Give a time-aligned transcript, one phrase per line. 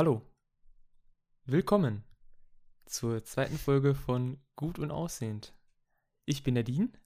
[0.00, 0.22] Hallo.
[1.44, 2.04] Willkommen
[2.86, 5.52] zur zweiten Folge von Gut und Aussehend.
[6.24, 6.96] Ich bin der Dean.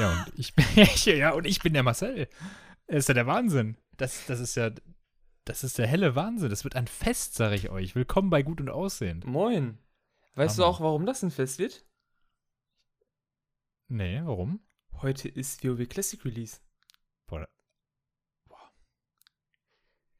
[0.00, 0.64] Ja, und ich bin,
[1.16, 2.28] ja, und ich bin der Marcel.
[2.88, 3.76] Das ist ja der Wahnsinn.
[3.96, 4.72] Das, das ist ja,
[5.44, 6.50] das ist der helle Wahnsinn.
[6.50, 7.94] Das wird ein Fest, sage ich euch.
[7.94, 9.24] Willkommen bei Gut und Aussehend.
[9.24, 9.78] Moin.
[10.34, 10.74] Weißt du Hammer.
[10.74, 11.86] auch, warum das ein Fest wird?
[13.86, 14.58] Nee, warum?
[15.02, 16.58] Heute ist WoW Classic Release.
[17.28, 17.48] Boah.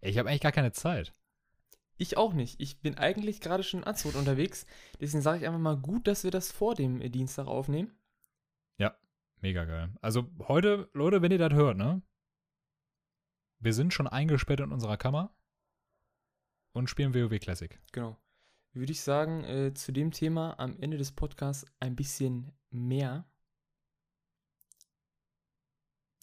[0.03, 1.15] Ich habe eigentlich gar keine Zeit.
[1.97, 2.61] Ich auch nicht.
[2.61, 4.67] Ich bin eigentlich gerade schon in Azot unterwegs.
[5.01, 7.93] Deswegen sage ich einfach mal gut, dass wir das vor dem äh, Dienstag aufnehmen.
[9.43, 9.91] Mega geil.
[10.01, 12.01] Also heute, Leute, wenn ihr das hört, ne?
[13.59, 15.35] Wir sind schon eingesperrt in unserer Kammer
[16.73, 17.79] und spielen WoW Classic.
[17.91, 18.17] Genau.
[18.73, 23.27] Würde ich sagen, äh, zu dem Thema am Ende des Podcasts ein bisschen mehr.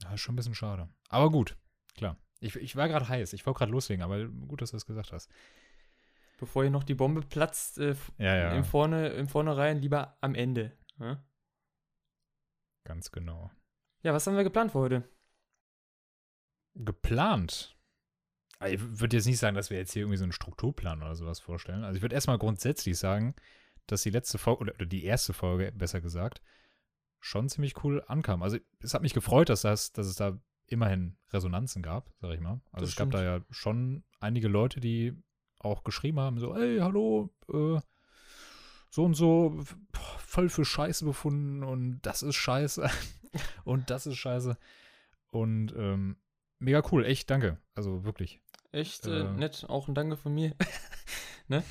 [0.01, 0.89] Ja, ist schon ein bisschen schade.
[1.09, 1.57] Aber gut,
[1.95, 2.15] klar.
[2.39, 3.33] Ich, ich war gerade heiß.
[3.33, 5.29] Ich wollte gerade loslegen, aber gut, dass du das gesagt hast.
[6.39, 8.51] Bevor hier noch die Bombe platzt, äh, Ja, ja.
[8.53, 10.71] im, Vorne, im Vornherein lieber am Ende.
[10.99, 11.21] Ja?
[12.85, 13.51] Ganz genau.
[14.03, 15.09] ja, was haben wir geplant für heute?
[16.75, 17.75] Geplant.
[18.59, 21.15] Also Ich würde jetzt nicht sagen, dass wir jetzt hier irgendwie so einen Strukturplan oder
[21.15, 21.83] sowas vorstellen.
[21.83, 23.35] Also ich würde erstmal grundsätzlich sagen,
[23.87, 26.41] dass die letzte Folge, oder, oder die erste Folge, besser gesagt,
[27.19, 28.43] schon ziemlich cool ankam.
[28.43, 30.39] Also es hat mich gefreut, dass, das, dass es da
[30.71, 32.61] immerhin Resonanzen gab, sag ich mal.
[32.71, 33.45] Also Das es gab da stimmt.
[33.49, 35.13] ja schon einige Leute, die
[35.59, 37.79] auch geschrieben haben, so, ey, hallo, äh,
[38.89, 39.61] so und so,
[40.17, 42.89] voll für Scheiße befunden und das ist Scheiße
[43.65, 44.57] und das ist Scheiße.
[45.31, 46.17] Und ähm,
[46.59, 47.57] mega cool, echt, danke.
[47.75, 48.41] Also wirklich.
[48.71, 49.31] Echt äh, Äh.
[49.33, 50.55] nett, auch ein Danke von mir.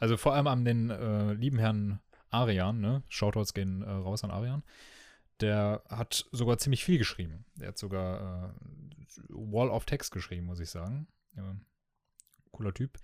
[0.00, 3.04] Also vor allem an den äh, lieben Herrn Arian, ne?
[3.08, 4.64] Shoutouts gehen äh, raus an Arian.
[5.40, 7.44] Der hat sogar ziemlich viel geschrieben.
[7.56, 8.52] Der hat sogar äh,
[9.28, 11.06] Wall of Text geschrieben, muss ich sagen.
[11.36, 11.56] Ja,
[12.52, 12.98] cooler Typ.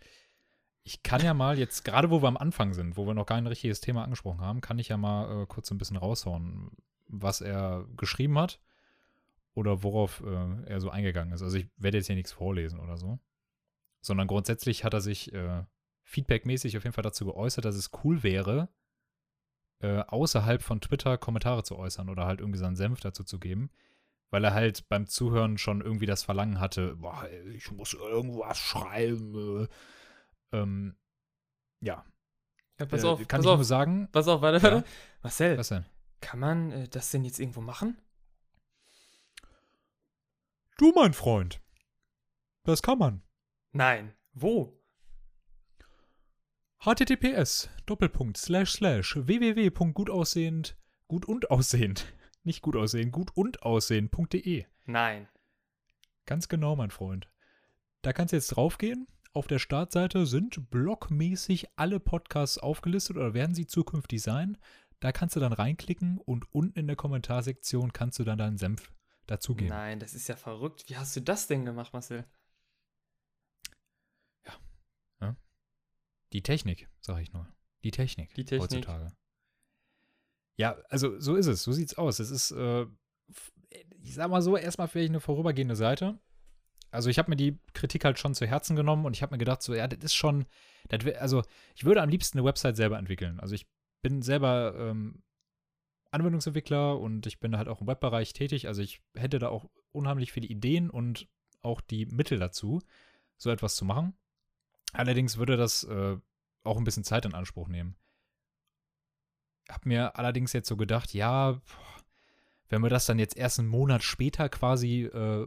[0.84, 3.46] Ich kann ja mal jetzt, gerade wo wir am Anfang sind, wo wir noch kein
[3.46, 6.70] richtiges Thema angesprochen haben, kann ich ja mal äh, kurz ein bisschen raushauen,
[7.06, 8.60] was er geschrieben hat
[9.54, 11.42] oder worauf äh, er so eingegangen ist.
[11.42, 13.18] Also ich werde jetzt hier nichts vorlesen oder so,
[14.00, 15.62] sondern grundsätzlich hat er sich äh,
[16.02, 18.68] feedbackmäßig auf jeden Fall dazu geäußert, dass es cool wäre,
[19.82, 23.70] äh, außerhalb von Twitter Kommentare zu äußern oder halt irgendwie seinen Senf dazu zu geben,
[24.30, 29.68] weil er halt beim Zuhören schon irgendwie das Verlangen hatte, boah, ich muss irgendwas schreiben.
[30.52, 30.96] Äh, ähm,
[31.80, 32.04] ja,
[32.78, 34.08] Ja, pass äh, auf, kann pass ich auf, nur sagen.
[34.12, 34.62] pass auf, warte, Ja.
[34.72, 34.88] warte.
[35.22, 35.84] Marcel, Was denn?
[36.20, 37.98] kann man äh, das denn jetzt irgendwo machen?
[40.78, 41.60] Du, mein Freund.
[42.64, 43.22] Das kann man.
[43.72, 44.14] Nein.
[44.32, 44.78] Wo?
[46.84, 50.76] Https doppelpunkt slash slash www.gutaussehend
[51.06, 52.12] gut und aussehend.
[52.42, 55.28] Nicht gut aussehen gut und aussehen.de Nein.
[56.26, 57.30] ganz genau mein Freund.
[58.02, 59.06] Da kannst du jetzt draufgehen.
[59.32, 64.58] Auf der Startseite sind blockmäßig alle Podcasts aufgelistet oder werden sie zukünftig sein.
[64.98, 68.90] Da kannst du dann reinklicken und unten in der Kommentarsektion kannst du dann deinen Senf
[69.28, 69.68] dazugeben.
[69.68, 70.82] Nein, das ist ja verrückt.
[70.88, 72.24] Wie hast du das denn gemacht, Marcel?
[76.32, 77.46] Die Technik, sag ich nur.
[77.84, 78.34] Die Technik.
[78.34, 78.70] Die Technik.
[78.70, 79.12] Heutzutage.
[80.56, 81.62] Ja, also so ist es.
[81.62, 82.18] So sieht's aus.
[82.18, 82.86] Es ist, äh,
[84.02, 86.18] ich sag mal so, erstmal vielleicht eine vorübergehende Seite.
[86.90, 89.38] Also ich habe mir die Kritik halt schon zu Herzen genommen und ich habe mir
[89.38, 90.44] gedacht, so, ja, das ist schon,
[90.88, 91.42] das also
[91.74, 93.40] ich würde am liebsten eine Website selber entwickeln.
[93.40, 93.66] Also ich
[94.02, 95.22] bin selber ähm,
[96.10, 98.68] Anwendungsentwickler und ich bin halt auch im Webbereich tätig.
[98.68, 101.28] Also ich hätte da auch unheimlich viele Ideen und
[101.62, 102.82] auch die Mittel dazu,
[103.38, 104.14] so etwas zu machen.
[104.92, 106.16] Allerdings würde das äh,
[106.64, 107.96] auch ein bisschen Zeit in Anspruch nehmen.
[109.68, 111.60] Hab mir allerdings jetzt so gedacht, ja,
[112.68, 115.46] wenn wir das dann jetzt erst einen Monat später quasi äh,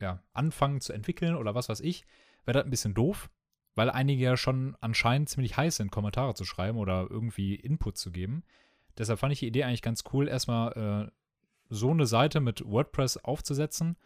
[0.00, 2.04] ja, anfangen zu entwickeln oder was weiß ich,
[2.44, 3.30] wäre das ein bisschen doof,
[3.74, 8.10] weil einige ja schon anscheinend ziemlich heiß sind, Kommentare zu schreiben oder irgendwie Input zu
[8.10, 8.42] geben.
[8.98, 11.10] Deshalb fand ich die Idee eigentlich ganz cool, erstmal äh,
[11.68, 13.96] so eine Seite mit WordPress aufzusetzen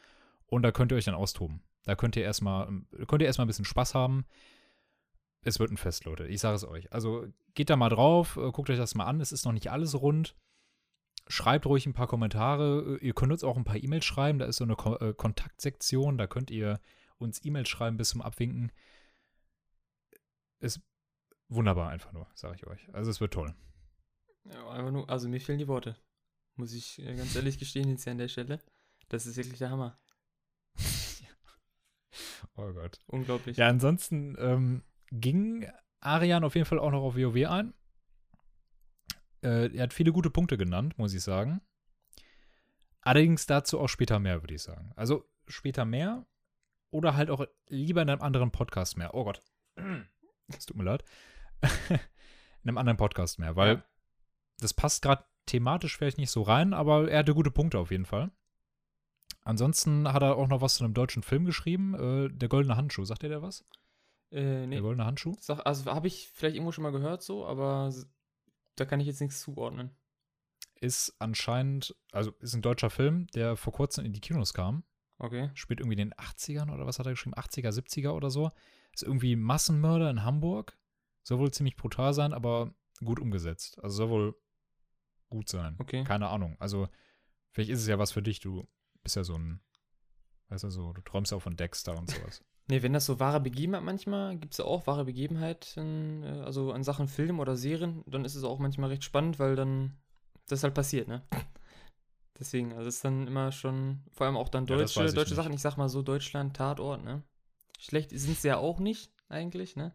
[0.47, 1.63] und da könnt ihr euch dann austoben.
[1.85, 2.67] Da könnt ihr erstmal,
[3.07, 4.25] könnt ihr erstmal ein bisschen Spaß haben.
[5.43, 6.27] Es wird ein Fest, Leute.
[6.27, 6.93] Ich sage es euch.
[6.93, 9.21] Also geht da mal drauf, äh, guckt euch das mal an.
[9.21, 10.35] Es ist noch nicht alles rund.
[11.29, 12.99] Schreibt ruhig ein paar Kommentare.
[13.01, 14.39] Ihr könnt uns auch ein paar E-Mails schreiben.
[14.39, 16.19] Da ist so eine Ko äh, Kontaktsektion.
[16.19, 16.81] Da könnt ihr
[17.19, 18.73] uns E-Mails schreiben bis zum Abwinken.
[20.61, 20.81] Ist
[21.49, 22.95] wunderbar einfach nur, sage ich euch.
[22.95, 23.55] Also es wird toll.
[24.45, 25.97] Ja, einfach nur, also mir fehlen die Worte.
[26.57, 28.61] Muss ich äh, ganz ehrlich gestehen jetzt hier an der Stelle.
[29.09, 29.99] Das ist wirklich der Hammer.
[32.57, 32.99] Oh Gott.
[33.07, 33.57] Unglaublich.
[33.57, 35.67] Ja, ansonsten ähm, ging
[36.01, 37.75] Arian auf jeden Fall auch noch auf WoW ein.
[39.43, 41.61] Äh, er hat viele gute Punkte genannt, muss ich sagen.
[43.01, 44.93] Allerdings dazu auch später mehr, würde ich sagen.
[44.97, 46.27] Also später mehr.
[46.91, 49.15] oder halt auch lieber in einem anderen Podcast mehr.
[49.15, 49.43] Oh Gott.
[50.49, 51.03] Es tut mir leid.
[51.89, 53.85] in einem anderen Podcast mehr, weil Ja.
[54.61, 58.05] das passt gerade thematisch vielleicht nicht so rein, aber er hatte gute Punkte auf jeden
[58.05, 58.31] Fall.
[59.45, 63.05] Ansonsten hat er auch noch was zu einem deutschen Film geschrieben, äh, Der Goldene Handschuh.
[63.05, 63.65] Sagt ihr der was?
[64.31, 64.77] Äh, nee.
[64.77, 65.37] Der Goldene Handschuh?
[65.39, 67.93] Sag, also habe ich vielleicht irgendwo schon mal gehört so, aber
[68.77, 69.91] da kann ich jetzt nichts zuordnen.
[70.81, 74.83] Ist anscheinend, also ist ein deutscher Film, der vor kurzem in die Kinos kam.
[75.19, 75.51] Okay.
[75.55, 77.37] Spielt irgendwie in den 80ern oder was hat er geschrieben?
[77.37, 78.51] 80er, 70er oder so.
[78.93, 80.77] Ist irgendwie Massenmörder in Hamburg.
[81.23, 82.75] Soll wohl ziemlich brutal sein, aber
[83.05, 83.79] gut umgesetzt.
[83.83, 84.35] Also soll wohl
[85.31, 85.77] gut sein.
[85.79, 86.05] Okay.
[86.05, 86.57] Keine Ahnung.
[86.59, 86.89] Also,
[87.51, 88.41] vielleicht ist es ja was für dich.
[88.41, 88.67] Du
[89.05, 89.61] bist ja so ein,
[90.49, 92.43] weißt du, so, du träumst ja auch von Dexter und sowas.
[92.67, 96.73] Nee, wenn das so wahre Begebenheit manchmal, gibt es ja auch wahre Begebenheiten, äh, also
[96.73, 99.99] an Sachen Film oder Serien, dann ist es auch manchmal recht spannend, weil dann
[100.49, 101.23] das halt passiert, ne?
[102.39, 105.35] Deswegen, also es ist dann immer schon, vor allem auch dann Ja, deutsche, ich deutsche
[105.35, 105.37] nicht.
[105.37, 107.23] Sachen, ich sag mal so Deutschland, Tatort, ne?
[107.79, 109.95] Schlecht sind sie ja auch nicht, eigentlich, ne?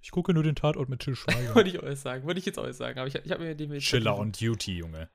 [0.00, 1.54] Ich gucke nur den Tatort mit Till Schweiger.
[1.54, 3.72] Wollte ich euch sagen, wollte ich jetzt euch sagen, aber ich, ich habe mir den
[3.72, 5.08] jetzt Schiller on Duty, Junge.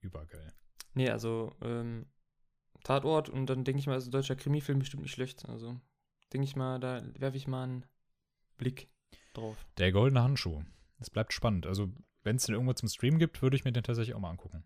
[0.00, 0.52] Übergeil.
[0.92, 2.06] Nee, also ähm,
[2.88, 5.46] Tatort und dann denke ich mal, also deutscher Krimi-Film bestimmt nicht schlecht.
[5.46, 5.78] Also
[6.32, 7.86] denke ich mal, da werfe ich mal einen
[8.56, 8.88] Blick
[9.34, 9.58] drauf.
[9.76, 10.62] Der Goldene Handschuh.
[10.98, 11.66] Es bleibt spannend.
[11.66, 11.92] Also,
[12.22, 14.64] wenn es den irgendwo zum Stream gibt, würde ich mir den tatsächlich auch mal angucken.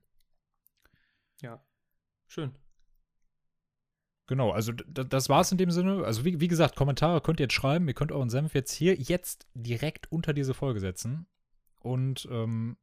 [1.43, 1.65] Ja.
[2.29, 2.55] Schön.
[4.29, 6.05] Genau, also das war's in dem Sinne.
[6.05, 7.89] Also wie, wie gesagt, Kommentare könnt ihr jetzt schreiben.
[7.89, 11.27] Ihr könnt euren Senf jetzt hier, jetzt direkt unter diese Folge setzen.
[11.81, 12.77] Und ähm,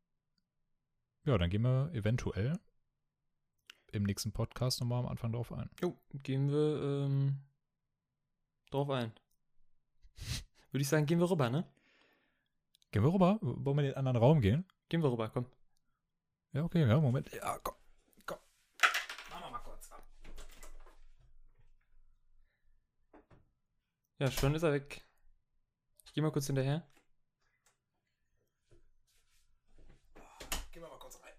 [1.24, 2.60] ja, dann gehen wir eventuell
[3.92, 5.70] im nächsten Podcast nochmal am Anfang drauf ein.
[5.82, 7.40] Jo, gehen wir ähm,
[8.70, 9.12] drauf ein.
[10.72, 11.66] Würde ich sagen, gehen wir rüber, ne?
[12.92, 13.38] Gehen wir rüber?
[13.42, 14.66] Wollen wir in den anderen Raum gehen?
[14.90, 15.46] Gehen wir rüber, komm.
[16.54, 17.32] Ja, okay, ja, Moment.
[17.32, 17.76] Ja, komm.
[18.26, 18.40] Komm.
[19.30, 19.90] Machen wir mal kurz.
[24.18, 25.06] Ja, schon ist er weg.
[26.06, 26.84] Ich gehe mal kurz hinterher.
[30.72, 31.34] Gehen wir mal kurz rein.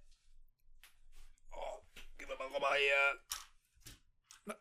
[1.51, 1.83] Oh,
[2.17, 2.29] gehen
[4.47, 4.55] Na.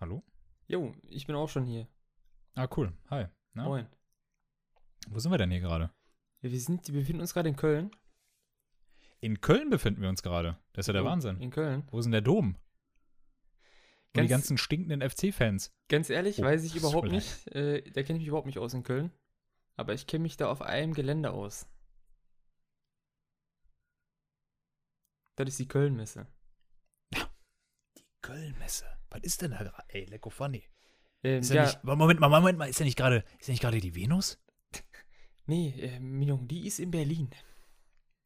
[0.00, 0.22] Hallo?
[0.66, 1.88] Jo, ich bin auch schon hier.
[2.54, 2.92] Ah, cool.
[3.10, 3.26] Hi.
[3.54, 3.64] Na?
[3.64, 3.86] Moin.
[5.08, 5.90] Wo sind wir denn hier gerade?
[6.42, 7.90] Ja, wir, sind, wir befinden uns gerade in Köln.
[9.20, 10.58] In Köln befinden wir uns gerade.
[10.72, 11.40] Das ist ja der Jo, Wahnsinn.
[11.40, 11.86] In Köln.
[11.90, 12.56] Wo ist denn der Dom?
[14.20, 15.72] Und die Ganz- ganzen stinkenden FC-Fans.
[15.88, 17.46] Ganz ehrlich, Oh, weiß ich überhaupt nicht.
[17.48, 19.10] Äh, da kenne ich mich überhaupt nicht aus in Köln.
[19.76, 21.66] Aber ich kenne mich da auf einem Gelände aus.
[25.36, 26.26] Das ist die Kölnmesse.
[27.14, 28.86] Die Kölnmesse.
[29.10, 29.84] Was ist denn da gerade?
[29.88, 30.64] Ey, lecko funny.
[31.22, 33.52] Ähm, Ist ja, ja nicht, Moment mal, Moment mal, ist ja nicht gerade, ist ja
[33.52, 34.38] nicht gerade die Venus?
[35.46, 35.98] nee, äh,
[36.46, 37.30] die ist in Berlin.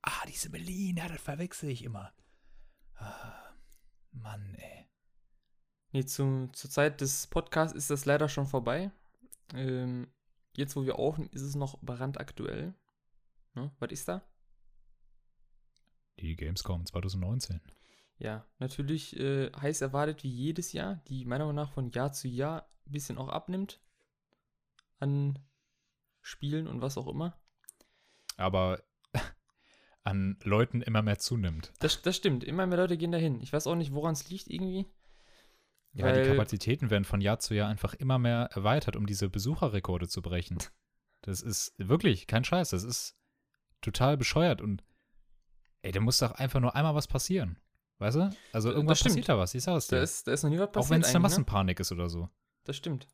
[0.02, 2.12] Ah, diese Berlin, ja, das verwechsel ich immer.
[2.96, 3.54] Ah,
[4.12, 4.86] Mann, ey.
[5.92, 8.90] Nee, zu, zur Zeit des Podcasts ist das leider schon vorbei.
[9.54, 10.08] Ähm,
[10.56, 12.74] jetzt, wo wir aufnehmen, ist es noch brandaktuell.
[13.54, 13.70] Ne?
[13.78, 14.22] Was ist da?
[16.18, 17.60] Die Gamescom 2019.
[18.18, 22.28] Ja, natürlich äh, heiß erwartet wie jedes Jahr, die meiner Meinung nach von Jahr zu
[22.28, 23.80] Jahr ein bisschen auch abnimmt
[24.98, 25.38] an
[26.20, 27.38] Spielen und was auch immer.
[28.36, 28.82] Aber
[30.04, 31.72] an Leuten immer mehr zunimmt.
[31.80, 33.40] Das, das stimmt, immer mehr Leute gehen dahin.
[33.42, 34.86] Ich weiß auch nicht, woran es liegt irgendwie.
[35.94, 39.28] Ja, die Weil- Kapazitäten werden von Jahr zu Jahr einfach immer mehr erweitert, um diese
[39.28, 40.58] Besucherrekorde zu brechen.
[41.20, 42.70] Das ist wirklich kein Scheiß.
[42.70, 43.16] Das ist
[43.80, 44.82] total bescheuert und
[45.82, 47.58] ey, da muss doch einfach nur einmal was passieren.
[47.98, 48.30] Weißt du?
[48.52, 49.54] Also Das irgendwas passiert da was.
[49.54, 50.02] Ich sag es Da dir.
[50.02, 50.90] ist, da ist noch nie was Auch passiert.
[50.92, 51.22] wenn es eine ne?
[51.22, 52.28] Massenpanik ist oder so.
[52.64, 53.06] Das stimmt.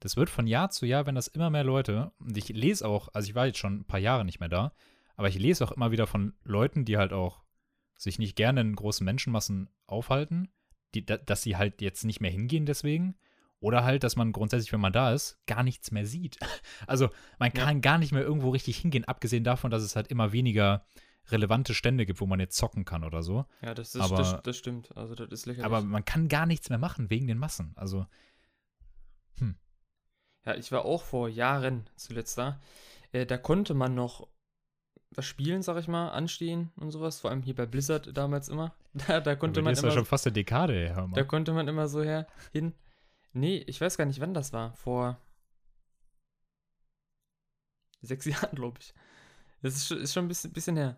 [0.00, 3.08] Das wird von Jahr zu Jahr, wenn das immer mehr Leute, und ich lese auch,
[3.14, 4.74] also ich war jetzt schon ein paar Jahre nicht mehr da,
[5.14, 7.44] aber ich lese auch immer wieder von Leuten, die halt auch
[7.96, 10.50] sich nicht gerne in großen Menschenmassen aufhalten,
[10.94, 13.16] die, da, dass sie halt jetzt nicht mehr hingehen deswegen.
[13.58, 16.38] Oder halt, dass man grundsätzlich, wenn man da ist, gar nichts mehr sieht.
[16.86, 17.64] Also man Ja.
[17.64, 20.84] kann gar nicht mehr irgendwo richtig hingehen, abgesehen davon, dass es halt immer weniger
[21.28, 23.46] relevante Stände gibt, wo man jetzt zocken kann oder so.
[23.62, 24.96] Ja, das, das, Aber- das, das stimmt.
[24.96, 25.64] Also, das ist lächerlich.
[25.64, 27.72] Aber man kann gar nichts mehr machen wegen den Massen.
[27.76, 28.06] Also
[30.44, 32.60] Ja, ich war auch vor Jahren zuletzt da.
[33.10, 34.28] Äh, da konnte man noch
[35.16, 37.20] was spielen, sag ich mal, anstehen und sowas.
[37.20, 38.74] Vor allem hier bei Blizzard damals immer.
[39.06, 41.10] Da, da konnte man ist ja immer, schon fast eine Dekade her.
[41.12, 42.72] Da konnte man immer so her hin.
[43.34, 44.74] Nee, ich weiß gar nicht, wann das war.
[44.74, 45.18] Vor
[48.00, 48.94] sechs Jahren, glaube ich.
[49.60, 50.96] Das ist schon, ist schon ein bisschen, bisschen her.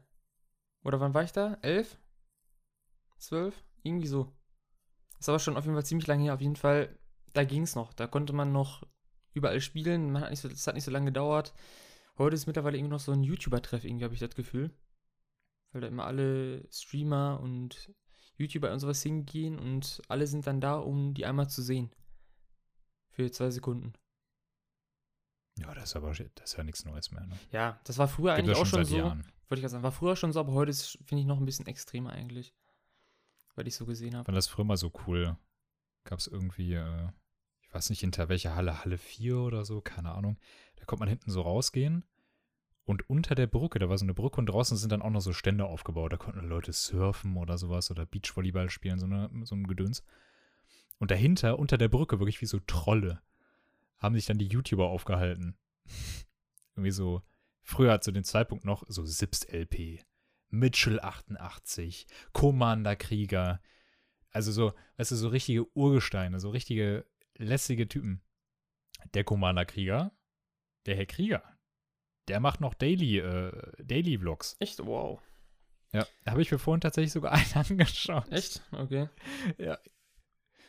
[0.84, 1.58] Oder wann war ich da?
[1.62, 1.98] Elf?
[3.18, 3.64] Zwölf?
[3.82, 4.32] Irgendwie so.
[5.18, 6.34] Das war schon auf jeden Fall ziemlich lange her.
[6.34, 6.96] Auf jeden Fall,
[7.32, 7.92] da ging es noch.
[7.92, 8.86] Da konnte man noch
[9.34, 10.12] überall spielen.
[10.12, 11.52] Man hat nicht so, das hat nicht so lange gedauert.
[12.18, 14.70] Heute ist mittlerweile irgendwie noch so ein YouTuber-Treff, irgendwie habe ich das Gefühl.
[15.72, 17.92] Weil da immer alle Streamer und
[18.36, 21.90] YouTuber und sowas hingehen und alle sind dann da, um die einmal zu sehen.
[23.10, 23.92] Für zwei Sekunden.
[25.58, 27.26] Ja, das ist aber das ist ja nichts Neues mehr.
[27.26, 27.36] Ne?
[27.50, 28.96] Ja, das war früher Gibt eigentlich das auch schon so.
[28.96, 29.24] Jahren.
[29.48, 31.66] Wollte ich gerade sagen, war früher schon so, aber heute finde ich, noch ein bisschen
[31.66, 32.54] extremer eigentlich.
[33.54, 34.24] Weil ich so gesehen Ich habe.
[34.24, 35.36] fand das früher mal so cool.
[36.04, 37.08] Gab es irgendwie, äh,
[37.60, 40.38] ich weiß nicht, hinter welcher Halle, Halle 4 oder so, keine Ahnung.
[40.88, 42.02] Konnte man hinten so rausgehen.
[42.84, 45.20] Und unter der Brücke, da war so eine Brücke und draußen sind dann auch noch
[45.20, 46.14] so Stände aufgebaut.
[46.14, 50.02] Da konnten Leute surfen oder sowas oder Beachvolleyball spielen, so, eine, so ein Gedöns.
[50.98, 53.20] Und dahinter, unter der Brücke, wirklich wie so Trolle,
[53.98, 55.58] haben sich dann die YouTuber aufgehalten.
[56.74, 57.22] Irgendwie so,
[57.60, 60.00] früher zu dem Zeitpunkt noch so Sips-LP,
[60.48, 63.60] Mitchell 88, Commander Krieger.
[64.30, 67.04] Also so, weißt du, so richtige Urgesteine, so richtige
[67.36, 68.22] lässige Typen.
[69.12, 70.12] Der Commander Krieger,
[70.86, 71.42] der Herr Krieger,
[72.28, 74.56] der macht noch Daily, äh, Daily Vlogs.
[74.60, 74.84] Echt?
[74.84, 75.20] Wow.
[75.92, 78.30] Ja, da habe ich mir vorhin tatsächlich sogar einen angeschaut.
[78.30, 78.62] Echt?
[78.72, 79.08] Okay.
[79.56, 79.78] Ja.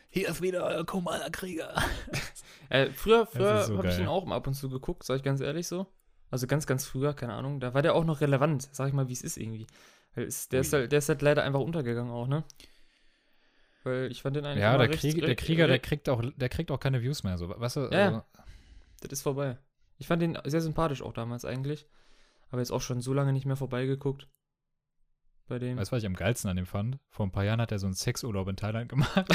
[0.08, 1.74] Hier ist wieder euer Commander Krieger.
[2.68, 5.16] Äh, früher früher ist so habe ich ihn auch mal ab und zu geguckt, sag
[5.16, 5.88] ich ganz ehrlich so.
[6.30, 7.58] Also ganz, ganz früher, keine Ahnung.
[7.58, 9.66] Da war der auch noch relevant, sag ich mal, wie es ist irgendwie.
[10.14, 12.44] Weil es, der, ist halt, der ist halt leider einfach untergegangen auch, ne?
[13.82, 15.84] Weil ich fand den eigentlich Ja, immer der, recht- Krieg, der recht- Krieger, der recht-
[15.84, 17.36] kriegt auch, der kriegt auch keine Views mehr.
[17.38, 18.22] So, weißt du, Ja, also,
[19.00, 19.58] Das ist vorbei.
[20.00, 21.86] Ich fand den sehr sympathisch auch damals eigentlich.
[22.48, 24.26] Aber jetzt auch schon so lange nicht mehr vorbeigeguckt.
[25.46, 25.76] Bei dem.
[25.76, 26.98] Weißt du, was ich am geilsten an dem fand?
[27.10, 29.28] Vor ein paar Jahren hat er so einen Sexurlaub in Thailand gemacht.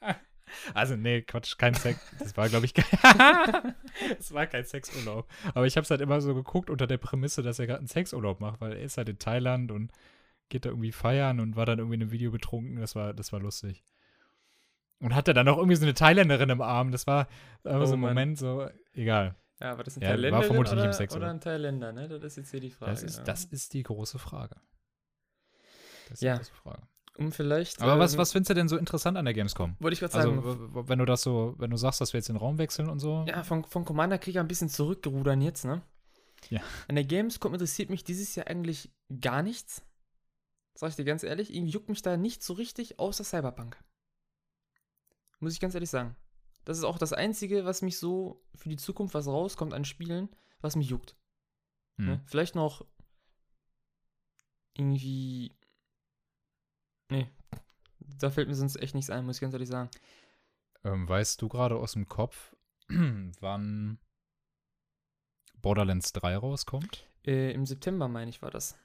[0.74, 1.98] also, nee, Quatsch, kein Sex.
[2.20, 3.74] Das war, glaube ich, kein.
[4.18, 5.28] Es war kein Sexurlaub.
[5.52, 7.88] Aber ich habe es halt immer so geguckt unter der Prämisse, dass er gerade einen
[7.88, 9.90] Sexurlaub macht, weil er ist halt in Thailand und
[10.48, 12.76] geht da irgendwie feiern und war dann irgendwie in einem Video betrunken.
[12.76, 13.82] Das war, das war lustig.
[15.00, 16.92] Und hatte dann auch irgendwie so eine Thailänderin im Arm.
[16.92, 17.26] Das war
[17.64, 18.00] Oh so ein.
[18.00, 19.34] Moment so, egal.
[19.62, 21.30] Ja, war das ein Ja, Thailänderin vermutlich nicht im oder, Sex, oder oder?
[21.34, 22.08] ein Thailänder, ne?
[22.08, 22.90] Das ist jetzt hier die Frage.
[22.92, 23.24] Das ist, ja.
[23.24, 24.56] das ist die große Frage.
[26.08, 26.34] Das ist Ja.
[26.34, 26.82] die große Frage.
[27.18, 27.80] Um vielleicht.
[27.82, 29.76] Aber was, ähm, was findest du denn so interessant an der Gamescom?
[29.80, 30.74] Wollte ich gerade Also, sagen.
[30.74, 33.00] w- wenn du das so, wenn du sagst, dass wir jetzt den Raum wechseln und
[33.00, 33.24] so.
[33.28, 35.82] Ja, von, von Commander Krieger ein bisschen zurückgerudern jetzt, ne?
[36.48, 36.60] Ja.
[36.88, 38.90] An der Gamescom interessiert mich dieses Jahr eigentlich
[39.20, 39.82] gar nichts.
[40.74, 43.76] Sag ich dir ganz ehrlich, irgendwie juckt mich da nicht so richtig, außer Cyberpunk.
[45.38, 46.16] Muss ich ganz ehrlich sagen.
[46.64, 50.28] Das ist auch das Einzige, was mich so für die Zukunft, was rauskommt an Spielen,
[50.60, 51.16] was mich juckt.
[51.98, 52.06] Hm.
[52.06, 52.22] Ne?
[52.26, 52.84] Vielleicht noch
[54.74, 55.52] irgendwie.
[57.10, 57.28] Nee.
[58.18, 59.90] Da fällt mir sonst echt nichts ein, muss ich ganz ehrlich sagen.
[60.84, 62.54] Ähm, weißt du gerade aus dem Kopf,
[62.88, 63.98] wann
[65.60, 67.06] Borderlands 3 rauskommt?
[67.24, 68.76] Äh, Im September, meine ich, war das.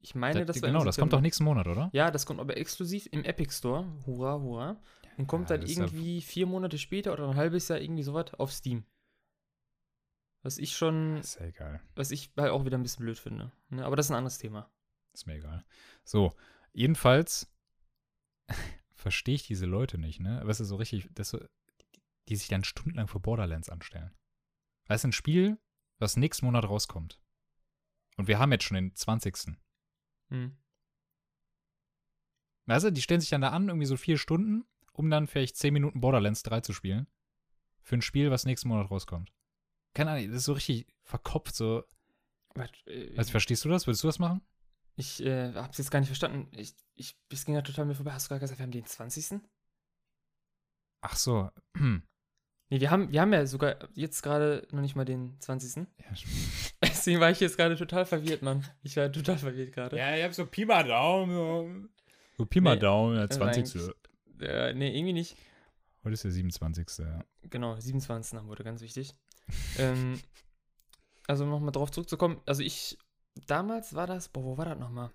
[0.00, 1.90] Ich meine, das, das, war genau, das kommt doch nächsten Monat, oder?
[1.92, 3.84] Ja, das kommt aber exklusiv im Epic Store.
[4.06, 4.80] Hurra, hurra.
[5.18, 8.52] Und kommt Ja, dann irgendwie vier Monate später oder ein halbes Jahr irgendwie sowas auf
[8.52, 8.86] Steam.
[10.42, 11.82] Was ich schon, Ist ja egal.
[11.96, 13.52] was ich halt auch wieder ein bisschen blöd finde.
[13.68, 13.84] Ne?
[13.84, 14.70] Aber das ist ein anderes Thema.
[15.12, 15.64] Ist mir egal.
[16.04, 16.34] So,
[16.72, 17.52] jedenfalls
[18.94, 20.40] verstehe ich diese Leute nicht, ne?
[20.44, 21.44] Weißt du, so richtig, das so,
[22.28, 24.14] die sich dann stundenlang für Borderlands anstellen.
[24.84, 25.58] Das ist ein Spiel,
[25.98, 27.20] was nächsten Monat rauskommt.
[28.16, 29.56] Und wir haben jetzt schon den 20.
[30.30, 30.56] Hm.
[32.66, 34.64] Weißt du, die stellen sich dann da an, irgendwie so vier Stunden,
[34.98, 37.06] um dann vielleicht zehn Minuten Borderlands 3 zu spielen.
[37.82, 39.32] Für ein Spiel, was nächsten Monat rauskommt.
[39.94, 41.84] Keine Ahnung, das ist so richtig verkopft, so.
[42.86, 43.86] Äh, Also, verstehst du das?
[43.86, 44.42] Würdest du das machen?
[44.96, 46.48] ich äh, hab's jetzt gar nicht verstanden.
[46.56, 48.12] Ich, ich, es ging ja total mir vorbei.
[48.12, 49.40] Hast du gerade gesagt, wir haben den 20.?
[51.02, 51.50] Ach so.
[51.76, 52.02] Hm.
[52.70, 55.76] Nee, wir haben, wir haben ja sogar jetzt gerade noch nicht mal den 20.
[55.76, 55.84] Ja,
[56.82, 58.66] Deswegen war ich jetzt gerade total verwirrt, Mann.
[58.82, 59.96] Ich war total verwirrt gerade.
[59.96, 61.32] Ja, ich hab so Pi mal Daumen.
[61.32, 61.88] So,
[62.38, 63.94] so Pi mal Nee, Daumen, der also 20.
[64.40, 65.36] Äh, nee, irgendwie nicht.
[66.04, 66.98] Heute ist der 27.
[66.98, 67.24] Ja.
[67.42, 68.38] Genau, 27.
[68.38, 69.14] haben wurde ganz wichtig.
[69.78, 70.20] ähm,
[71.26, 72.40] also nochmal drauf zurückzukommen.
[72.46, 72.98] Also ich,
[73.46, 75.10] damals war das, boah, wo war das nochmal?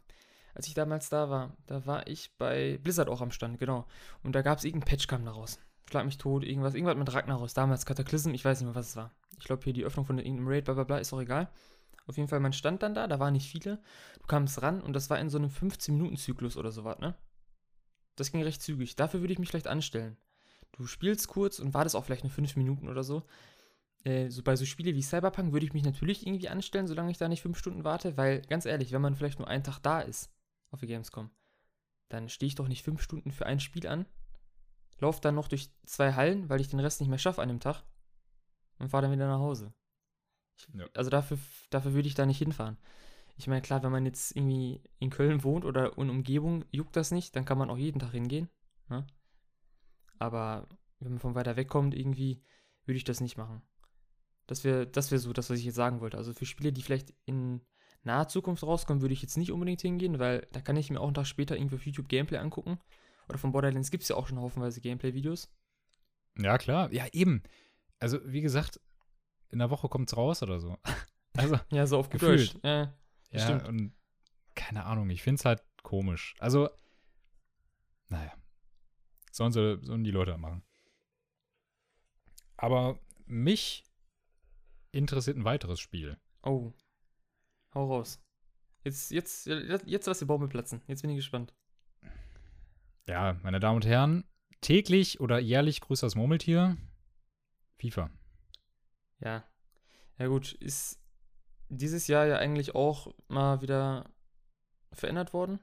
[0.54, 3.88] Als ich damals da war, da war ich bei Blizzard auch am Stand, genau.
[4.22, 5.60] Und da gab es irgendein Patch kam da raus.
[5.90, 8.96] Schlag mich tot, irgendwas, irgendwas mit Ragnaros, damals Cataclysm, ich weiß nicht mehr, was es
[8.96, 9.12] war.
[9.40, 11.50] Ich glaube hier die Öffnung von irgendeinem Raid, bla bla bla, ist auch egal.
[12.06, 13.82] Auf jeden Fall, man stand dann da, da waren nicht viele.
[14.20, 17.16] Du kamst ran und das war in so einem 15-Minuten-Zyklus oder sowas, ne?
[18.16, 18.96] Das ging recht zügig.
[18.96, 20.18] Dafür würde ich mich vielleicht anstellen.
[20.72, 23.24] Du spielst kurz und wartest auch vielleicht nur 5 Minuten oder so.
[24.04, 27.18] Äh, so bei so Spiele wie Cyberpunk würde ich mich natürlich irgendwie anstellen, solange ich
[27.18, 30.02] da nicht 5 Stunden warte, weil ganz ehrlich, wenn man vielleicht nur einen Tag da
[30.02, 30.32] ist
[30.72, 31.30] auf der Gamescom,
[32.10, 34.06] dann stehe ich doch nicht 5 Stunden für ein Spiel an,
[35.00, 37.60] lauf dann noch durch zwei Hallen, weil ich den Rest nicht mehr schaffe an dem
[37.60, 37.84] Tag
[38.80, 39.74] und fahre dann wieder nach Hause.
[40.58, 40.86] Ich, Ja.
[40.94, 41.38] Also dafür,
[41.70, 42.78] dafür würde ich da nicht hinfahren.
[43.36, 47.12] Ich meine, klar, wenn man jetzt irgendwie in Köln wohnt oder in Umgebung, juckt das
[47.12, 48.50] nicht, dann kann man auch jeden Tag hingehen.
[48.90, 49.08] Ne?
[50.20, 50.68] Aber
[51.00, 52.44] wenn man von weiter weg kommt, irgendwie,
[52.86, 53.62] würde ich das nicht machen.
[54.46, 56.18] Das wäre das wär so das, was ich jetzt sagen wollte.
[56.18, 57.62] Also für Spiele, die vielleicht in
[58.04, 61.08] naher Zukunft rauskommen, würde ich jetzt nicht unbedingt hingehen, weil da kann ich mir auch
[61.08, 62.80] einen Tag später irgendwie auf YouTube Gameplay angucken.
[63.30, 65.50] Oder von Borderlands gibt es ja auch schon haufenweise Gameplay-Videos.
[66.38, 66.92] Ja, klar.
[66.92, 67.42] Ja, eben.
[68.00, 68.82] Also, wie gesagt,
[69.50, 70.78] in der Woche kommt es raus oder so.
[71.36, 72.54] Also, ja, so auf gut gefühlt.
[72.54, 72.64] Deutsch.
[72.64, 72.94] Ja,
[73.34, 73.68] ja, stimmt.
[73.68, 73.94] und
[74.56, 76.36] keine Ahnung, ich finde es halt komisch.
[76.40, 76.70] Also,
[78.10, 78.34] naja.
[79.32, 80.64] Sollen, sie, sollen die Leute machen.
[82.56, 83.84] Aber mich
[84.92, 86.20] interessiert ein weiteres Spiel.
[86.44, 86.72] Oh.
[87.74, 88.22] Hau raus.
[88.84, 90.82] Jetzt, jetzt, jetzt, lass die Baume platzen.
[90.88, 91.54] Jetzt bin ich gespannt.
[93.08, 94.24] Ja, meine Damen und Herren,
[94.62, 96.78] täglich oder jährlich grüßt das Murmeltier.
[97.78, 98.10] FIFA.
[99.20, 99.44] Ja.
[100.20, 101.03] Ja, gut, ist
[101.74, 104.10] dieses Jahr ja eigentlich auch mal wieder
[104.92, 105.60] verändert worden.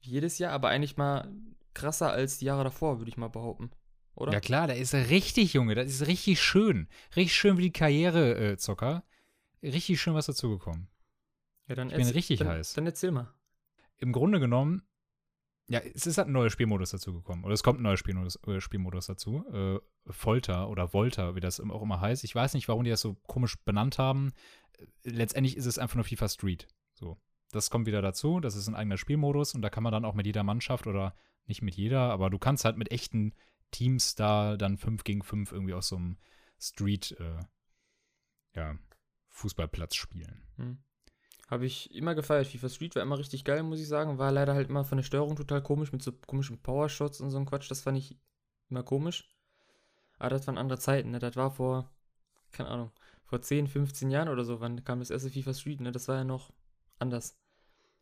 [0.00, 1.30] Jedes Jahr, aber eigentlich mal
[1.72, 3.70] krasser als die Jahre davor, würde ich mal behaupten.
[4.16, 4.32] Oder?
[4.32, 5.74] Ja klar, der ist richtig, Junge.
[5.74, 6.88] Das ist richtig schön.
[7.16, 9.04] Richtig schön wie die Karrierezocker.
[9.62, 10.88] richtig schön was dazugekommen.
[11.68, 12.74] Ja, dann Ich bin richtig dann, heiß.
[12.74, 13.32] Dann erzähl mal.
[13.96, 14.82] Im Grunde genommen,
[15.68, 17.44] ja, es ist halt ein neuer Spielmodus dazugekommen.
[17.44, 19.44] Oder es kommt ein neuer Spielmodus, äh, Spielmodus dazu.
[19.50, 19.78] Äh,
[20.12, 22.24] Folter oder Volta, wie das auch immer heißt.
[22.24, 24.32] Ich weiß nicht, warum die das so komisch benannt haben.
[24.78, 26.68] Äh, Letztendlich ist es einfach nur FIFA Street.
[26.92, 27.18] So.
[27.50, 28.40] Das kommt wieder dazu.
[28.40, 31.14] Das ist ein eigener Spielmodus und da kann man dann auch mit jeder Mannschaft oder
[31.46, 33.34] nicht mit jeder, aber du kannst halt mit echten
[33.70, 36.18] Teams da dann 5 gegen 5 irgendwie aus so einem
[36.58, 37.44] Street, äh,
[38.54, 38.78] ja,
[39.28, 40.42] Fußballplatz spielen.
[40.56, 40.78] Hm.
[41.54, 42.48] Habe ich immer gefeiert.
[42.48, 44.18] FIFA Street war immer richtig geil, muss ich sagen.
[44.18, 47.38] War leider halt immer von der Steuerung total komisch mit so komischen Powershots und so
[47.38, 47.70] ein Quatsch.
[47.70, 48.18] Das fand ich
[48.70, 49.32] immer komisch.
[50.18, 51.20] Aber das waren andere Zeiten, ne?
[51.20, 51.92] Das war vor,
[52.50, 52.90] keine Ahnung,
[53.24, 54.58] vor 10, 15 Jahren oder so.
[54.58, 55.92] Wann kam das erste FIFA Street, ne?
[55.92, 56.52] Das war ja noch
[56.98, 57.38] anders.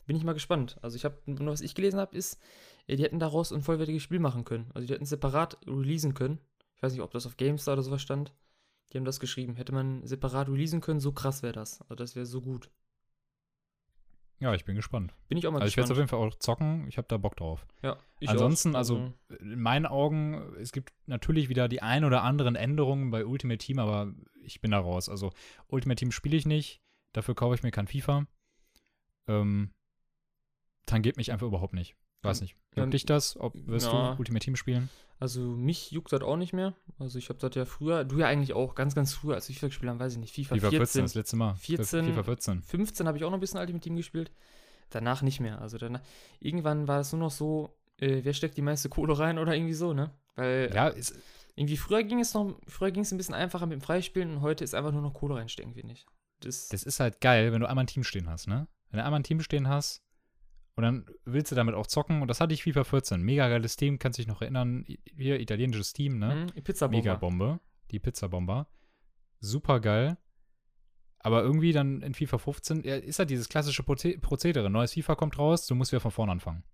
[0.06, 0.78] Bin ich mal gespannt.
[0.80, 2.40] Also ich habe, nur was ich gelesen habe, ist,
[2.86, 4.70] äh, die hätten daraus ein vollwertiges Spiel machen können.
[4.72, 6.38] Also die hätten separat releasen können.
[6.76, 8.32] Ich weiß nicht, ob das auf GameStar oder sowas stand.
[8.94, 9.56] Die haben das geschrieben.
[9.56, 11.82] Hätte man separat releasen können, so krass wäre das.
[11.82, 12.70] Also das wäre so gut.
[14.42, 15.14] Ja, ich bin gespannt.
[15.28, 16.10] Bin ich auch mal Also ich werde es auf gespannt.
[16.22, 16.88] jeden Fall auch zocken.
[16.88, 17.64] Ich habe da Bock drauf.
[17.80, 18.78] Ja, ich Ansonsten, auch.
[18.78, 23.58] also in meinen Augen, es gibt natürlich wieder die ein oder anderen Änderungen bei Ultimate
[23.58, 25.08] Team, aber ich bin da raus.
[25.08, 25.30] Also
[25.68, 28.26] Ultimate Team spiele ich nicht, dafür kaufe ich mir kein FIFA.
[29.28, 29.70] Ähm,
[30.86, 31.94] tangiert mich einfach überhaupt nicht.
[32.22, 32.56] Weiß nicht.
[32.74, 33.36] Ja, Juckt dich das?
[33.38, 34.12] Ob, wirst na.
[34.14, 34.88] du Ultimate Team spielen?
[35.22, 36.74] Also mich juckt das auch nicht mehr.
[36.98, 39.54] Also ich habe das ja früher, du ja eigentlich auch, ganz, ganz früher, als ich
[39.54, 41.54] FIFA gespielt habe, weiß ich nicht, FIFA, FIFA 14, 14, das letzte Mal.
[41.54, 42.62] 14, FIFA 14.
[42.62, 44.32] 15 habe ich auch noch ein bisschen Ultimate Team gespielt.
[44.90, 45.60] Danach nicht mehr.
[45.60, 46.00] Also danach,
[46.40, 49.74] irgendwann war es nur noch so, äh, wer steckt die meiste Kohle rein oder irgendwie
[49.74, 50.10] so, ne?
[50.34, 51.14] Weil Ja, ist,
[51.54, 54.40] irgendwie früher ging es noch, früher ging es ein bisschen einfacher mit dem Freispielen und
[54.40, 56.04] heute ist einfach nur noch Kohle reinstecken, finde ich.
[56.40, 58.66] Das, das ist halt geil, wenn du einmal ein Team stehen hast, ne?
[58.90, 60.02] Wenn du einmal ein Team stehen hast
[60.74, 63.22] und dann willst du damit auch zocken und das hatte ich FIFA 14.
[63.22, 64.84] Mega geiles Team, kannst dich noch erinnern.
[65.16, 66.46] Hier, italienisches Team, ne?
[66.54, 66.98] hm, Pizzabomber.
[66.98, 67.60] Mega Bombe.
[67.90, 68.68] Die Pizzabomber.
[69.40, 70.16] Super geil.
[71.18, 74.70] Aber irgendwie dann in FIFA 15 ja, ist halt dieses klassische Proze Prozedere.
[74.70, 76.64] Neues FIFA kommt raus, du musst wieder von vorne anfangen.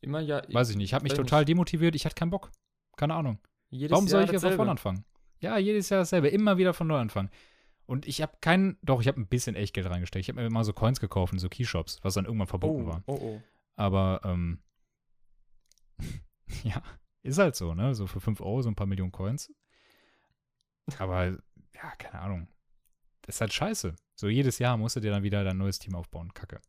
[0.00, 0.42] Immer ja.
[0.48, 0.86] Weiß ich nicht.
[0.86, 1.48] Ich habe mich total nicht.
[1.48, 1.94] demotiviert.
[1.94, 2.52] Ich hatte keinen Bock.
[2.96, 3.38] Keine Ahnung.
[3.70, 5.04] Jedes Warum soll Jahr ich wieder von vorne anfangen?
[5.40, 6.28] Ja, jedes Jahr dasselbe.
[6.28, 7.30] Immer wieder von neu anfangen.
[7.86, 10.24] Und ich habe keinen, doch, ich habe ein bisschen Echtgeld reingesteckt.
[10.24, 12.86] Ich habe mir mal so Coins gekauft in so Keyshops, was dann irgendwann verboten Oh,
[12.86, 13.02] war.
[13.06, 13.42] oh, oh.
[13.76, 14.60] Aber, ähm,
[16.64, 16.82] ja,
[17.22, 17.94] ist halt so, ne?
[17.94, 19.52] So für 5 Euro so ein paar Millionen Coins.
[20.98, 22.48] Aber, ja, keine Ahnung.
[23.22, 23.94] Das ist halt scheiße.
[24.14, 26.32] So jedes Jahr musst du dir dann wieder dein neues Team aufbauen.
[26.32, 26.60] Kacke.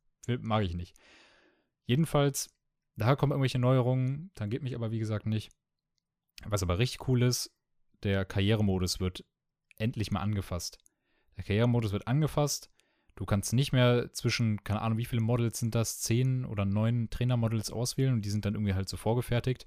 [0.42, 0.96] Mag ich nicht.
[1.86, 2.50] Jedenfalls,
[2.96, 5.52] da kommen irgendwelche Neuerungen, dann geht mich aber, wie gesagt, nicht.
[6.46, 7.52] Was aber richtig cool ist,
[8.04, 9.24] der Karrieremodus wird
[9.78, 10.78] endlich mal angefasst.
[11.38, 12.71] Der Karrieremodus wird angefasst.
[13.15, 17.10] Du kannst nicht mehr zwischen, keine Ahnung, wie viele Models sind das, zehn oder neun
[17.10, 19.65] Trainermodels auswählen und die sind dann irgendwie halt so vorgefertigt,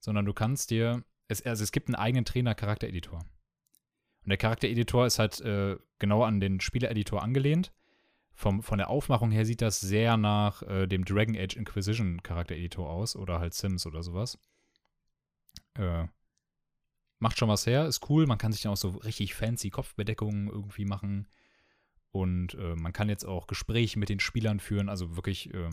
[0.00, 3.20] sondern du kannst dir, es, also es gibt einen eigenen Trainer-Charaktereditor.
[3.20, 7.72] Und der Charaktereditor ist halt äh, genau an den Spielereditor angelehnt.
[8.34, 12.88] Vom, von der Aufmachung her sieht das sehr nach äh, dem Dragon Age Inquisition Charaktereditor
[12.88, 14.38] aus oder halt Sims oder sowas.
[15.74, 16.06] Äh,
[17.22, 18.26] macht schon was her, ist cool.
[18.26, 21.28] Man kann sich dann auch so richtig fancy Kopfbedeckungen irgendwie machen.
[22.10, 25.70] Und äh, man kann jetzt auch Gespräche mit den Spielern führen, also wirklich äh,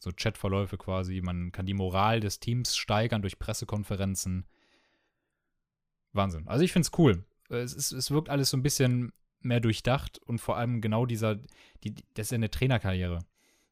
[0.00, 1.20] so Chatverläufe quasi.
[1.20, 4.46] Man kann die Moral des Teams steigern durch Pressekonferenzen.
[6.12, 6.46] Wahnsinn.
[6.46, 7.24] Also ich finde es cool.
[7.48, 11.40] Es, ist, es wirkt alles so ein bisschen mehr durchdacht und vor allem genau dieser,
[11.82, 13.18] die, das ist ja eine Trainerkarriere.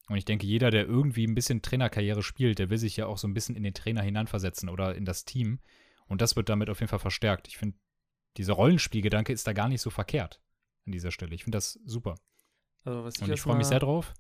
[0.09, 3.17] Und ich denke, jeder, der irgendwie ein bisschen Trainerkarriere spielt, der will sich ja auch
[3.17, 5.61] so ein bisschen in den Trainer hineinversetzen oder in das Team.
[6.13, 7.49] Und das wird damit auf jeden Fall verstärkt.
[7.49, 7.79] Ich finde,
[8.37, 10.43] dieser Rollenspielgedanke ist da gar nicht so verkehrt
[10.85, 11.35] an dieser Stelle.
[11.35, 12.17] Ich finde das super.
[12.85, 14.13] Also, was ich Und ich freue mich sehr drauf.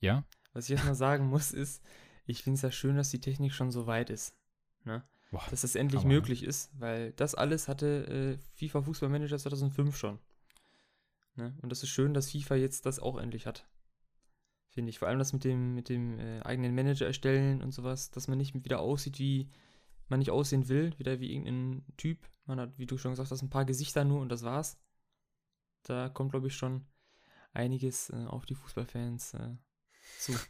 [0.00, 0.24] Ja?
[0.54, 1.82] Was ich erstmal sagen muss, ist,
[2.24, 4.34] ich finde es ja schön, dass die Technik schon so weit ist.
[4.84, 5.04] Ne?
[5.30, 6.14] Boah, Dass das endlich Hammer, ne?
[6.14, 10.18] möglich ist, weil das alles hatte äh, FIFA Fußballmanager 2005 schon.
[11.34, 11.54] Ne?
[11.60, 13.68] Und das ist schön, dass FIFA jetzt das auch endlich hat.
[14.70, 14.98] Finde ich.
[14.98, 18.38] Vor allem das mit dem, mit dem äh, eigenen Manager erstellen und sowas, dass man
[18.38, 19.50] nicht wieder aussieht, wie
[20.10, 22.28] man nicht aussehen will, wieder wie irgendein Typ.
[22.46, 24.78] Man hat, wie du schon gesagt hast, ein paar Gesichter nur und das war's.
[25.84, 26.86] Da kommt, glaube ich, schon
[27.52, 29.56] einiges äh, auf die Fußballfans äh,
[30.18, 30.32] zu.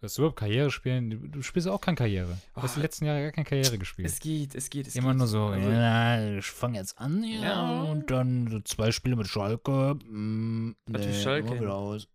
[0.00, 1.32] Du überhaupt Karriere spielen?
[1.32, 2.38] Du, spielst auch keine Karriere.
[2.54, 2.82] Du hast die Oh.
[2.82, 4.06] letzten Jahre gar keine Karriere gespielt.
[4.06, 5.18] Es geht, es geht, es Immer geht.
[5.18, 7.82] nur so, Also, ja, ich fange jetzt an, ja, Ja.
[7.82, 9.96] und dann so zwei Spiele mit Schalke.
[10.04, 11.58] Mm, nee, Schalke?
[11.60, 12.06] wieder aus.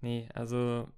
[0.00, 0.88] Nee, also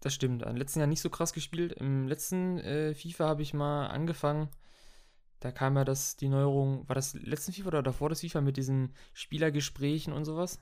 [0.00, 0.42] das stimmt.
[0.42, 1.72] Im letzten Jahr nicht so krass gespielt.
[1.72, 4.48] Im letzten äh, FIFA habe ich mal angefangen.
[5.40, 8.56] Da kam ja das, die Neuerung, war das letzten FIFA oder davor das FIFA mit
[8.56, 10.60] diesen Spielergesprächen und sowas?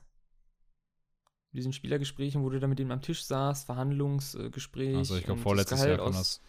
[1.51, 4.95] Mit diesen Spielergesprächen, wo du da mit denen am Tisch saßt, Verhandlungsgespräch.
[4.97, 6.41] Also ich glaube vorletztes Jahr aus- das.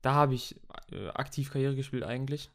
[0.00, 0.60] Da habe ich
[0.92, 2.50] äh, aktiv Karriere gespielt eigentlich.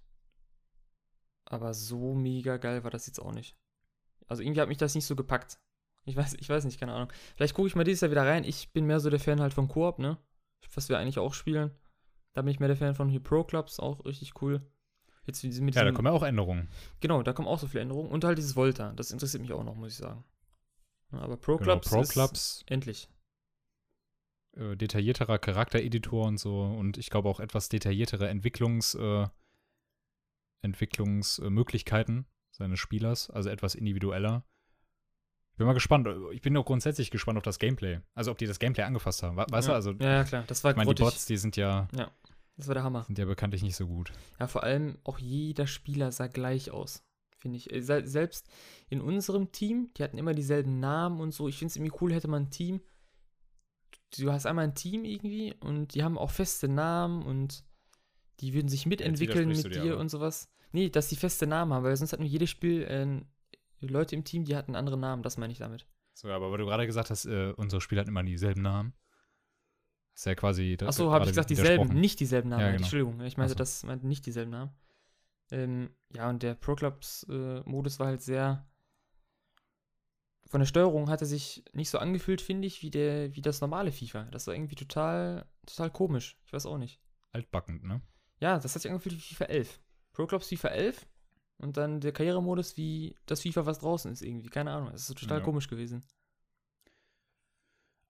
[1.46, 3.56] Aber so mega geil war das jetzt auch nicht.
[4.28, 5.60] Also irgendwie hat mich das nicht so gepackt.
[6.06, 7.12] Ich weiß, ich weiß nicht, keine Ahnung.
[7.36, 8.44] Vielleicht gucke ich mal dieses Jahr wieder rein.
[8.44, 10.18] Ich bin mehr so der Fan halt von Koop, ne?
[10.74, 11.72] Was wir eigentlich auch spielen.
[12.34, 14.62] Da bin ich mehr der Fan von hier Pro Clubs, auch richtig cool.
[15.26, 16.70] Jetzt mit Ja, da diesem- kommen ja auch Änderungen.
[17.02, 18.10] Genau, da kommen auch so viele Änderungen.
[18.10, 18.94] Und halt dieses Volta.
[18.94, 20.24] Das interessiert mich auch noch, muss ich sagen.
[21.12, 23.10] Aber Pro Genau, Clubs Pro ist Clubs, endlich.
[24.58, 29.28] äh, detaillierterer Charaktereditor und so und ich glaube auch etwas detailliertere Entwicklungs, äh,
[30.62, 34.44] Entwicklungsmöglichkeiten seines Spielers, also etwas individueller.
[35.60, 36.08] Ich bin mal gespannt.
[36.32, 38.00] Ich bin auch grundsätzlich gespannt auf das Gameplay.
[38.16, 39.36] Also ob die das Gameplay angefasst haben.
[39.36, 39.74] We- Weißt ja.
[39.74, 40.46] du, also ja, ja, klar.
[40.48, 41.04] Das war ich meine, die.
[41.04, 41.90] Bots, die sind ja,
[42.56, 43.04] Das war der Hammer.
[43.04, 44.14] sind ja bekanntlich nicht so gut.
[44.40, 47.04] Ja, vor allem auch jeder Spieler sah gleich aus,
[47.38, 47.74] finde ich.
[47.74, 48.48] Äh, se- Selbst
[48.88, 51.50] in unserem Team, die hatten immer dieselben Namen und so.
[51.50, 52.80] Ich finde es irgendwie cool, hätte man ein Team.
[54.18, 57.66] Du hast einmal ein Team irgendwie und die haben auch feste Namen und
[58.40, 60.50] die würden sich mitentwickeln mit dir dir und sowas.
[60.72, 63.22] Nee, dass die feste Namen haben, weil sonst hat nur jedes Spiel äh,
[63.88, 65.88] Leute im Team, die hatten andere Namen, das meine ich damit.
[66.14, 68.94] So, aber weil du gerade gesagt hast, äh, unsere Spieler hatten immer dieselben Namen.
[70.14, 70.78] Ist ja quasi.
[70.82, 72.62] Achso, habe ich gesagt, dieselben, nicht dieselben Namen.
[72.62, 72.82] Ja, genau.
[72.82, 73.58] Entschuldigung, ich meinte, so.
[73.58, 74.72] das meinte nicht dieselben Namen.
[75.52, 78.68] Ähm, ja, und der Pro Clubs-Modus war halt sehr.
[80.48, 83.62] Von der Steuerung hat er sich nicht so angefühlt, finde ich, wie, der, wie das
[83.62, 84.24] normale FIFA.
[84.26, 86.38] Das war irgendwie total, total komisch.
[86.44, 87.00] Ich weiß auch nicht.
[87.32, 88.02] Altbackend, ne?
[88.40, 89.80] Ja, das hat sich angefühlt wie FIFA 11.
[90.12, 91.08] Pro Clubs FIFA 11
[91.60, 94.50] und dann der Karrieremodus wie das FIFA, was draußen ist, irgendwie.
[94.50, 94.92] Keine Ahnung.
[94.92, 95.44] Das ist total Ja.
[95.44, 96.04] komisch gewesen.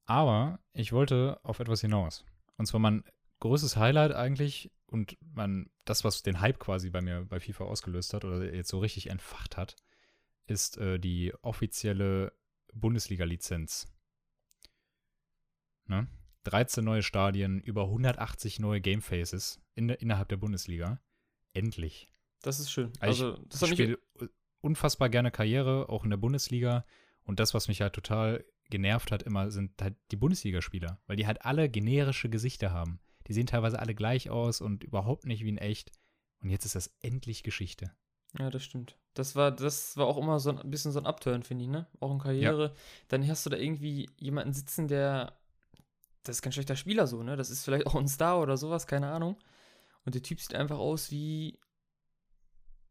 [0.05, 2.25] Aber ich wollte auf etwas hinaus.
[2.57, 3.03] Und zwar mein
[3.39, 8.13] größtes Highlight eigentlich und man, das, was den Hype quasi bei mir bei FIFA ausgelöst
[8.13, 9.75] hat oder jetzt so richtig entfacht hat,
[10.47, 12.33] ist äh, die offizielle
[12.73, 13.87] Bundesliga-Lizenz.
[15.85, 16.07] Ne?
[16.43, 20.99] 13 neue Stadien, über 180 neue Gamefaces in, innerhalb der Bundesliga.
[21.53, 22.09] Endlich.
[22.41, 22.91] Das ist schön.
[22.99, 23.99] Also Also, ich spiele
[24.61, 26.85] unfassbar gerne Karriere, auch in der Bundesliga.
[27.23, 30.99] Und das, was mich halt total genervt hat, immer, sind halt die Bundesligaspieler.
[31.07, 32.99] Weil die halt alle generische Gesichter haben.
[33.27, 35.91] Die sehen teilweise alle gleich aus und überhaupt nicht wie in echt.
[36.41, 37.91] Und jetzt ist das endlich Geschichte.
[38.37, 38.97] Ja, das stimmt.
[39.13, 41.87] Das war, das war auch immer so ein bisschen so ein Upturn, finde ich, ne?
[41.99, 42.73] Auch in Karriere.
[43.07, 45.33] Dann hast du da irgendwie jemanden sitzen, der.
[46.23, 47.35] Das ist kein schlechter Spieler so, ne?
[47.35, 49.37] Das ist vielleicht auch ein Star oder sowas, keine Ahnung.
[50.05, 51.59] Und der Typ sieht einfach aus wie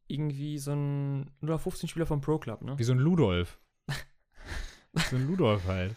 [0.09, 2.79] irgendwie so ein 015-Spieler vom Pro Club, ne?
[2.79, 3.59] Wie so ein Ludolf.
[5.11, 5.95] so ein Ludolf halt.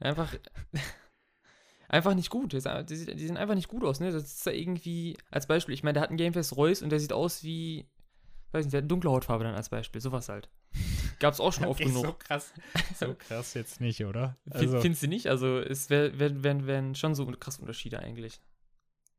[0.00, 0.34] Einfach.
[1.90, 2.52] Einfach nicht gut.
[2.52, 4.12] Die sehen einfach nicht gut aus, ne?
[4.12, 5.16] Das ist da irgendwie.
[5.30, 7.86] Als Beispiel, ich meine, der hat einen Gameface Reus und der sieht aus wie.
[8.52, 10.00] Weiß nicht, der hat eine dunkle Hautfarbe dann als Beispiel.
[10.00, 10.50] Sowas halt.
[11.18, 12.04] Gab's auch schon oft genug.
[12.04, 12.52] So krass.
[12.94, 14.36] So krass jetzt nicht, oder?
[14.52, 15.28] Fin- Findest du nicht?
[15.28, 18.38] Also es wären wär, wär, wären schon so krasse Unterschiede eigentlich.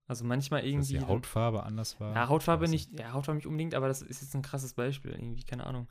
[0.10, 0.98] Also manchmal dass irgendwie.
[0.98, 2.16] die Hautfarbe anders war.
[2.16, 5.44] ja, Hautfarbe nicht, ja, Hautfarbe nicht unbedingt, aber das ist jetzt ein krasses Beispiel, irgendwie,
[5.44, 5.88] keine Ahnung.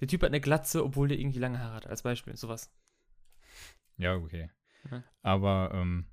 [0.00, 2.72] Der Typ hat eine Glatze, obwohl der irgendwie lange Haare hat, als Beispiel, sowas.
[3.96, 4.48] Ja, okay.
[4.88, 5.02] Ja.
[5.22, 6.06] Aber ähm,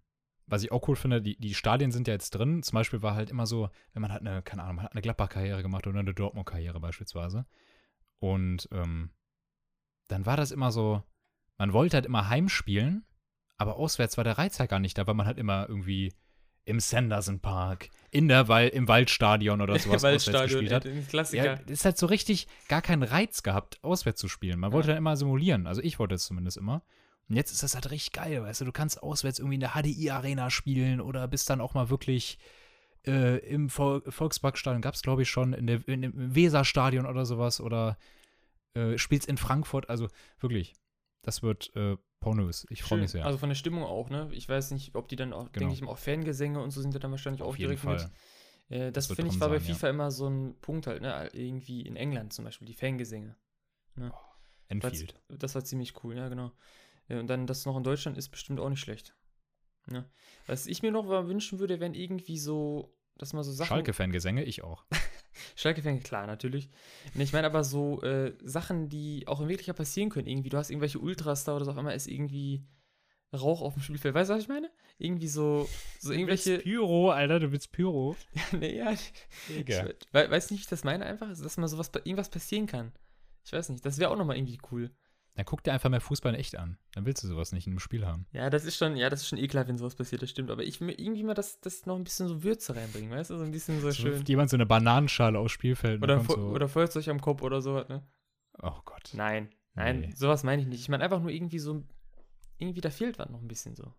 [0.48, 2.64] was ich auch cool finde, die, die Stadien sind ja jetzt drin.
[2.64, 5.02] Zum Beispiel war halt immer so, wenn man hat eine, keine Ahnung, man hat eine
[5.04, 7.46] Gladbach-Karriere gemacht oder eine Dortmund-Karriere beispielsweise.
[8.18, 9.12] Und ähm,
[10.08, 11.04] dann war das immer so,
[11.60, 13.06] man wollte halt immer heimspielen,
[13.58, 16.12] aber auswärts war der Reiz halt gar nicht da, weil man halt immer irgendwie
[16.66, 20.86] im Sanderson Park, in der Wal im Waldstadion oder sowas auswärts gespielt hat.
[20.86, 21.60] ein Ja, Klassiker.
[21.68, 24.60] es hat so richtig gar keinen Reiz gehabt, auswärts zu spielen.
[24.60, 25.68] Man wollte dann immer simulieren.
[25.68, 26.84] Also ich wollte es zumindest immer.
[27.28, 29.74] Und jetzt ist das halt richtig geil, weißt du, du kannst auswärts irgendwie in der
[29.76, 32.40] HDI-Arena spielen oder bist dann auch mal wirklich
[33.06, 37.26] äh, im Vol Volksparkstadion, gab es glaube ich schon, in der, in, im Weserstadion oder
[37.26, 37.98] sowas oder
[38.74, 39.90] äh, spielst in Frankfurt.
[39.90, 40.08] Also
[40.40, 40.74] wirklich,
[41.22, 42.66] das wird äh, pornös.
[42.70, 43.26] Ich freue mich sehr.
[43.26, 44.30] Also von der Stimmung auch, ne?
[44.32, 45.60] Ich weiß nicht, ob die dann auch, Genau.
[45.60, 47.82] denke ich mal, auch Fangesänge und so sind ja dann wahrscheinlich auch Auf jeden direkt
[47.84, 48.12] Fall.
[48.70, 48.78] mit.
[48.78, 49.74] Äh, das wird finde ich war bei sein, ja.
[49.76, 51.30] FIFA immer so ein Punkt halt, ne?
[51.34, 53.36] Irgendwie in England zum Beispiel, die Fangesänge.
[53.96, 54.12] Ne?
[54.14, 54.18] Oh,
[54.68, 55.20] Enfield.
[55.30, 56.52] Das war ziemlich cool, ja, genau.
[57.08, 59.16] Ja, und dann das noch in Deutschland ist bestimmt auch nicht schlecht.
[59.92, 60.06] Ja.
[60.46, 63.70] Was ich mir noch wünschen würde, wären irgendwie so, dass man so Sachen.
[63.70, 64.86] Schalke-Fangesänge, ich auch.
[65.56, 66.70] Schalke-Fan, klar, natürlich.
[67.16, 70.28] Ich meine aber so äh, Sachen, die auch in Wirklichkeit passieren können.
[70.28, 72.64] Irgendwie, du hast irgendwelche Ultras da oder so, auf einmal ist irgendwie
[73.34, 74.16] Rauch auf dem Spielfeld.
[74.16, 74.72] Weißt du, was ich meine?
[74.98, 76.50] Irgendwie so, so irgendwelche.
[76.50, 78.16] Du willst Pyro, Alter, du willst Pyro.
[78.60, 78.60] ja,
[79.50, 79.88] nee, ja.
[79.88, 82.92] Ich, weiß nicht, wie ich das meine einfach, dass mal sowas, irgendwas passieren kann.
[83.46, 84.92] Ich weiß nicht, das wäre auch nochmal irgendwie cool.
[85.40, 86.78] Dann guck dir einfach mal Fußball in echt an.
[86.92, 88.26] Dann willst du sowas nicht in einem Spiel haben.
[88.34, 90.52] Ja, das ist schon, ja, das ist schon ekelhaft, wenn sowas passiert, das stimmt.
[90.52, 93.38] Aber ich will irgendwie mal das, das noch ein bisschen so Würze reinbringen, weißt du?
[93.38, 94.26] So ein bisschen so, so schön.
[94.26, 96.04] Jemand so eine Bananenschale aufs Spielfeld.
[96.04, 98.06] Oder, so oder Feuerzeug am Kopf oder sowas, ne?
[98.62, 99.12] Oh Gott.
[99.14, 100.12] Nein, nein, nee.
[100.14, 100.82] sowas meine ich nicht.
[100.82, 101.86] Ich meine einfach nur irgendwie so,
[102.58, 103.94] irgendwie da fehlt was noch ein bisschen so.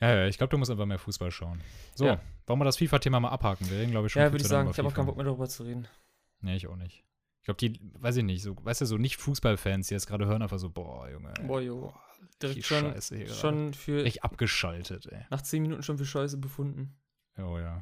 [0.00, 1.60] Ja, ja, ich glaube, du musst einfach mehr Fußball schauen.
[1.96, 2.20] So, ja.
[2.46, 3.68] wollen wir das FIFA-Thema mal abhaken?
[3.68, 5.24] Wir reden, glaube ich, schon Ja, würde ich sagen, ich habe auch keinen Bock mehr
[5.24, 5.88] darüber zu reden.
[6.42, 7.05] Nee, ich auch nicht.
[7.46, 10.26] Ich glaube, die, weiß ich nicht, so, weißt du, so nicht Fußballfans, die jetzt gerade
[10.26, 11.32] hören, einfach so, boah, Junge.
[11.38, 11.60] Ey, boah.
[11.60, 12.02] Boah,
[12.42, 14.04] Direkt schon, Scheiße schon für.
[14.04, 15.26] Echt abgeschaltet, ey.
[15.30, 16.98] Nach zehn Minuten schon für Scheiße befunden.
[17.38, 17.78] Oh ja.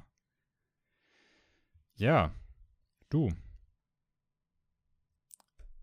[1.94, 2.34] Ja.
[3.08, 3.32] Du.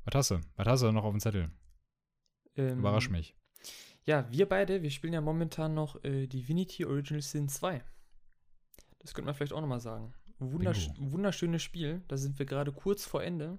[0.06, 0.42] Was hast du?
[0.58, 1.50] Was hast du noch auf dem Zettel?
[2.56, 3.36] Ähm, Überrasch mich.
[4.04, 7.84] Ja, wir beide, wir spielen ja momentan noch äh, Divinity Original Sin 2.
[9.00, 10.14] Das könnte man vielleicht auch nochmal sagen.
[10.38, 11.14] Wundersch Bingo.
[11.14, 12.04] Wunderschönes Spiel.
[12.08, 13.58] Da sind wir gerade kurz vor Ende.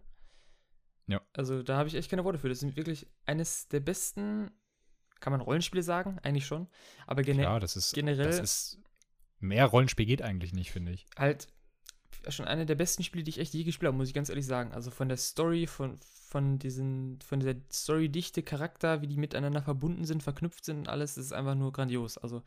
[1.12, 1.20] Ja.
[1.34, 2.48] Also da habe ich echt keine Worte für.
[2.48, 4.50] Das sind wirklich eines der besten,
[5.20, 6.18] kann man Rollenspiele sagen?
[6.22, 6.68] Eigentlich schon.
[7.06, 8.26] Aber gene ja, das ist, generell.
[8.26, 8.78] Das ist,
[9.38, 11.06] mehr Rollenspiel geht eigentlich nicht, finde ich.
[11.16, 11.48] Halt
[12.28, 14.46] schon eine der besten Spiele, die ich echt je gespielt habe, muss ich ganz ehrlich
[14.46, 14.72] sagen.
[14.72, 20.04] Also von der Story, von, von diesen, von dieser Story-Dichte, Charakter, wie die miteinander verbunden
[20.04, 22.16] sind, verknüpft sind und alles, ist einfach nur grandios.
[22.16, 22.42] Also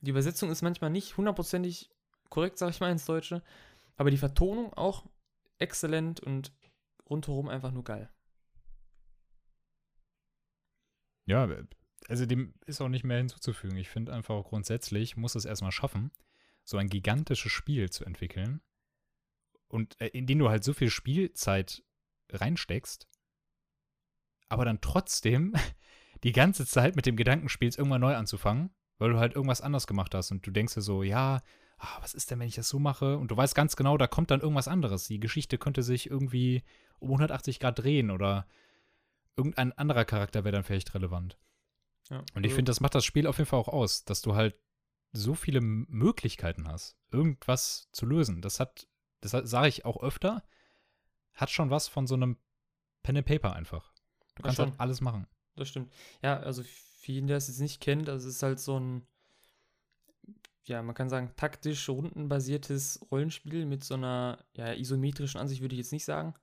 [0.00, 1.90] die Übersetzung ist manchmal nicht hundertprozentig
[2.28, 3.42] korrekt, sag ich mal, ins Deutsche.
[3.96, 5.04] Aber die Vertonung auch
[5.58, 6.52] exzellent und
[7.10, 8.10] rundherum einfach nur geil.
[11.26, 11.48] Ja,
[12.08, 13.76] also dem ist auch nicht mehr hinzuzufügen.
[13.76, 16.10] Ich finde einfach grundsätzlich muss es erstmal schaffen,
[16.64, 18.62] so ein gigantisches Spiel zu entwickeln
[19.68, 21.84] und äh, in den du halt so viel Spielzeit
[22.30, 23.08] reinsteckst,
[24.48, 25.54] aber dann trotzdem
[26.24, 29.86] die ganze Zeit mit dem Gedanken spielst, irgendwann neu anzufangen, weil du halt irgendwas anders
[29.86, 31.40] gemacht hast und du denkst dir so, ja,
[31.78, 33.16] ah, was ist denn, wenn ich das so mache?
[33.16, 35.06] Und du weißt ganz genau, da kommt dann irgendwas anderes.
[35.06, 36.62] Die Geschichte könnte sich irgendwie
[37.00, 38.46] um 180 Grad drehen oder
[39.36, 41.38] irgendein anderer Charakter wäre dann vielleicht relevant.
[42.08, 44.22] Ja, und ich also finde, das macht das Spiel auf jeden Fall auch aus, dass
[44.22, 44.56] du halt
[45.12, 48.42] so viele Möglichkeiten hast, irgendwas zu lösen.
[48.42, 48.88] Das hat,
[49.20, 50.44] das sage ich auch öfter,
[51.34, 52.36] hat schon was von so einem
[53.02, 53.92] Pen and Paper einfach.
[54.36, 55.26] Du kannst halt alles machen.
[55.56, 55.92] Das stimmt.
[56.22, 59.06] Ja, also für jeden, der es jetzt nicht kennt, also es ist halt so ein
[60.70, 65.80] ja, man kann sagen, taktisch rundenbasiertes Rollenspiel mit so einer ja, isometrischen Ansicht würde ich
[65.80, 66.34] jetzt nicht sagen.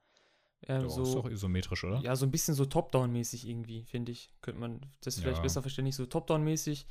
[0.63, 2.00] Ähm, Doch, so, ist doch isometrisch, oder?
[2.00, 4.32] Ja, so ein bisschen so Top-Down-mäßig irgendwie, finde ich.
[4.41, 5.43] Könnte man das vielleicht ja.
[5.43, 5.91] besser verstehen.
[5.91, 6.88] so Top-Down-mäßig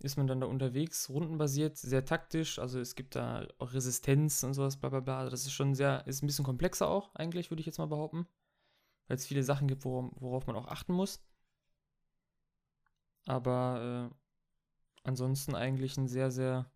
[0.00, 2.58] ist man dann da unterwegs, rundenbasiert, sehr taktisch.
[2.58, 5.18] Also es gibt da auch Resistenz und sowas, bla bla bla.
[5.18, 7.86] Also das ist schon sehr, ist ein bisschen komplexer auch, eigentlich, würde ich jetzt mal
[7.86, 8.26] behaupten.
[9.08, 11.20] Weil es viele Sachen gibt, worauf, worauf man auch achten muss.
[13.26, 14.14] Aber äh,
[15.02, 16.70] ansonsten eigentlich ein sehr, sehr,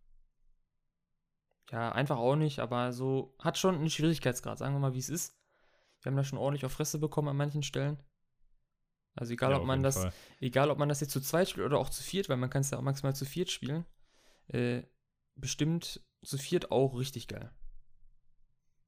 [1.70, 5.08] ja, einfach auch nicht, aber so hat schon einen Schwierigkeitsgrad, sagen wir mal, wie es
[5.08, 5.36] ist.
[6.02, 7.98] Wir haben da schon ordentlich auf Fresse bekommen an manchen Stellen.
[9.14, 10.12] Also egal, ja, ob man das, Fall.
[10.40, 12.62] egal ob man das jetzt zu zweit spielt oder auch zu viert, weil man kann
[12.62, 13.84] es ja auch maximal zu viert spielen,
[14.48, 14.82] äh,
[15.34, 17.50] bestimmt zu viert auch richtig geil.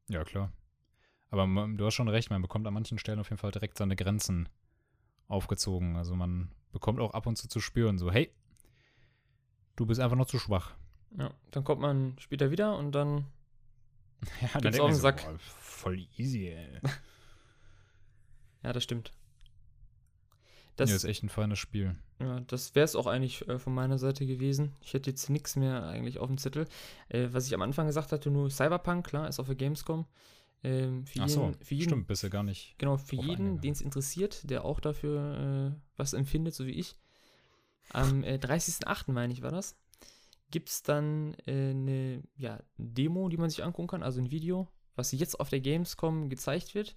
[0.09, 0.53] Ja, klar.
[1.31, 3.77] Aber man, du hast schon recht, man bekommt an manchen Stellen auf jeden Fall direkt
[3.77, 4.49] seine Grenzen
[5.29, 5.97] aufgezogen.
[5.97, 8.33] Also man bekommt auch ab und zu zu spüren, so, hey,
[9.77, 10.75] Du bist einfach noch zu schwach.
[11.19, 13.25] Ja, dann kommt man später wieder und dann
[14.41, 15.21] ja, dann auf den Sack.
[15.21, 16.81] So, boah, voll easy, ey.
[18.63, 19.13] ja, das stimmt.
[20.77, 21.95] Das ja, ist echt ein feines Spiel.
[22.19, 24.73] Ja, das wäre es auch eigentlich äh, von meiner Seite gewesen.
[24.81, 26.67] Ich hätte jetzt nichts mehr eigentlich auf dem Zettel.
[27.09, 30.07] Äh, was ich am Anfang gesagt hatte, nur Cyberpunk, klar, ist auf der Gamescom.
[30.65, 32.75] Ähm, für Ach so, jeden, für jeden, stimmt, bist du gar nicht.
[32.79, 36.97] Genau, für jeden, den es interessiert, der auch dafür äh, was empfindet, so wie ich,
[37.91, 39.13] am äh, 30.08.
[39.13, 39.77] meine ich, war das.
[40.51, 44.69] Gibt es dann äh, eine ja, Demo, die man sich angucken kann, also ein Video,
[44.95, 46.97] was jetzt auf der Gamescom gezeigt wird.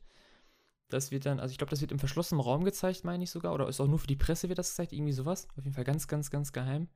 [0.89, 3.53] Das wird dann, also ich glaube, das wird im verschlossenen Raum gezeigt, meine ich sogar.
[3.53, 5.47] Oder ist auch nur für die Presse wird das gezeigt, irgendwie sowas.
[5.57, 6.87] Auf jeden Fall ganz, ganz, ganz geheim.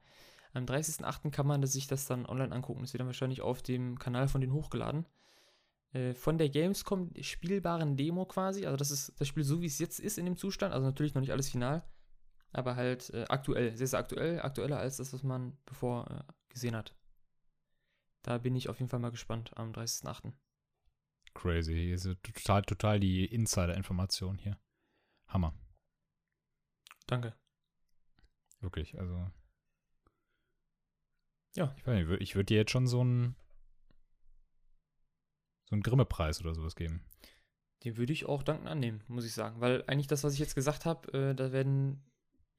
[0.53, 1.31] Am 30.08.
[1.31, 2.81] kann man sich das dann online angucken.
[2.81, 5.07] Das wird dann wahrscheinlich auf dem Kanal von denen hochgeladen.
[5.93, 8.65] Äh, von der Gamescom spielbaren Demo quasi.
[8.65, 10.73] Also das ist das Spiel so, wie es jetzt ist in dem Zustand.
[10.73, 11.83] Also natürlich noch nicht alles final
[12.53, 16.75] aber halt äh, aktuell, sehr, sehr aktuell, aktueller als das, was man bevor äh, gesehen
[16.75, 16.95] hat.
[18.23, 20.33] Da bin ich auf jeden Fall mal gespannt am 30.08.
[21.33, 21.95] Crazy.
[22.21, 24.59] Total, total die Insider-Information hier.
[25.27, 25.53] Hammer.
[27.07, 27.35] Danke.
[28.59, 29.31] Wirklich, also.
[31.55, 31.73] Ja.
[31.77, 33.35] Ich, weiß nicht, ich würde dir jetzt schon so einen
[35.71, 37.01] so einen Grimme-Preis oder sowas geben.
[37.85, 39.61] Den würde ich auch dankend annehmen, muss ich sagen.
[39.61, 42.03] Weil eigentlich das, was ich jetzt gesagt habe, äh, da werden,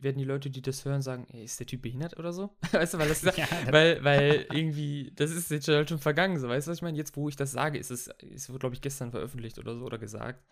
[0.02, 2.50] werden die Leute, die das hören, sagen, ey, ist der Typ behindert oder so?
[2.72, 6.48] weißt du, weil das, Ja, weil, weil irgendwie, das ist jetzt halt schon vergangen, so,
[6.48, 6.96] weißt du, was ich meine?
[6.98, 9.84] Jetzt, wo ich das sage, ist es, es wurde, glaube ich, gestern veröffentlicht oder so
[9.84, 10.42] oder gesagt.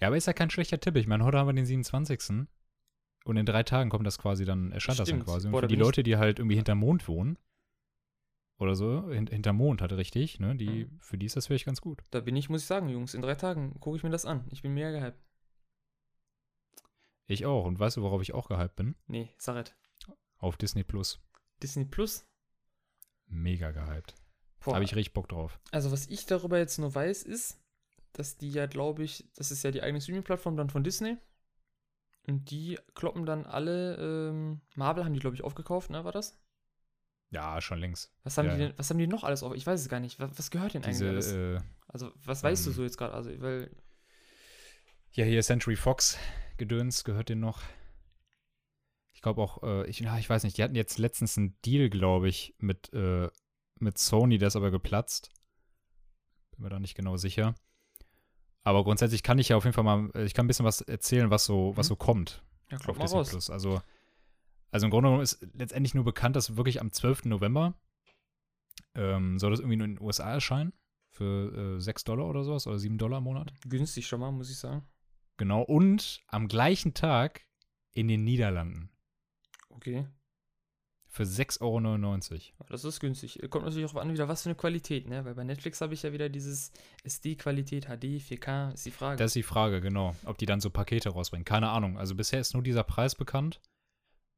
[0.00, 0.96] Ja, aber ist ja kein schlechter Tipp.
[0.96, 2.46] Ich meine, heute haben wir den 27.
[3.24, 5.24] Und in drei Tagen kommt das quasi dann, erscheint das dann Stimmt.
[5.26, 5.46] quasi.
[5.48, 7.36] Und Boah, für die Leute, die halt irgendwie hinterm Mond wohnen,
[8.58, 10.98] oder so, hin, hinterm Mond halt richtig, ne, die, Mhm.
[11.00, 12.02] für die ist das vielleicht ganz gut.
[12.10, 14.44] Da bin ich, muss ich sagen, Jungs, in drei Tagen gucke ich mir das an.
[14.50, 15.18] Ich bin mega gehypt.
[17.28, 17.64] Ich auch.
[17.64, 18.96] Und weißt du, worauf ich auch gehypt bin?
[19.06, 19.76] Nee, Saret.
[20.38, 21.20] Auf Disney Plus.
[21.62, 22.26] Disney Plus?
[23.26, 24.14] Mega gehypt.
[24.64, 25.60] Habe ich richtig Bock drauf.
[25.70, 27.60] Also, was ich darüber jetzt nur weiß, ist,
[28.12, 31.16] dass die ja, glaube ich, das ist ja die eigene Streaming-Plattform dann von Disney.
[32.26, 36.38] Und die kloppen dann alle, ähm, Marvel haben die, glaube ich, aufgekauft, ne, war das?
[37.30, 38.12] Ja, schon längst.
[38.24, 39.54] Was haben Ja, die denn, was haben die noch alles auf?
[39.54, 40.18] Ich weiß es gar nicht.
[40.18, 41.62] Was, was gehört denn Diese, eigentlich alles?
[41.62, 43.14] äh, Also, was weißt du ähm, so jetzt gerade?
[43.14, 43.70] Also, weil,
[45.12, 46.18] ja, hier Century Fox
[46.58, 47.62] Gedöns gehört denen noch.
[49.12, 51.88] Ich glaube auch, äh, ich, ja, ich weiß nicht, die hatten jetzt letztens einen Deal,
[51.90, 53.28] glaube ich, mit, äh,
[53.80, 55.30] mit Sony, der ist aber geplatzt.
[56.52, 57.54] Bin mir da nicht genau sicher.
[58.62, 60.80] Aber grundsätzlich kann ich ja auf jeden Fall mal, äh, ich kann ein bisschen was
[60.82, 61.88] erzählen, was so, was Mhm.
[61.88, 63.30] so kommt ja, auf klopp mal Disney raus.
[63.30, 63.50] Plus.
[63.50, 63.80] Also,
[64.70, 67.24] also im Grunde genommen ist letztendlich nur bekannt, dass wirklich am 12.
[67.24, 67.74] November
[68.94, 70.72] ähm, soll das irgendwie nur in den USA erscheinen.
[71.10, 73.52] Für äh, 6 Dollar oder sowas oder 7 Dollar im Monat.
[73.66, 74.86] Günstig schon mal, muss ich sagen.
[75.38, 75.62] Genau.
[75.62, 77.46] Und am gleichen Tag
[77.92, 78.90] in den Niederlanden.
[79.70, 80.06] Okay.
[81.06, 81.78] Für 6,99 Euro.
[82.60, 83.40] Ja, Das ist günstig.
[83.48, 85.24] Kommt natürlich auch an, wieder was für eine Qualität, ne?
[85.24, 86.70] Weil bei Netflix habe ich ja wieder dieses
[87.02, 89.16] SD-Qualität, HD, 4K, ist die Frage.
[89.16, 90.14] Das ist die Frage, genau.
[90.26, 91.44] Ob die dann so Pakete rausbringen.
[91.44, 91.98] Keine Ahnung.
[91.98, 93.60] Also bisher ist nur dieser Preis bekannt.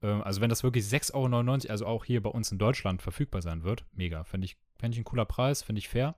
[0.03, 3.43] Ähm, also wenn das wirklich 6,99 Euro, also auch hier bei uns in Deutschland verfügbar
[3.43, 4.25] sein wird, mega.
[4.25, 6.15] Finde ich, fänd ich ein cooler Preis, finde ich fair.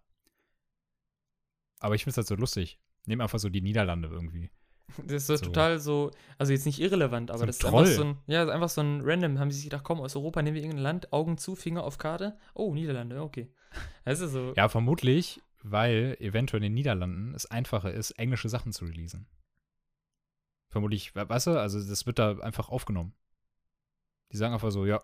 [1.81, 2.79] Aber ich finde es halt so lustig.
[3.07, 4.51] Nehmen einfach so die Niederlande irgendwie.
[4.99, 5.45] Das ist so So.
[5.47, 7.81] total so, also jetzt nicht irrelevant, aber So das ist Troll.
[7.85, 10.43] einfach so ein, ja, einfach so ein random, haben sie sich gedacht, komm, aus Europa
[10.43, 12.39] nehmen wir irgendein Land, Augen zu, Finger auf Karte.
[12.55, 13.53] Oh, Niederlande, okay.
[14.05, 18.73] Das ist so, Ja, vermutlich, weil eventuell in den Niederlanden es einfacher ist, englische Sachen
[18.73, 19.27] zu releasen.
[20.71, 23.15] Vermutlich, we- weißt du, also das wird da einfach aufgenommen.
[24.33, 25.03] Die sagen einfach so, ja,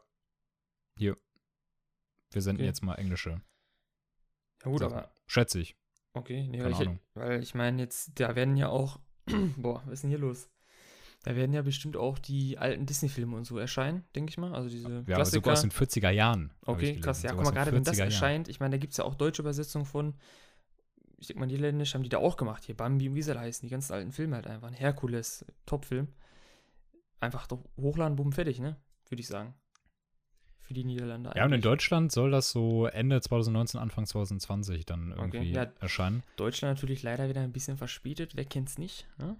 [0.96, 1.16] hier,
[2.30, 2.66] wir senden Okay.
[2.68, 3.40] jetzt mal englische.
[4.64, 4.86] ja gut, so.
[4.86, 5.76] aber, Schätze ich.
[6.14, 7.00] okay, nee, Keine weil ich, Ahnung.
[7.14, 8.98] weil ich meine jetzt, da werden ja auch,
[9.56, 10.48] boah, was ist denn hier los?
[11.24, 14.54] Da werden ja bestimmt auch die alten Disney-Filme und so erscheinen, denke ich mal.
[14.54, 15.36] Also diese Ja, Klassiker.
[15.36, 16.52] sogar aus den 40er Jahren.
[16.64, 17.22] Okay, krass.
[17.22, 18.10] Ja, guck mal, gerade wenn das 40er Jahren.
[18.10, 20.14] erscheint, ich meine, da gibt es ja auch deutsche Übersetzungen von,
[21.18, 22.64] ich denke mal, niederländisch haben die da auch gemacht.
[22.64, 24.68] Hier Bambi und wie sie alle heißen, die ganzen alten Filme halt einfach.
[24.68, 26.08] Ein Herkules, Top-Film.
[27.20, 28.76] Einfach doch hochladen, bumm, fertig, ne?
[29.08, 29.54] Würde ich sagen.
[30.68, 31.62] Für die Niederlande Ja, und in eigentlich.
[31.62, 35.72] Deutschland soll das so Ende 2019, Anfang 2020 dann Okay, irgendwie ja.
[35.80, 36.22] erscheinen.
[36.36, 39.08] Deutschland natürlich leider wieder ein bisschen verspätet, wer kennt's nicht?
[39.16, 39.38] Ne?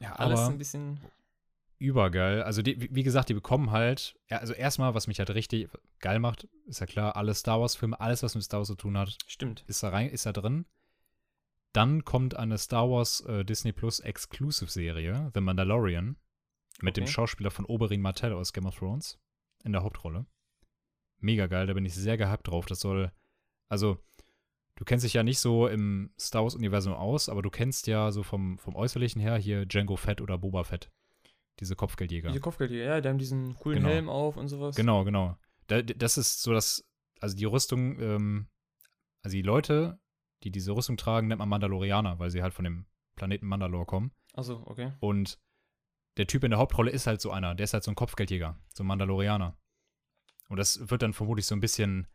[0.00, 0.98] Ja, Alles ein bisschen.
[1.78, 2.42] übergeil.
[2.42, 5.68] Also, die, wie gesagt, die bekommen halt, ja, also erstmal, was mich halt richtig
[6.00, 8.98] geil macht, ist ja klar, alle Star Wars-Filme, alles, was mit Star Wars zu tun
[8.98, 9.62] hat, Stimmt.
[9.68, 10.66] ist da rein, ist da drin.
[11.72, 16.16] Dann kommt eine Star Wars äh, Disney Plus Exclusive Serie, The Mandalorian,
[16.80, 17.12] mit dem Okay.
[17.12, 19.20] Schauspieler von Oberyn Martell aus Game of Thrones
[19.64, 20.26] in der Hauptrolle.
[21.20, 22.66] Mega geil, da bin ich sehr gehypt drauf.
[22.66, 23.10] Das soll,
[23.68, 23.98] also,
[24.76, 28.22] du kennst dich ja nicht so im Star Wars-Universum aus, aber du kennst ja so
[28.22, 30.90] vom, vom Äußerlichen her hier Django Fett oder Boba Fett.
[31.60, 32.28] Diese Kopfgeldjäger.
[32.28, 33.88] Diese Kopfgeldjäger, ja, die haben diesen coolen Genau.
[33.88, 34.76] Helm auf und sowas.
[34.76, 35.36] Genau, genau.
[35.66, 36.88] Da, das ist so das,
[37.20, 38.46] also die Rüstung, ähm,
[39.22, 39.98] also die Leute,
[40.44, 44.12] die diese Rüstung tragen, nennt man Mandalorianer, weil sie halt von dem Planeten Mandalore kommen.
[44.34, 44.92] Achso, okay.
[45.00, 45.40] Und
[46.16, 48.56] der Typ in der Hauptrolle ist halt so einer, der ist halt so ein Kopfgeldjäger,
[48.72, 49.56] so ein Mandalorianer.
[50.48, 52.06] Und das wird dann vermutlich so ein bisschen,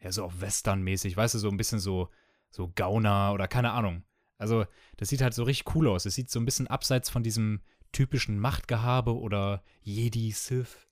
[0.00, 2.08] ja, so auch Western-mäßig, weißt du, so ein bisschen so,
[2.50, 4.04] so Gauner oder keine Ahnung.
[4.38, 4.66] Also,
[4.96, 6.04] das sieht halt so richtig cool aus.
[6.04, 7.60] Es sieht so ein bisschen abseits von diesem
[7.92, 10.88] typischen Machtgehabe oder Jedi, Sith.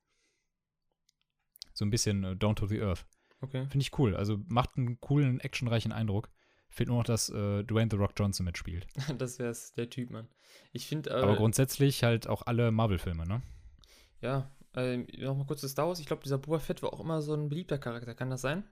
[1.72, 3.06] So ein bisschen äh, down to the earth.
[3.40, 3.66] Okay.
[3.68, 4.14] Finde ich cool.
[4.14, 6.30] Also macht einen coolen, actionreichen Eindruck.
[6.68, 8.86] Fehlt nur noch, dass äh, Dwayne The Rock Johnson mitspielt.
[9.18, 10.28] das wär's, der Typ, Mann.
[10.72, 13.42] Ich finde, Aber äh, grundsätzlich halt auch alle Marvel-Filme, ne?
[14.20, 16.00] ja, ähm, nochmal kurz zu Star Wars.
[16.00, 18.14] Ich glaube, dieser Boba Fett war auch immer so ein beliebter Charakter.
[18.14, 18.64] Kann das sein?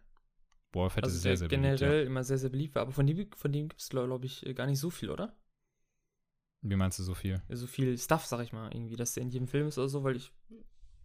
[0.72, 2.82] Boah, Fett also ist sehr, sehr generell beliebt, immer sehr, sehr beliebt war.
[2.82, 5.26] Aber von dem, von dem gibt es, glaube ich, gar nicht so viel, oder?
[5.26, 6.70] ja.
[6.70, 7.40] Wie meinst du so viel?
[7.48, 10.02] So viel Stuff, sag ich mal, irgendwie, dass der in jedem Film ist oder so,
[10.04, 10.32] weil ich.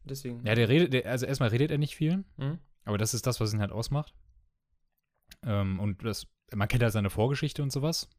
[0.04, 0.46] Deswegen.
[0.46, 2.60] Ja, der redet, der, also erstmal redet er nicht viel, Hm?
[2.84, 4.14] aber das ist das, was ihn halt ausmacht.
[5.44, 8.10] Ähm, und das, man kennt halt seine Vorgeschichte und sowas.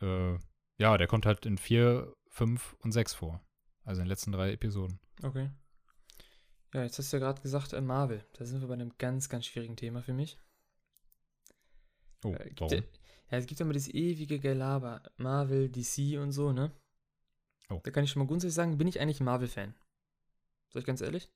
[0.00, 0.38] äh,
[0.78, 3.44] ja, der kommt halt in 4, 5 und 6 vor.
[3.84, 5.00] Also in den letzten drei Episoden.
[5.22, 5.50] Okay.
[6.74, 8.24] Ja, jetzt hast du ja gerade gesagt, äh, Marvel.
[8.34, 10.38] Da sind wir bei einem ganz, ganz schwierigen Thema für mich.
[12.24, 12.72] Oh, Äh, warum?
[12.72, 12.82] Ja,
[13.30, 15.02] ja, es gibt ja immer dieses ewige Gelaber.
[15.16, 16.72] Marvel, DC und so, ne?
[17.70, 17.80] Oh.
[17.82, 19.74] Da kann ich schon mal grundsätzlich sagen, bin ich eigentlich ein Marvel-Fan.
[20.70, 21.30] Sag ich ganz ehrlich?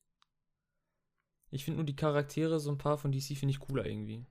[1.51, 4.26] Ich finde nur die Charaktere, so ein paar von DC finde ich cooler irgendwie.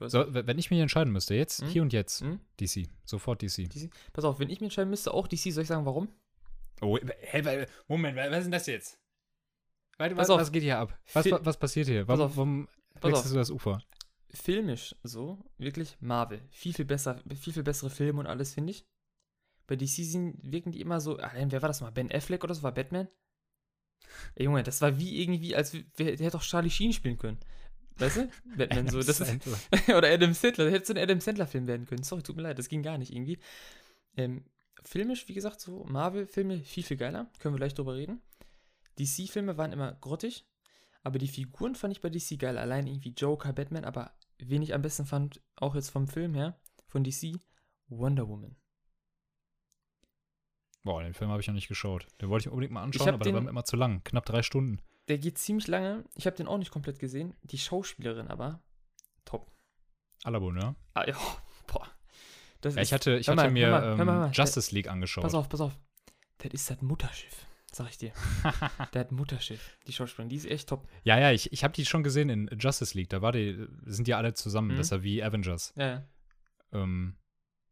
[0.00, 1.68] So, wenn ich mich entscheiden müsste, jetzt, Hm?
[1.68, 2.40] hier und jetzt, Hm?
[2.60, 3.68] DC, sofort DC.
[3.68, 3.90] DC?
[4.12, 6.08] Pass auf, wenn ich mir entscheiden müsste, auch DC, soll ich sagen, warum?
[6.80, 8.98] Oh, hä, Moment, was ist denn das jetzt?
[9.98, 10.98] Warte, was, was geht hier ab?
[11.12, 12.08] Was, Fi- wa- was passiert hier?
[12.08, 12.36] Warum, auf.
[12.36, 12.68] warum
[13.00, 13.30] wechselst auf.
[13.32, 13.82] du das Ufer?
[14.30, 16.40] Filmisch so, wirklich Marvel.
[16.50, 18.84] Viel, viel besser, viel, viel bessere Filme und alles, finde ich.
[19.66, 21.90] Bei DC wirken die immer so, ah, nein, wer war das mal?
[21.92, 22.62] Ben Affleck oder so?
[22.62, 23.08] War Batman?
[24.34, 27.16] Ey, Junge, das war wie irgendwie, als w- wer, der hätte doch Charlie Sheen spielen
[27.18, 27.38] können.
[27.96, 28.30] Weißt du?
[28.56, 29.02] Batman so.
[29.02, 29.30] Das ist,
[29.88, 30.64] oder Adam Sandler.
[30.64, 32.02] Der hätte so ein Adam Sandler-Film werden können.
[32.02, 33.38] Sorry, tut mir leid, das ging gar nicht irgendwie.
[34.16, 34.44] Ähm,
[34.84, 37.30] filmisch, wie gesagt, so Marvel-Filme viel, viel geiler.
[37.38, 38.20] Können wir gleich drüber reden.
[38.98, 40.46] DC-Filme waren immer grottig,
[41.02, 42.58] aber die Figuren fand ich bei DC geil.
[42.58, 46.58] Allein irgendwie Joker, Batman, aber wen ich am besten fand, auch jetzt vom Film her,
[46.86, 47.38] von DC,
[47.88, 48.56] Wonder Woman.
[50.84, 52.06] Boah, den Film habe ich noch nicht geschaut.
[52.20, 54.02] Den wollte ich mir unbedingt mal anschauen, aber der war den- mir immer zu lang.
[54.04, 54.80] Knapp drei Stunden.
[55.08, 56.04] Der geht ziemlich lange.
[56.16, 57.34] Ich habe den auch nicht komplett gesehen.
[57.42, 58.62] Die Schauspielerin aber,
[59.24, 59.50] top.
[60.24, 60.74] Alabo, ne?
[60.94, 61.16] Ah, ja,
[61.66, 61.88] boah.
[62.62, 64.30] Das Ja, ich hatte, ich hatte mal, mir hör mal, hör ähm, mal, mal.
[64.32, 65.22] Justice League angeschaut.
[65.22, 65.78] Pass auf, pass auf.
[66.38, 68.12] Das ist das Mutterschiff, sag ich dir.
[68.94, 70.28] Ein Mutterschiff, die Schauspielerin.
[70.30, 70.88] Die ist echt top.
[71.04, 73.10] Ja, ja, ich, ich habe die schon gesehen in Justice League.
[73.10, 74.68] Da war die, sind die alle zusammen.
[74.68, 74.76] Mhm.
[74.76, 75.74] Das ist ja wie Avengers.
[75.76, 76.08] Ja, ja.
[76.72, 77.16] Ähm,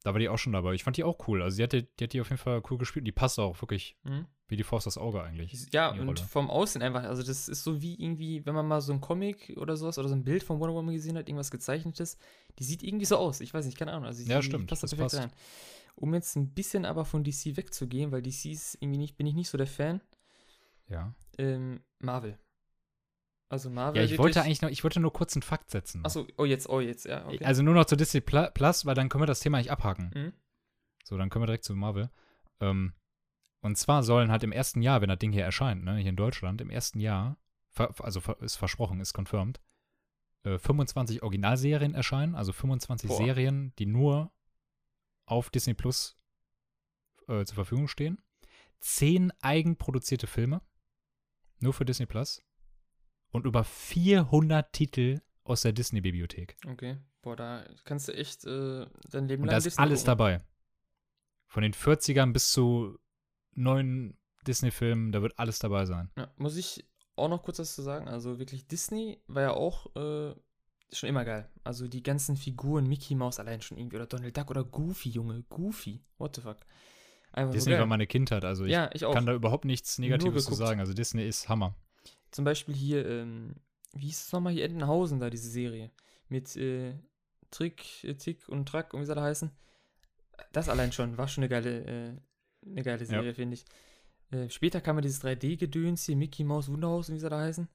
[0.03, 0.73] da war die auch schon dabei.
[0.75, 1.43] Ich fand die auch cool.
[1.43, 3.03] Also die hat die, die, hat die auf jeden Fall cool gespielt.
[3.03, 4.27] Und die passt auch wirklich Mhm.
[4.49, 5.67] wie die Faust das Auge eigentlich.
[5.73, 6.17] Ja, und Rolle.
[6.23, 7.05] vom Aussehen einfach.
[7.05, 10.09] Also, das ist so wie irgendwie, wenn man mal so ein Comic oder sowas oder
[10.09, 12.17] so ein Bild von Wonder Woman gesehen hat, irgendwas gezeichnetes.
[12.59, 13.41] Die sieht irgendwie so aus.
[13.41, 14.07] Ich weiß nicht, keine Ahnung.
[14.07, 15.23] Also, Ja, stimmt, Passt da das perfekt passt.
[15.23, 15.33] rein.
[15.97, 19.35] Um jetzt ein bisschen aber von DC wegzugehen, weil DC ist irgendwie nicht, bin ich
[19.35, 20.01] nicht so der Fan.
[20.89, 21.15] Ja.
[21.39, 22.39] Ähm, Marvel.
[23.51, 24.01] Also, Marvel.
[24.01, 26.05] Ja, ich wollte eigentlich noch, ich wollte nur kurz einen Fakt setzen.
[26.05, 27.45] Achso, oh, jetzt, oh, jetzt, ja, okay.
[27.45, 30.13] Also nur noch zu Disney Plus, weil dann können wir das Thema nicht abhaken.
[30.15, 30.33] Mhm.
[31.05, 32.11] So, dann können wir direkt zu Marvel.
[32.61, 32.95] Ähm,
[33.61, 36.17] und zwar sollen halt im ersten Jahr, wenn das Ding hier erscheint, ne, hier in
[36.17, 37.39] Deutschland, im ersten Jahr,
[37.75, 39.61] also ist versprochen, ist confirmed,
[40.45, 43.17] äh, 25 Originalserien erscheinen, also 25 Boah.
[43.17, 44.33] Serien, die nur
[45.27, 46.17] auf Disney Plus
[47.27, 48.23] äh, zur Verfügung stehen.
[48.79, 50.63] Zehn eigenproduzierte Filme,
[51.59, 52.43] nur für Disney Plus.
[53.33, 56.57] Und über 400 Titel aus der Disney-Bibliothek.
[56.69, 56.99] Okay.
[57.23, 60.07] Boah, da kannst du echt äh, dein Leben Und lang da ist Disney alles gucken.
[60.07, 60.41] dabei.
[61.47, 62.99] Von den 40ern bis zu
[63.55, 64.17] neuen
[64.47, 66.11] Disney-Filmen, da wird alles dabei sein.
[66.17, 68.09] Ja, muss ich auch noch kurz was zu sagen.
[68.09, 70.35] Also wirklich, Disney war ja auch äh,
[70.93, 71.49] schon immer geil.
[71.63, 75.43] Also die ganzen Figuren, Mickey Mouse allein schon irgendwie oder Donald Duck oder Goofy, Junge,
[75.51, 76.03] Goofy.
[76.19, 76.59] What the fuck?
[77.33, 80.47] Einfach Disney so war meine Kindheit, also ich ja, ich kann da überhaupt nichts Negatives
[80.47, 80.81] zu sagen.
[80.81, 81.77] Also Disney ist Hammer.
[82.31, 83.55] Zum Beispiel hier, ähm,
[83.95, 85.91] wie hieß es nochmal hier, Entenhausen da, diese Serie.
[86.29, 86.95] Mit äh,
[87.51, 89.51] Trick, äh, Tick und Track und wie soll er heißen.
[90.53, 92.17] Das allein schon, war schon eine geile, äh,
[92.67, 93.65] eine geile Serie, finde ich.
[94.31, 97.69] Äh, später kam ja dieses 3D-Gedöns hier, Mickey Mouse, Wunderhaus und wie soll er heißen.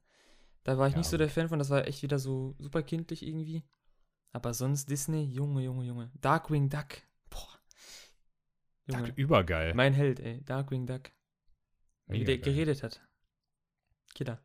[0.64, 2.82] Da war ich Ja, nicht so der Fan von, das war echt wieder so super
[2.82, 3.62] kindlich irgendwie.
[4.32, 6.10] Aber sonst Disney, Junge, Junge, Junge.
[6.20, 7.02] Darkwing Duck.
[7.30, 7.48] Boah.
[8.86, 9.74] Junge, Duck, übergeil.
[9.74, 10.42] mein Held, ey.
[10.44, 11.10] Darkwing Duck.
[12.06, 12.52] Wie der geil.
[12.52, 13.00] geredet hat.
[14.14, 14.42] Killer.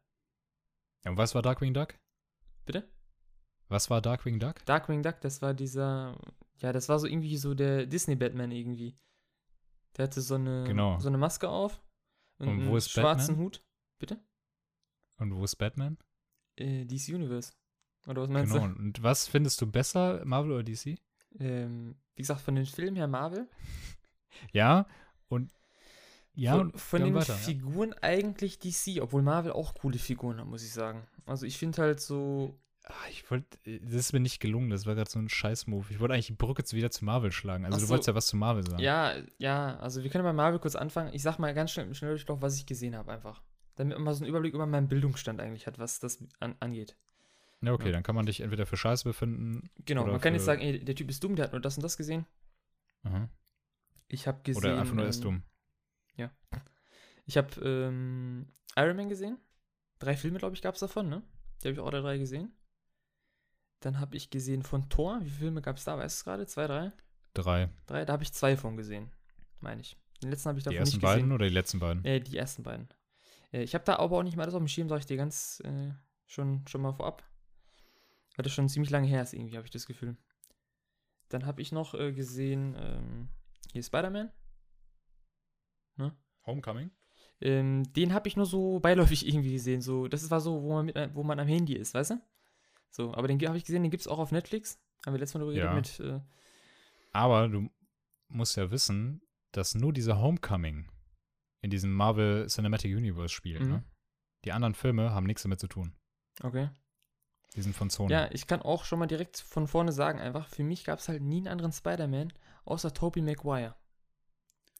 [1.06, 1.96] Und was war Darkwing Duck?
[2.66, 2.88] Bitte?
[3.70, 4.64] Was war Darkwing Duck?
[4.66, 6.18] Darkwing Duck, das war dieser,
[6.58, 8.96] ja, das war so irgendwie so der Disney-Batman irgendwie.
[9.98, 11.00] Der hatte so eine, Genau.
[11.00, 11.82] so eine Maske auf
[12.38, 13.46] und, Und wo einen ist schwarzen Batman?
[13.46, 13.64] Hut.
[14.00, 14.20] Bitte?
[15.18, 15.98] Und wo ist Batman?
[16.58, 17.54] Äh, DC Universe.
[18.08, 18.66] Oder was meinst Genau.
[18.66, 20.96] Und was findest du besser, Marvel oder DC?
[21.32, 21.44] du?
[21.44, 23.50] Ähm, wie gesagt, von den Filmen her Marvel.
[24.54, 24.88] Ja,
[25.28, 25.52] und
[26.42, 27.40] ja, von von ja, den weiter, ja.
[27.40, 31.08] Figuren eigentlich DC, obwohl Marvel auch coole Figuren hat, muss ich sagen.
[31.26, 34.96] Also ich finde halt so, Ah, Ich wollte, das ist mir nicht gelungen, das war
[34.96, 35.86] gerade so ein Scheiß-Move.
[35.92, 37.64] Ich wollte eigentlich die Brücke wieder zu Marvel schlagen.
[37.66, 37.90] Also Ach du so.
[37.92, 38.82] wolltest ja was zu Marvel sagen.
[38.82, 41.14] ja, ja, also wir können bei Marvel kurz anfangen.
[41.14, 43.44] Ich sag mal ganz schnell, schnell durch, was ich gesehen habe einfach.
[43.76, 46.98] Damit man mal so einen Überblick über meinen Bildungsstand eigentlich hat, was das an, angeht.
[47.62, 47.92] Ja, okay, Ja.
[47.92, 49.70] dann kann man dich entweder für Scheiße befinden.
[49.86, 51.84] Genau, man kann jetzt sagen, ey, der Typ ist dumm, der hat nur das und
[51.84, 52.26] das gesehen.
[53.04, 53.30] Aha.
[54.08, 54.64] Ich habe gesehen.
[54.64, 55.44] Oder einfach nur er ist ähm,
[56.18, 56.30] dumm.
[57.26, 59.38] Ich habe ähm, Iron Man gesehen.
[60.00, 61.22] Drei Filme, glaube ich, gab es davon, ne?
[61.62, 62.52] Die habe ich auch alle drei gesehen.
[63.80, 65.20] Dann habe ich gesehen von Thor.
[65.22, 65.98] Wie viele Filme gab es da?
[65.98, 66.48] Weißt du es gerade?
[66.48, 66.92] Zwei, drei?
[67.34, 67.70] Drei.
[67.86, 68.06] Drei?
[68.06, 69.12] Da habe ich zwei von gesehen,
[69.60, 69.98] meine ich.
[70.22, 71.16] Den letzten habe ich Die davon ersten nicht gesehen.
[71.16, 72.06] beiden oder die letzten beiden?
[72.06, 72.90] Äh, die ersten beiden.
[73.52, 75.18] Äh, ich habe da aber auch nicht mal alles auf dem Schirm, sage ich dir
[75.18, 75.92] ganz äh,
[76.28, 77.24] schon, schon mal vorab.
[78.36, 80.16] Weil das schon ziemlich lange her ist, irgendwie, habe ich das Gefühl.
[81.30, 83.30] Dann habe ich noch äh, gesehen, ähm,
[83.72, 84.32] Hier Spider-Man.
[86.46, 86.92] Homecoming?
[87.40, 89.82] Ähm, den habe ich nur so beiläufig irgendwie gesehen.
[89.82, 92.22] So, das war so, wo man, mit, wo man am Handy ist, weißt du?
[92.92, 94.80] So, aber den habe ich gesehen, den gibt es auch auf Netflix.
[95.06, 95.72] Haben wir letztes Mal darüber Ja.
[95.72, 96.08] geredet mit.
[96.08, 96.20] Äh,
[97.14, 97.70] Aber du
[98.28, 99.22] musst ja wissen,
[99.52, 100.90] dass nur dieser Homecoming
[101.62, 103.62] in diesem Marvel Cinematic Universe spielt.
[103.62, 103.70] Mhm.
[103.70, 103.84] Ne?
[104.46, 105.94] Die anderen Filme haben nichts damit zu tun.
[106.44, 106.70] okay.
[107.54, 108.14] Die sind von Sony.
[108.14, 111.10] Ja, ich kann auch schon mal direkt von vorne sagen, einfach, für mich gab es
[111.10, 112.32] halt nie einen anderen Spider-Man,
[112.64, 113.76] außer Tobey Maguire.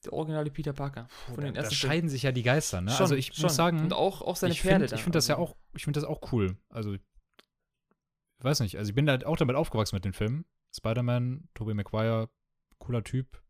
[0.06, 1.08] Der originale Peter Parker.
[1.28, 2.82] Von da, den da ersten scheiden sich ja die Geister.
[2.82, 2.92] Ne?
[2.92, 3.44] Schon, also ich schon.
[3.44, 4.96] muss sagen, Und auch, auch seine ich Pferde finde da.
[4.96, 6.58] ich find das ja also- auch, ich finde das auch cool.
[6.70, 7.02] Also ich
[8.40, 10.46] weiß nicht, also ich bin da auch damit aufgewachsen mit den Filmen.
[10.76, 12.30] Spider-Man, Tobey Maguire,
[12.80, 13.42] cooler Typ.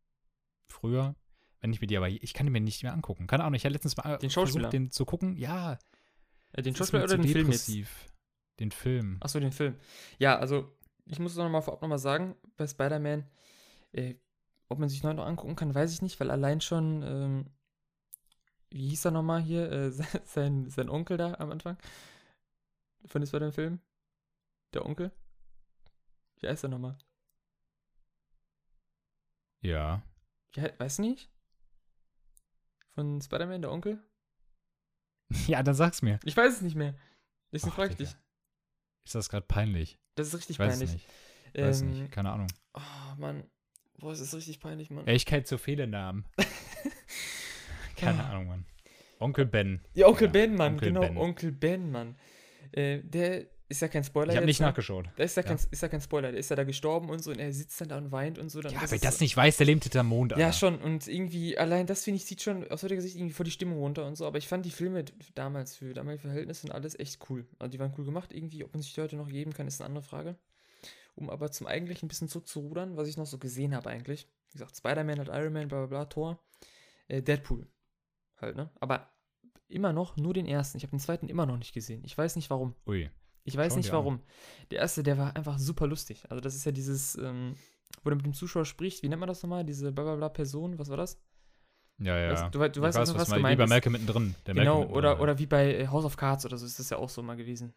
[0.68, 1.16] Früher.
[1.62, 3.28] Wenn ich mir die aber, ich kann die mir nicht mehr angucken.
[3.28, 4.64] Keine Ahnung, ich habe letztens mal Den Schauspieler?
[4.64, 5.38] versucht, den zu gucken.
[5.38, 5.78] Ja,
[6.54, 7.72] Äh, den Schauspieler oder den Film jetzt?
[8.60, 9.18] Den Film.
[9.22, 9.76] Achso, den Film.
[10.18, 10.76] Ja, also,
[11.06, 13.26] ich muss es noch mal vorab nochmal sagen, bei Spider-Man,
[13.94, 14.16] äh,
[14.72, 17.46] ob man sich neu noch angucken kann, weiß ich nicht, weil allein schon, ähm,
[18.70, 19.92] wie hieß er nochmal hier, äh,
[20.26, 21.78] sein, sein Onkel da am Anfang
[23.06, 23.80] von dem Spider-Man-Film?
[24.74, 25.12] Der Onkel?
[26.40, 26.98] Wie heißt er nochmal?
[29.62, 30.02] Ja.
[30.78, 31.30] Weißt du nicht?
[32.94, 34.00] Von Spider-Man, der Onkel?
[35.48, 36.20] Ja, dann sag's mir.
[36.26, 36.94] Ich weiß es nicht mehr.
[37.54, 38.16] Deswegen Och, frage ich dich.
[39.06, 39.98] Ist das gerade peinlich?
[40.16, 40.90] Das ist richtig Ich weiß peinlich.
[40.90, 41.08] es nicht.
[41.54, 42.12] Ich weiß Ähm, nicht.
[42.12, 42.48] Keine Ahnung.
[42.74, 43.50] Oh, Mann.
[44.02, 45.06] Boah, es ist richtig peinlich, Mann.
[45.08, 46.26] Ehrlichkeit zu Fehlernamen.
[47.96, 48.30] Keine Ah.
[48.32, 48.66] Ahnung, Mann.
[49.20, 49.82] Onkel Ben.
[49.94, 51.18] Ja, Onkel Ja, Ben, Mann, Onkel genau, Ben.
[51.18, 52.16] Onkel Ben, Mann.
[52.72, 54.32] Äh, der ist ja kein Spoiler.
[54.32, 54.66] Ich habe nicht ne?
[54.66, 55.08] nachgeschaut.
[55.18, 55.48] Der ist ja, Ja.
[55.50, 57.80] Kein, ist ja kein Spoiler, der ist ja da gestorben und so und er sitzt
[57.80, 58.60] dann da und weint und so.
[58.60, 60.54] Dann Ja, wer das so- nicht weiß, der lebt hinterm Mond, Ja, Alter.
[60.58, 60.78] schon.
[60.82, 63.78] Und irgendwie, allein das finde ich, zieht schon aus heutiger Sicht irgendwie vor die Stimmung
[63.78, 64.26] runter und so.
[64.26, 67.46] Aber ich fand die Filme damals für damalige Verhältnisse und alles echt cool.
[67.60, 68.34] Also die waren cool gemacht.
[68.34, 70.36] Irgendwie, ob man sich die heute noch geben kann, ist eine andere Frage.
[71.16, 74.28] Um aber zum eigentlichen ein bisschen zurückzurudern, was ich noch so gesehen habe eigentlich.
[74.50, 76.40] Wie gesagt, Spider-Man hat Iron Man, bla bla bla, Thor.
[77.08, 77.68] Äh, Deadpool.
[78.40, 78.70] Halt, ne?
[78.80, 79.10] Aber
[79.68, 80.78] immer noch nur den ersten.
[80.78, 82.04] Ich habe den zweiten immer noch nicht gesehen.
[82.06, 82.76] Ich weiß nicht warum.
[82.88, 83.10] Ui.
[83.44, 83.98] Ich weiß Schau nicht dir an.
[84.00, 84.22] warum.
[84.72, 86.24] Der erste, der war einfach super lustig.
[86.30, 87.56] Also das ist ja dieses, ähm,
[88.04, 89.64] wo du mit dem Zuschauer sprichst, wie nennt man das nochmal?
[89.66, 91.20] Diese blablabla Person, was war das?
[91.98, 92.32] Ja, ja.
[92.32, 93.68] Weißt, du, du Ich weißt, weiß, was, was mal, wie gemeint bei.
[93.68, 94.36] Malcolm mittendrin.
[94.46, 95.24] Der Genau, Malcolm oder, mittendrin.
[95.24, 97.36] oder wie bei äh, House of Cards oder so ist das ja auch so mal
[97.36, 97.74] gewesen.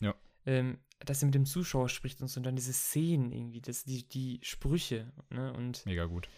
[0.00, 0.14] Ja.
[0.44, 3.84] Ähm, dass er mit dem Zuschauer spricht und so und dann diese Szenen irgendwie, das,
[3.84, 5.52] die, die Sprüche, ne?
[5.52, 6.28] Und Mega gut.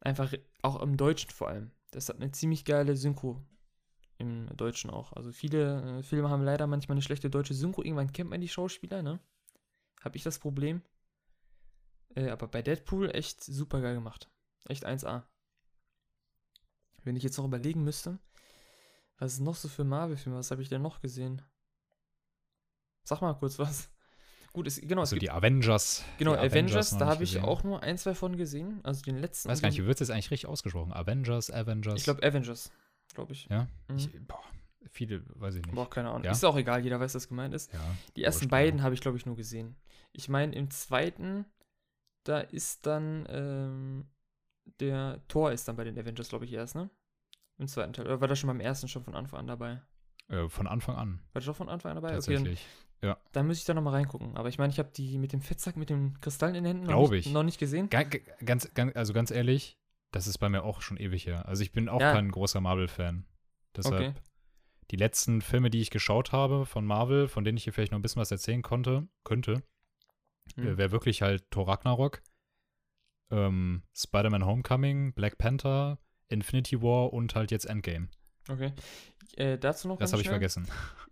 [0.00, 0.32] einfach
[0.62, 1.70] auch im Deutschen vor allem.
[1.90, 3.42] Das hat eine ziemlich geile Synchro.
[4.20, 5.12] Im Deutschen auch.
[5.12, 7.84] Also viele äh, Filme haben leider manchmal eine schlechte deutsche Synchro.
[7.84, 9.20] Irgendwann kennt man die Schauspieler, ne?
[10.02, 10.82] Hab ich das Problem.
[12.16, 14.28] Äh, aber bei Deadpool echt super geil gemacht.
[14.68, 15.22] Echt 1A.
[17.04, 18.18] Wenn ich jetzt noch überlegen müsste,
[19.18, 20.38] was ist noch so für Marvel-Filme?
[20.38, 21.42] Was habe ich denn noch gesehen?
[23.08, 23.90] Sag mal kurz was.
[24.52, 26.04] Gut, es, genau, es Also gibt, die Avengers.
[26.18, 28.80] genau, die Avengers, noch da habe ich auch nur ein, zwei von gesehen.
[28.82, 29.48] Also den letzten.
[29.48, 30.92] weiß gar nicht, wie wird es jetzt eigentlich richtig ausgesprochen?
[30.92, 31.94] Avengers, Avengers.
[31.96, 32.70] Ich glaube Avengers,
[33.14, 33.46] glaube ich.
[33.48, 33.66] Ja?
[33.88, 33.96] Mhm.
[33.96, 34.42] Ich, boah,
[34.90, 35.74] viele, weiß ich nicht.
[35.74, 36.24] Boah, keine Ahnung.
[36.24, 36.32] Ja?
[36.32, 37.72] Ist auch egal, jeder weiß, was gemeint ist.
[37.72, 37.80] Ja.
[38.16, 39.74] Die ersten beiden habe ich, glaube ich, nur gesehen.
[40.12, 41.46] Ich meine, im zweiten,
[42.24, 44.06] da ist dann ähm,
[44.80, 46.90] der Thor ist dann bei den Avengers, glaube ich, erst, ne?
[47.56, 48.06] Im zweiten Teil.
[48.06, 49.80] Oder war das schon beim ersten schon von Anfang an dabei?
[50.28, 52.16] Äh, von Anfang an, War das schon von Anfang an dabei?
[52.18, 52.56] Okay,
[53.00, 53.32] tatsächlich.
[53.32, 54.36] dann muss ich da nochmal reingucken.
[54.36, 56.90] Aber ich meine, ich habe die mit dem Fettsack, mit den Kristallen in den Händen
[56.92, 57.32] noch, nicht, ich.
[57.32, 57.88] noch nicht gesehen.
[57.90, 59.78] Ga- ga- Ganz, ganz, also ganz ehrlich,
[60.10, 61.46] das ist bei mir auch schon ewig her.
[61.46, 62.12] Also ich bin auch Ja.
[62.12, 63.26] kein großer Marvel-Fan.
[63.76, 64.14] Deshalb, Okay.
[64.90, 67.98] die letzten Filme, die ich geschaut habe von Marvel, von denen ich hier vielleicht noch
[67.98, 69.62] ein bisschen was erzählen konnte, könnte,
[70.56, 70.78] Hm.
[70.78, 72.22] wäre wirklich halt Thor Ragnarok,
[73.30, 78.08] ähm, Spider-Man Homecoming, Black Panther, Infinity War und halt jetzt Endgame.
[78.48, 78.72] Okay.
[79.36, 80.66] Äh, dazu noch Das habe ich vergessen.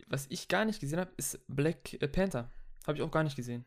[0.07, 2.49] Was ich gar nicht gesehen habe, ist Black äh, Panther.
[2.85, 3.65] Habe ich auch gar nicht gesehen.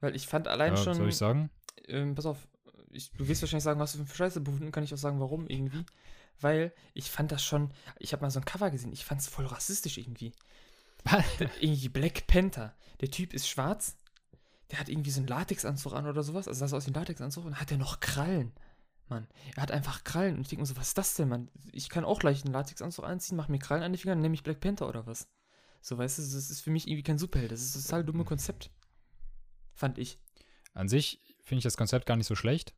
[0.00, 0.94] Weil ich fand allein Ja, schon.
[0.94, 1.50] soll ich sagen?
[1.86, 2.48] ähm, pass auf,
[2.90, 5.46] ich, du wirst wahrscheinlich sagen, was du für Scheiße befunden, kann ich auch sagen, warum
[5.48, 5.84] irgendwie.
[6.40, 9.28] Weil ich fand das schon, ich habe mal so ein Cover gesehen, ich fand es
[9.28, 10.32] voll rassistisch irgendwie.
[11.04, 11.24] Da-
[11.60, 12.74] irgendwie Black Panther.
[13.00, 13.96] Der Typ ist schwarz,
[14.70, 16.94] der hat irgendwie so einen Latexanzug an oder sowas, also sah so aus wie ein
[16.94, 18.52] Latexanzug und hat der noch Krallen.
[19.12, 21.50] Mann, er hat einfach Krallen und ich denke mir so, was ist das denn, Mann?
[21.72, 24.34] Ich kann auch gleich einen Latexanzug anziehen, mach mir Krallen an die Finger, dann nehme
[24.34, 25.28] ich Black Panther oder was.
[25.80, 28.24] So, weißt du, das ist für mich irgendwie kein Superheld, das ist ein total dumme
[28.24, 28.70] Konzept.
[29.74, 30.18] Fand ich.
[30.74, 32.74] An sich finde ich das Konzept gar nicht so schlecht.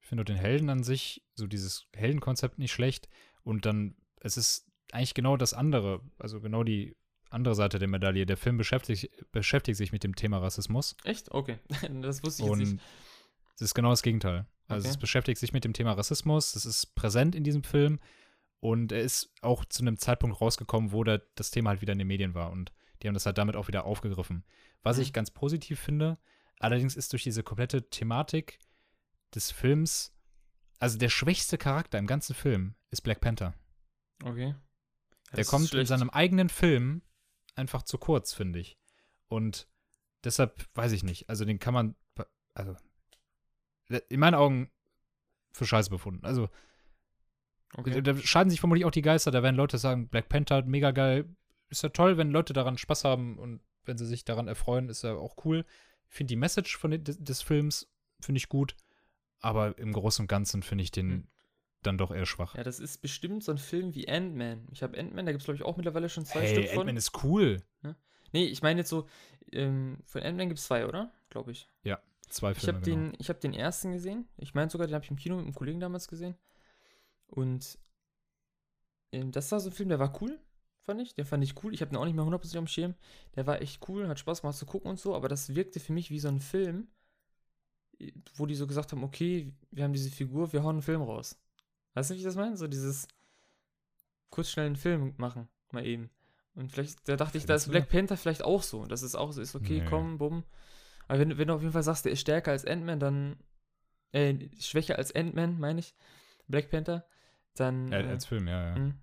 [0.00, 3.08] Ich finde den Helden an sich, so dieses Heldenkonzept nicht schlecht.
[3.42, 6.96] Und dann, es ist eigentlich genau das andere, also genau die
[7.30, 8.26] andere Seite der Medaille.
[8.26, 10.96] Der Film beschäftigt, beschäftigt sich mit dem Thema Rassismus.
[11.04, 11.32] Echt?
[11.32, 11.58] Okay.
[12.02, 12.82] Das wusste ich jetzt Und nicht.
[13.56, 14.46] Es ist genau das Gegenteil.
[14.68, 14.90] Also Okay.
[14.90, 16.52] es beschäftigt sich mit dem Thema Rassismus.
[16.52, 18.00] Das ist präsent in diesem Film.
[18.60, 21.98] Und er ist auch zu einem Zeitpunkt rausgekommen, wo da das Thema halt wieder in
[21.98, 22.50] den Medien war.
[22.50, 24.44] Und die haben das halt damit auch wieder aufgegriffen.
[24.82, 25.02] Was Mhm.
[25.02, 26.18] ich ganz positiv finde,
[26.58, 28.58] allerdings ist durch diese komplette Thematik
[29.34, 30.12] des Films
[30.78, 33.54] Also der schwächste Charakter im ganzen Film ist Black Panther.
[34.22, 34.54] Okay.
[35.30, 37.00] Der das ist kommt in seinem eigenen Film
[37.54, 38.76] einfach zu kurz, finde ich.
[39.28, 39.68] Und
[40.24, 41.28] deshalb weiß ich nicht.
[41.30, 41.94] Also den kann man,
[42.52, 42.76] also
[44.08, 44.70] in meinen Augen
[45.52, 46.24] für Scheiße befunden.
[46.24, 46.48] Also
[47.76, 48.00] Okay.
[48.00, 49.30] da scheiden sich vermutlich auch die Geister.
[49.30, 51.26] Da werden Leute sagen, Black Panther, mega geil.
[51.68, 55.02] Ist ja toll, wenn Leute daran Spaß haben und wenn sie sich daran erfreuen, ist
[55.02, 55.64] ja auch cool.
[56.08, 57.88] Ich finde die Message von, des, des Films,
[58.20, 58.76] finde ich gut.
[59.40, 61.28] Aber im Großen und Ganzen finde ich den Hm.
[61.82, 62.54] dann doch eher schwach.
[62.54, 64.68] Ja, das ist bestimmt so ein Film wie Ant-Man.
[64.70, 66.78] Ich habe Ant-Man, da gibt es, glaube ich, auch mittlerweile schon zwei hey, Stück von.
[66.80, 67.62] Ant-Man ist cool.
[68.32, 69.06] Nee, ich meine jetzt so,
[69.52, 71.12] ähm, von Ant-Man gibt es zwei, oder?
[71.30, 71.68] Glaube ich.
[72.28, 73.10] Zwei Ich Filme, habe genau.
[73.10, 74.28] den, ich hab den ersten gesehen.
[74.36, 76.36] Ich meine sogar, den habe ich im Kino mit einem Kollegen damals gesehen.
[77.28, 77.78] Und
[79.12, 80.38] ähm, das war so ein Film, der war cool,
[80.82, 81.14] fand ich.
[81.14, 81.72] Den fand ich cool.
[81.72, 82.94] Ich habe den auch nicht mehr 100% am Schirm.
[83.36, 85.14] Der war echt cool, hat Spaß gemacht zu gucken und so.
[85.14, 86.88] Aber das wirkte für mich wie so ein Film,
[87.98, 91.02] äh, wo die so gesagt haben, okay, wir haben diese Figur, wir hauen einen Film
[91.02, 91.38] raus.
[91.94, 92.56] Weißt du, wie ich das meine?
[92.56, 93.06] So dieses
[94.30, 96.10] kurz schnell einen Film machen, mal eben.
[96.54, 97.70] Und vielleicht, da dachte ich, da ist?
[97.70, 98.86] Black Panther vielleicht auch so.
[98.86, 99.86] Das ist auch so, ist okay, Nee.
[99.88, 100.44] komm, bumm.
[101.08, 103.36] Aber wenn, du- wenn du auf jeden Fall sagst, der ist stärker als Ant-Man, dann,
[104.12, 105.94] äh, schwächer als Ant-Man, meine ich,
[106.48, 107.06] Black Panther,
[107.54, 108.78] dann, Ja, äh, als Film, ja, ja.
[108.78, 108.94] mh.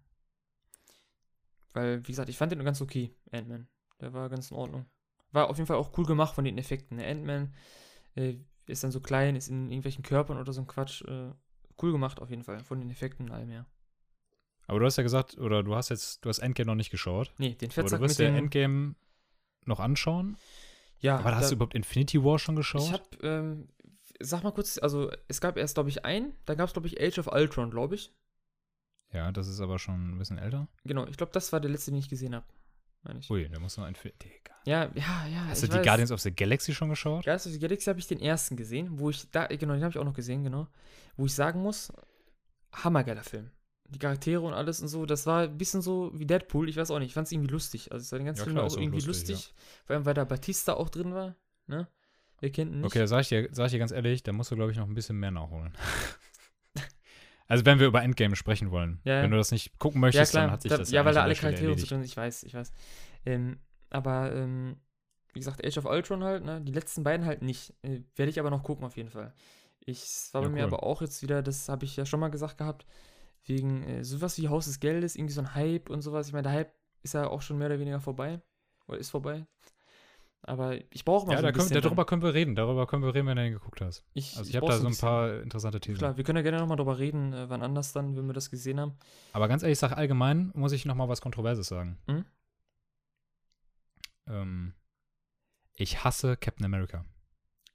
[1.74, 3.68] weil, wie gesagt, ich fand den ganz okay, Ant-Man.
[4.00, 4.86] Der war ganz in Ordnung.
[5.32, 6.98] War auf jeden Fall auch cool gemacht von den Effekten.
[6.98, 7.54] Der Ant-Man
[8.16, 8.36] äh,
[8.68, 11.02] ist dann so klein, ist in irgendwelchen Körpern oder so ein Quatsch.
[11.04, 11.32] Äh,
[11.82, 13.66] cool gemacht auf jeden Fall, von den Effekten und allem her.
[14.68, 17.32] Aber du hast ja gesagt, oder du hast jetzt, du hast Endgame noch nicht geschaut.
[17.38, 18.96] Nee, den Aber Fettsack du wirst ja den, Endgame
[19.66, 20.38] noch anschauen.
[21.04, 22.82] Ja, Aber hast du überhaupt Infinity War schon geschaut?
[22.82, 23.68] Ich hab, ähm,
[24.20, 27.00] sag mal kurz, also es gab erst, glaube ich, einen, dann gab es, glaube ich,
[27.02, 28.12] Age of Ultron, glaube ich.
[29.12, 30.68] ja, das ist aber schon ein bisschen älter.
[30.86, 32.46] Genau, ich glaube, das war der letzte, den ich gesehen habe.
[33.30, 34.30] Ui, da muss noch Infinity.
[34.30, 34.56] Digga.
[34.66, 35.46] Ja, ja, ja.
[35.50, 35.86] Hast du die weiß.
[35.86, 37.26] Guardians of the Galaxy schon geschaut?
[37.26, 39.92] Guardians of the Galaxy habe ich den ersten gesehen, wo ich da, genau, den habe
[39.92, 40.68] ich auch noch gesehen, genau.
[41.18, 41.92] Wo ich sagen muss,
[42.72, 43.52] hammergeiler Film.
[43.90, 46.90] Die Charaktere und alles und so, das war ein bisschen so wie Deadpool, ich weiß
[46.92, 47.92] auch nicht, ich fand es irgendwie lustig.
[47.92, 49.54] Also es war den ganzen Ja, Film klar, auch irgendwie lustig, lustig.
[49.86, 51.36] Vor allem, weil da Batista auch drin war,
[51.68, 51.88] ne?
[52.40, 52.88] Wer kennt ihn nicht?
[52.88, 54.78] Okay, da sag ich, dir, sag ich dir ganz ehrlich, da musst du, glaube ich,
[54.78, 55.74] noch ein bisschen mehr nachholen.
[57.48, 59.00] also, wenn wir über Endgame sprechen wollen.
[59.04, 59.24] Ja, ja.
[59.24, 61.24] Wenn du das nicht gucken Ja, möchtest, dann hat sich da, das ja, weil da
[61.24, 62.72] alle Charaktere drin sind, ich weiß, ich weiß.
[63.26, 63.60] Ähm,
[63.90, 64.78] aber, ähm,
[65.34, 66.62] wie gesagt, Age of Ultron halt, ne?
[66.62, 67.74] Die letzten beiden halt nicht.
[67.84, 69.34] Äh, Werde ich aber noch gucken, auf jeden Fall.
[69.86, 70.64] Ich es war Ja, bei mir cool.
[70.64, 72.86] aber auch jetzt wieder, das habe ich ja schon mal gesagt gehabt,
[73.46, 76.28] wegen äh, sowas wie Haus des Geldes, irgendwie so ein Hype und sowas.
[76.28, 78.42] Ich meine, der Hype ist ja auch schon mehr oder weniger vorbei.
[78.88, 79.46] Oder ist vorbei.
[80.46, 81.82] Aber ich brauche mal Ja, so ein können, bisschen.
[81.82, 82.56] darüber können wir reden.
[82.56, 84.04] Darüber können wir reden, wenn du den geguckt hast.
[84.14, 85.08] ich, Also, ich habe brauch da so ein bisschen.
[85.08, 86.00] paar interessante Thesen.
[86.00, 88.50] Klar, wir können ja gerne nochmal drüber reden, äh, wann anders dann, wenn wir das
[88.50, 88.98] gesehen haben.
[89.32, 91.98] Aber ganz ehrlich, ich sage allgemein, muss ich noch mal was Kontroverses sagen.
[92.08, 92.26] Mhm.
[94.28, 94.74] Ähm,
[95.76, 97.06] ich hasse Captain America.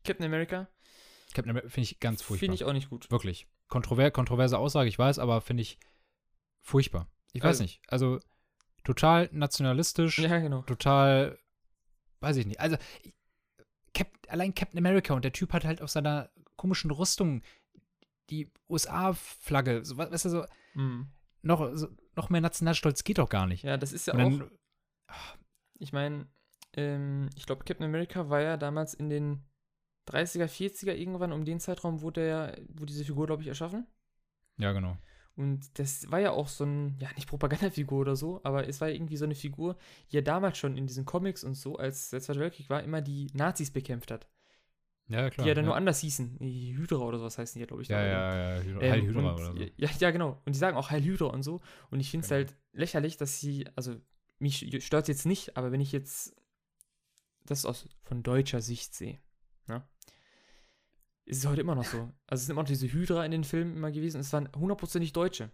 [0.05, 0.69] Captain America
[1.35, 2.41] Captain America finde ich ganz furchtbar.
[2.41, 3.11] finde ich auch nicht gut.
[3.11, 3.47] Wirklich.
[3.69, 5.79] Kontrover kontroverse Aussage, ich weiß, aber finde ich
[6.63, 7.07] furchtbar.
[7.33, 7.81] Ich weiß Also- nicht.
[7.89, 8.19] Also
[8.85, 10.63] total nationalistisch, Ja, genau.
[10.63, 11.39] total,
[12.21, 12.61] weiß ich nicht.
[12.61, 12.77] Also
[13.95, 17.43] Cap allein Captain America und der Typ hat halt auf seiner komischen Rüstung
[18.31, 20.45] die USA-Flagge, so, we- weißt du, so,
[20.75, 21.09] Mhm.
[21.43, 23.63] noch, so, noch mehr Nationalstolz geht doch gar nicht.
[23.65, 24.39] Ja, das ist ja Und auch.
[24.39, 24.51] dann,
[25.81, 26.27] Ich meine,
[26.75, 29.45] ähm, ich glaube, Captain America war ja damals in den
[30.09, 33.87] 30er, 40er irgendwann, um den Zeitraum wurde ja, wurde diese Figur, glaube ich, erschaffen.
[34.59, 34.97] ja, genau.
[35.37, 38.89] Und das war ja auch so ein, ja, nicht Propagandafigur oder so, aber es war
[38.89, 39.77] irgendwie so eine Figur,
[40.11, 43.01] die ja damals schon in diesen Comics und so, als der Zweite Weltkrieg war, immer
[43.03, 44.29] die Nazis bekämpft hat.
[45.07, 45.45] Ja, klar.
[45.45, 45.69] die ja dann ja.
[45.69, 46.39] nur anders hießen.
[46.41, 47.89] Die Hydra oder sowas heißen die ja, glaube ich.
[47.89, 48.07] Ja, da.
[48.09, 49.63] ja, ja, Hydra, Ähm, Heil Hydra und, oder so.
[49.77, 50.43] Ja, ja, genau.
[50.45, 51.61] Und die sagen auch Heil Hydra und so.
[51.91, 52.39] Und ich finde es Genau.
[52.39, 53.95] halt lächerlich, dass sie, also
[54.41, 56.35] mich stört es jetzt nicht, aber wenn ich jetzt
[57.47, 59.19] das aus von deutscher Sicht sehe?
[61.29, 61.99] Ist es heute immer noch so.
[62.27, 64.21] Also es sind immer noch diese Hydra in den Filmen immer gewesen.
[64.21, 65.51] Es waren hundertprozentig Deutsche.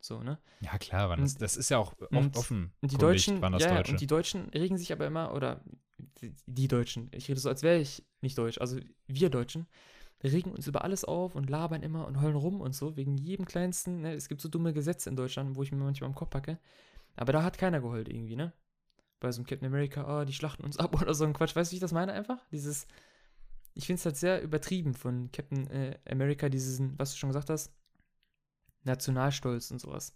[0.00, 0.38] So, ne?
[0.60, 2.72] Ja, klar, waren das, Und- das ist ja auch und- oft offen.
[2.82, 3.92] Und die Deutschen, waren das ja, Deutsche.
[3.92, 5.62] und die Deutschen regen sich aber immer, oder
[6.20, 9.66] die- die Deutschen, ich rede so, als wäre ich nicht deutsch, also wir Deutschen,
[10.22, 13.46] regen uns über alles auf und labern immer und heulen rum und so, wegen jedem
[13.46, 16.28] kleinsten, ne, es gibt so dumme Gesetze in Deutschland, wo ich mir manchmal am Kopf
[16.30, 16.58] packe,
[17.16, 18.52] aber da hat keiner geheult irgendwie, ne?
[19.20, 21.70] Bei so einem Captain America, oh, die schlachten uns ab oder so ein Quatsch, weißt
[21.70, 22.44] du, wie ich das meine einfach?
[22.52, 22.86] Dieses,
[23.74, 27.50] ich finde es halt sehr übertrieben von Captain äh, America, diesen, was du schon gesagt
[27.50, 27.72] hast,
[28.84, 30.14] Nationalstolz und sowas.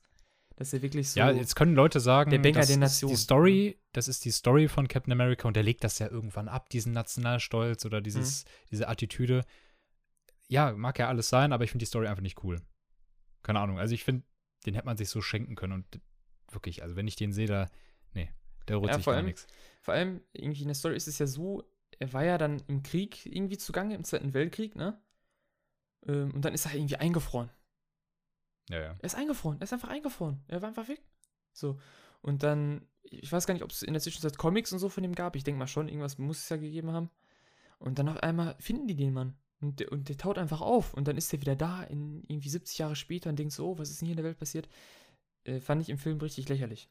[0.56, 1.20] Dass er wirklich so.
[1.20, 3.10] Ja, jetzt können Leute sagen, Der Banger das der ist Nation.
[3.10, 6.48] die Story, das ist die Story von Captain America und der legt das ja irgendwann
[6.48, 8.48] ab, diesen Nationalstolz oder dieses, Mhm.
[8.72, 9.44] diese Attitüde.
[10.48, 12.60] Ja, mag ja alles sein, aber ich finde die Story einfach nicht cool.
[13.42, 13.78] Keine Ahnung.
[13.78, 14.24] Also ich finde,
[14.66, 16.00] den hätte man sich so schenken können und
[16.50, 17.68] wirklich, also wenn ich den sehe, da,
[18.14, 18.28] nee,
[18.66, 19.46] der rührt Ja, sich vor gar allem- nichts.
[19.82, 21.62] Vor allem, irgendwie in der Story ist es ja so,
[21.98, 25.00] er war ja dann im Krieg irgendwie zugange, im Zweiten Weltkrieg, ne?
[26.06, 27.50] Ähm, und dann ist er irgendwie eingefroren.
[28.70, 28.96] Ja, ja.
[28.98, 29.58] Er ist eingefroren.
[29.60, 30.42] Er ist einfach eingefroren.
[30.46, 31.02] Er war einfach weg.
[31.52, 31.78] So.
[32.20, 35.04] Und dann, ich weiß gar nicht, ob es in der Zwischenzeit Comics und so von
[35.04, 35.36] ihm gab.
[35.36, 37.10] Ich denke mal schon, irgendwas muss es ja gegeben haben.
[37.78, 39.36] Und dann auf einmal finden die den Mann.
[39.60, 40.94] Und der, und der taut einfach auf.
[40.94, 43.78] Und dann ist er wieder da, in irgendwie 70 Jahre später und denkt so, oh,
[43.78, 44.68] was ist denn hier in der Welt passiert?
[45.44, 46.88] Äh, fand ich im Film richtig lächerlich.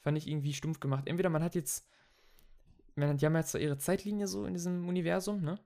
[0.00, 1.06] Fand ich irgendwie stumpf gemacht.
[1.06, 1.88] Entweder man hat jetzt,
[2.96, 5.58] die haben jetzt so ihre Zeitlinie so in diesem Universum, ne?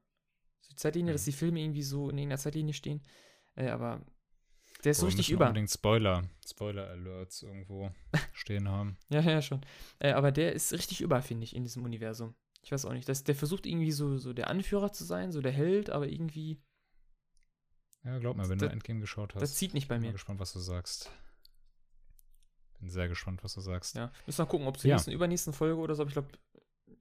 [0.60, 1.14] So die Zeitlinie, Mhm.
[1.14, 3.02] dass die Filme irgendwie so in irgendeiner Zeitlinie stehen.
[3.54, 4.04] Äh, aber
[4.84, 5.46] der ist so Boah, richtig über.
[5.46, 7.90] unbedingt Spoiler, Spoiler-Alerts irgendwo
[8.32, 8.96] stehen haben.
[9.10, 9.60] Ja, ja, schon.
[9.98, 12.34] Äh, aber der ist richtig über, finde ich, in diesem Universum.
[12.62, 13.08] Ich weiß auch nicht.
[13.08, 16.60] Das, der versucht irgendwie so, so der Anführer zu sein, so der Held, aber irgendwie,
[18.04, 19.42] Ja, glaub mir, wenn Das- du Endgame geschaut hast.
[19.42, 20.12] das zieht nicht bei bin mal mir.
[20.14, 21.10] gespannt, was du sagst.
[22.80, 23.94] Bin sehr gespannt, was du sagst.
[23.96, 24.96] Ja, müssen wir gucken, ob zur Ja.
[24.96, 26.28] nächsten, übernächsten Folge oder so, aber ich glaube,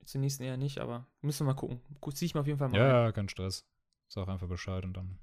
[0.05, 1.81] zur nächsten eher nicht, aber müssen wir mal gucken.
[2.01, 3.65] Gut, zieh ich mal auf jeden Fall mal Ja, ja, kein Stress.
[4.07, 5.19] Sag einfach Bescheid und dann.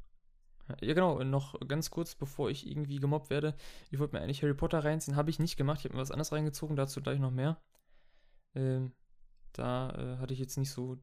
[0.81, 3.55] Ja, genau, noch ganz kurz, bevor ich irgendwie gemobbt werde,
[3.91, 6.11] ich wollte mir eigentlich Harry Potter reinziehen, habe ich nicht gemacht, ich habe mir was
[6.11, 7.61] anderes reingezogen, dazu gleich noch mehr.
[8.55, 8.93] Ähm,
[9.53, 10.99] da äh, hatte ich jetzt nicht so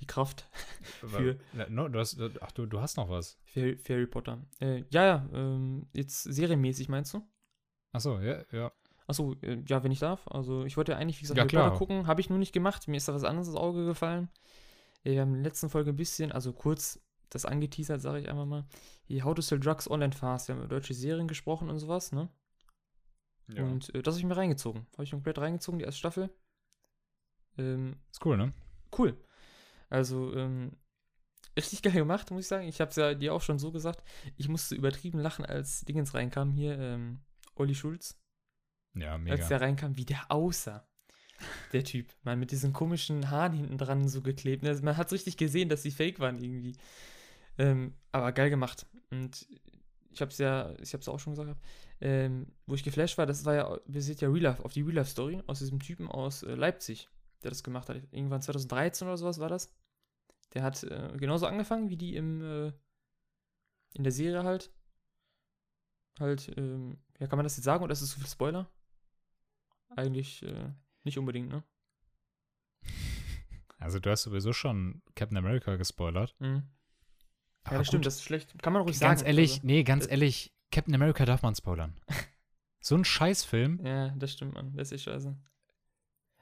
[0.00, 0.48] die Kraft
[1.08, 3.38] Für- no, du hast, ach, du, du hast noch was.
[3.44, 4.42] für, Harry- für Harry Potter.
[4.60, 7.26] Äh, ja, ja, ähm, jetzt serienmäßig meinst du?
[7.92, 8.72] Achso, ja, ja.
[9.06, 10.26] Achso, äh, ja, wenn ich darf.
[10.28, 11.70] Also ich wollte ja eigentlich, wie gesagt, Ja, Harry.
[11.70, 12.88] Potter gucken, habe ich nur nicht gemacht.
[12.88, 14.28] Mir ist da was anderes ins Auge gefallen.
[15.02, 17.00] Wir haben in der letzten Folge ein bisschen, also kurz
[17.30, 18.64] das angeteasert, sage ich einmal mal.
[19.04, 20.48] Hier, How to Sell Drugs Online Fast.
[20.48, 22.28] Wir haben über deutsche Serien gesprochen und sowas, ne?
[23.48, 23.62] ja.
[23.62, 24.86] Und äh, das habe ich mir reingezogen.
[24.92, 26.30] Habe ich komplett reingezogen, die erste Staffel.
[27.58, 28.52] Ähm, ist cool, ne?
[28.98, 29.16] cool.
[29.88, 30.76] Also, ähm,
[31.56, 32.66] richtig geil gemacht, muss ich sagen.
[32.66, 34.02] Ich habe es ja dir auch schon so gesagt.
[34.36, 37.20] Ich musste übertrieben lachen, als Dingens reinkam hier, ähm,
[37.54, 38.18] Olli Schulz.
[38.96, 39.48] Ja, als mega.
[39.48, 40.86] der reinkam, wie der aussah.
[41.72, 44.64] Der Typ, man mit diesen komischen Haaren hinten dran so geklebt.
[44.64, 46.76] Also man hat richtig gesehen, dass sie fake waren irgendwie.
[47.58, 48.86] Ähm, aber geil gemacht.
[49.10, 49.46] Und
[50.10, 51.60] ich hab's ja, ich hab's auch schon gesagt,
[52.00, 54.82] ähm, wo ich geflasht war, das war ja, wir sehen ja Real Life, auf die
[54.82, 57.08] Real Life Story aus diesem Typen aus äh, Leipzig,
[57.42, 57.96] der das gemacht hat.
[58.10, 59.74] Irgendwann 2013 oder sowas war das.
[60.54, 62.72] Der hat äh, genauso angefangen wie die im, äh,
[63.94, 64.70] in der Serie halt.
[66.18, 68.70] Halt, ähm, ja, kann man das jetzt sagen oder ist es zu viel Spoiler?
[69.94, 70.70] Eigentlich äh,
[71.04, 71.62] nicht unbedingt, ne?
[73.78, 76.34] Also, du hast sowieso schon Captain America gespoilert.
[76.38, 76.46] Mhm.
[76.56, 76.62] Ja,
[77.64, 78.62] Aber das stimmt, gut, das ist schlecht.
[78.62, 79.28] Kann man ruhig Ganz sagen.
[79.28, 79.66] ehrlich, also.
[79.66, 81.94] nee, ganz das- ehrlich, Captain America darf man spoilern.
[82.80, 83.84] so ein Scheißfilm.
[83.84, 84.72] Ja, das stimmt, Mann.
[84.74, 85.28] Das ist scheiße.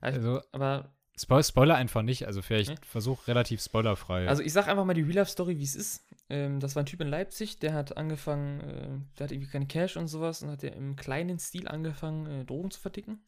[0.02, 2.26] Ja, ich, Also, aber, Spo Spoiler einfach nicht.
[2.26, 2.76] Also, vielleicht Nee.
[2.86, 4.28] versuch relativ spoilerfrei.
[4.28, 6.06] also ich sag einfach mal die Real-Life-Story, wie es ist.
[6.28, 9.68] Ähm, das war ein Typ in Leipzig, der hat angefangen, äh, der hat irgendwie keinen
[9.68, 13.24] Cash und sowas und hat der im kleinen Stil angefangen, äh, Drogen zu verticken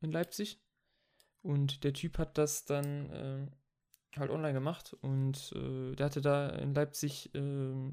[0.00, 0.60] in Leipzig.
[1.42, 3.46] Und der Typ hat das dann äh,
[4.18, 7.92] halt online gemacht und äh, der hatte da in Leipzig, äh,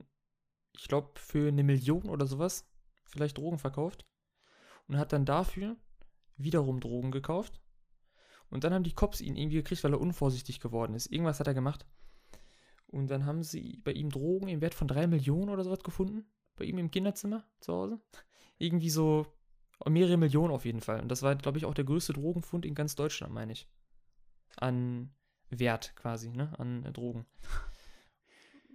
[0.73, 2.69] ich glaube, für eine Million oder sowas
[3.05, 4.05] vielleicht Drogen verkauft
[4.87, 5.77] und hat dann dafür
[6.35, 7.61] wiederum Drogen gekauft.
[8.49, 11.11] Und dann haben die Cops ihn irgendwie gekriegt, weil er unvorsichtig geworden ist.
[11.11, 11.85] Irgendwas hat er gemacht.
[12.87, 16.25] Und dann haben sie bei ihm Drogen im Wert von 3 Millionen oder sowas gefunden.
[16.55, 17.99] Bei ihm im Kinderzimmer zu Hause.
[18.57, 19.25] Irgendwie so
[19.85, 21.01] mehrere Millionen auf jeden Fall.
[21.01, 23.67] Und das war, glaube ich, auch der größte Drogenfund in ganz Deutschland, meine ich.
[24.55, 25.11] An
[25.49, 26.57] Wert quasi, ne?
[26.59, 27.25] An äh, Drogen.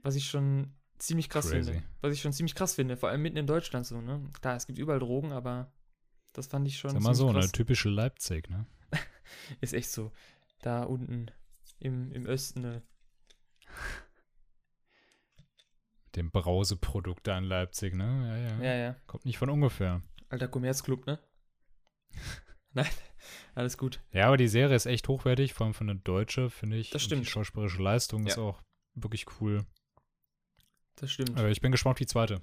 [0.03, 1.73] Was ich schon ziemlich krass Crazy.
[1.73, 1.87] finde.
[2.01, 4.29] Was ich schon ziemlich krass finde, vor allem mitten in Deutschland so, ne?
[4.41, 5.73] Klar, es gibt überall Drogen, aber
[6.33, 7.41] das fand ich schon Sag mal so, ne?
[7.41, 7.53] krass.
[7.53, 8.67] Typische Leipzig, ne?
[9.61, 10.13] Ist echt so.
[10.61, 11.31] Da unten
[11.79, 12.83] im, im Osten, ne?
[16.05, 18.29] Mit dem Brauseprodukt da in Leipzig, ne?
[18.29, 18.65] Ja, ja.
[18.65, 18.97] Ja, ja.
[19.07, 20.03] Kommt nicht von ungefähr.
[20.33, 21.19] Alter Kommerzclub, ne?
[22.73, 22.89] Nein,
[23.55, 24.01] alles gut.
[24.13, 26.89] Ja, aber die Serie ist echt hochwertig, vor allem von der Deutsche, finde ich.
[26.91, 27.27] Das Und stimmt.
[27.27, 28.43] Die schauspielerische Leistung ist Ja.
[28.43, 28.63] auch
[28.95, 29.67] wirklich cool.
[30.97, 31.39] Das stimmt.
[31.39, 32.41] Aber ich bin gespannt auf die zweite.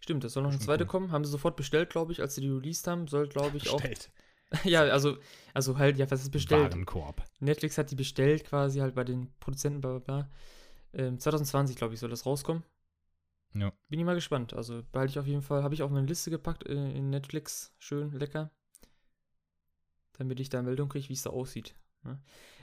[0.00, 0.88] Stimmt, das soll noch eine zweite cool.
[0.88, 1.12] kommen.
[1.12, 3.08] Haben sie sofort bestellt, glaube ich, als sie die released haben.
[3.08, 3.80] Soll, glaube ich, auch.
[3.80, 4.12] Bestellt.
[4.64, 5.18] ja, also,
[5.54, 6.70] also halt, ja, was ist bestellt?
[6.72, 7.24] Warenkorb.
[7.40, 10.30] Netflix hat die bestellt, quasi halt bei den Produzenten, bla bla bla.
[10.92, 12.62] Ähm, 2020, glaube ich, soll das rauskommen.
[13.54, 13.72] Ja.
[13.88, 14.52] Bin ich mal gespannt.
[14.54, 17.74] Also behalte ich auf jeden Fall, habe ich auf meine Liste gepackt äh, in Netflix.
[17.78, 18.50] Schön, lecker.
[20.18, 21.74] Damit ich da Meldung kriege, wie es da aussieht.
[22.02, 22.20] Ne?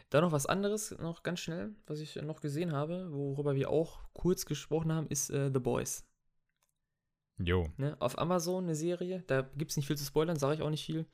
[0.10, 4.00] Dann noch was anderes, noch ganz schnell, was ich noch gesehen habe, worüber wir auch
[4.14, 6.06] kurz gesprochen haben, ist äh, The Boys.
[7.38, 7.68] Jo.
[7.78, 7.96] Ne?
[8.00, 10.86] Auf Amazon eine Serie, da gibt es nicht viel zu spoilern, sage ich auch nicht
[10.86, 11.06] viel.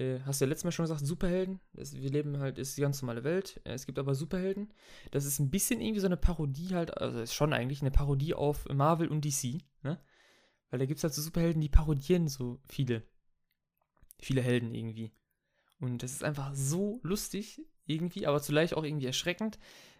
[0.00, 1.60] Äh, hast du ja letztes Mal schon gesagt, Superhelden.
[1.74, 3.60] Das, wir leben halt, ist die ganz normale Welt.
[3.64, 4.72] Äh, es gibt aber Superhelden.
[5.10, 8.32] Das ist ein bisschen irgendwie so eine Parodie halt, also ist schon eigentlich eine Parodie
[8.32, 10.00] auf Marvel und DC, ne?
[10.70, 13.02] Weil da gibt es halt so Superhelden, die parodieren so viele,
[14.20, 15.12] viele Helden irgendwie.
[15.80, 19.58] Und das ist einfach so lustig irgendwie, aber zugleich auch irgendwie erschreckend,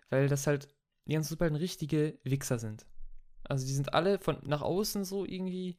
[0.09, 0.69] weil das halt
[1.07, 2.87] die ganzen Superhelden richtige Wichser sind.
[3.43, 5.79] Also die sind alle von nach außen so irgendwie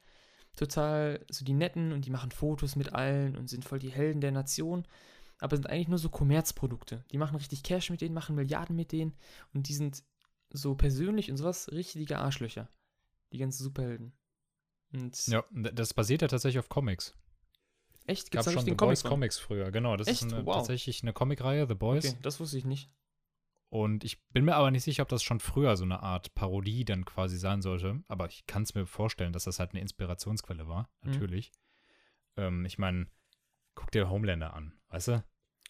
[0.55, 4.21] total so die Netten und die machen Fotos mit allen und sind voll die Helden
[4.21, 4.85] der Nation,
[5.39, 7.03] aber sind eigentlich nur so Kommerzprodukte.
[7.11, 9.13] Die machen richtig Cash mit denen, machen Milliarden mit denen
[9.53, 10.03] und die sind
[10.49, 12.69] so persönlich und sowas richtige Arschlöcher.
[13.31, 14.13] Die ganzen Superhelden.
[14.93, 17.13] Und Ja, das basiert ja tatsächlich auf Comics.
[18.05, 19.11] echt, Gab gibt's da schon The richtigen Boys von?
[19.11, 19.95] Comics früher, genau.
[19.95, 20.21] Das Echt?
[20.23, 20.55] ist eine, Wow.
[20.57, 22.05] tatsächlich eine Comicreihe, The Boys.
[22.05, 22.89] Okay, das wusste ich nicht.
[23.73, 26.83] Und ich bin mir aber nicht sicher, ob das schon früher so eine Art Parodie
[26.83, 28.03] dann quasi sein sollte.
[28.09, 31.11] Aber ich kann es mir vorstellen, dass das halt eine Inspirationsquelle war, Mhm.
[31.11, 31.51] natürlich.
[32.35, 33.07] Ähm, ich meine,
[33.73, 35.23] guck dir Homelander an, weißt du?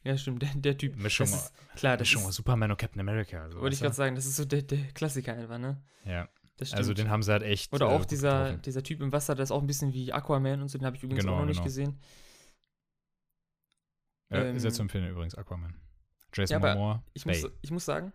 [0.04, 0.96] Ja, stimmt, der, der Typ.
[0.96, 3.48] Mischung, das ist, klar, das Mischung ist, Superman und Captain America.
[3.52, 5.80] So, wollte ich gerade sagen, das ist so der, der Klassiker einfach, ne?
[6.04, 6.28] Ja,
[6.58, 6.80] Das stimmt.
[6.80, 7.72] also den haben sie halt echt.
[7.72, 8.62] Oder äh, auch gut dieser, getroffen.
[8.64, 10.96] dieser Typ im Wasser, der ist auch ein bisschen wie Aquaman und so, den habe
[10.98, 11.66] ich übrigens Genau, auch noch nicht genau.
[11.66, 12.00] gesehen.
[14.32, 15.76] Ja, ähm, zu empfehlen übrigens, Aquaman.
[16.34, 17.04] Jason Ja, Momoa.
[17.14, 17.52] Ich muss, Bay.
[17.62, 18.14] ich muss sagen,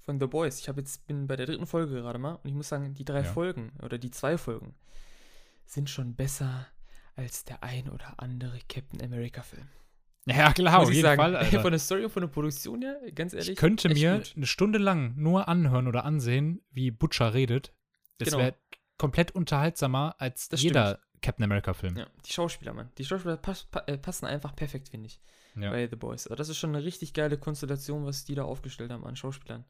[0.00, 2.54] von The Boys, ich habe jetzt, bin bei der dritten Folge gerade mal und ich
[2.54, 3.24] muss sagen, die drei Ja.
[3.24, 4.74] Folgen oder die zwei Folgen
[5.66, 6.66] sind schon besser
[7.14, 9.68] als der ein oder andere Captain America Film.
[10.26, 11.20] Ja, klar, auf jeden sagen.
[11.20, 11.36] Fall.
[11.36, 11.60] Alter.
[11.62, 13.50] Von der Story und von der Produktion her, ganz ehrlich.
[13.50, 14.32] Ich könnte mir gut.
[14.36, 17.72] eine Stunde lang nur anhören oder ansehen, wie Butcher redet.
[18.18, 18.38] Das Genau.
[18.42, 18.54] wäre
[18.98, 21.96] komplett unterhaltsamer als Das jeder Captain America-Film.
[21.96, 22.90] Ja, die Schauspieler, Mann.
[22.98, 25.20] Die Schauspieler pass, pa, äh, passen einfach perfekt, finde ich,
[25.60, 25.70] Ja.
[25.70, 26.26] bei The Boys.
[26.26, 29.64] Aber das ist schon eine richtig geile Konstellation, was die da aufgestellt haben an Schauspielern.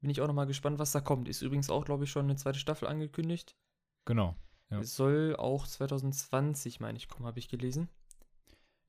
[0.00, 1.28] Bin ich auch nochmal gespannt, was da kommt.
[1.28, 3.56] Ist übrigens auch, glaube ich, schon eine zweite Staffel angekündigt.
[4.04, 4.36] Genau.
[4.70, 4.80] Ja.
[4.80, 7.88] Es soll auch 2020, meine ich, kommen, habe ich gelesen.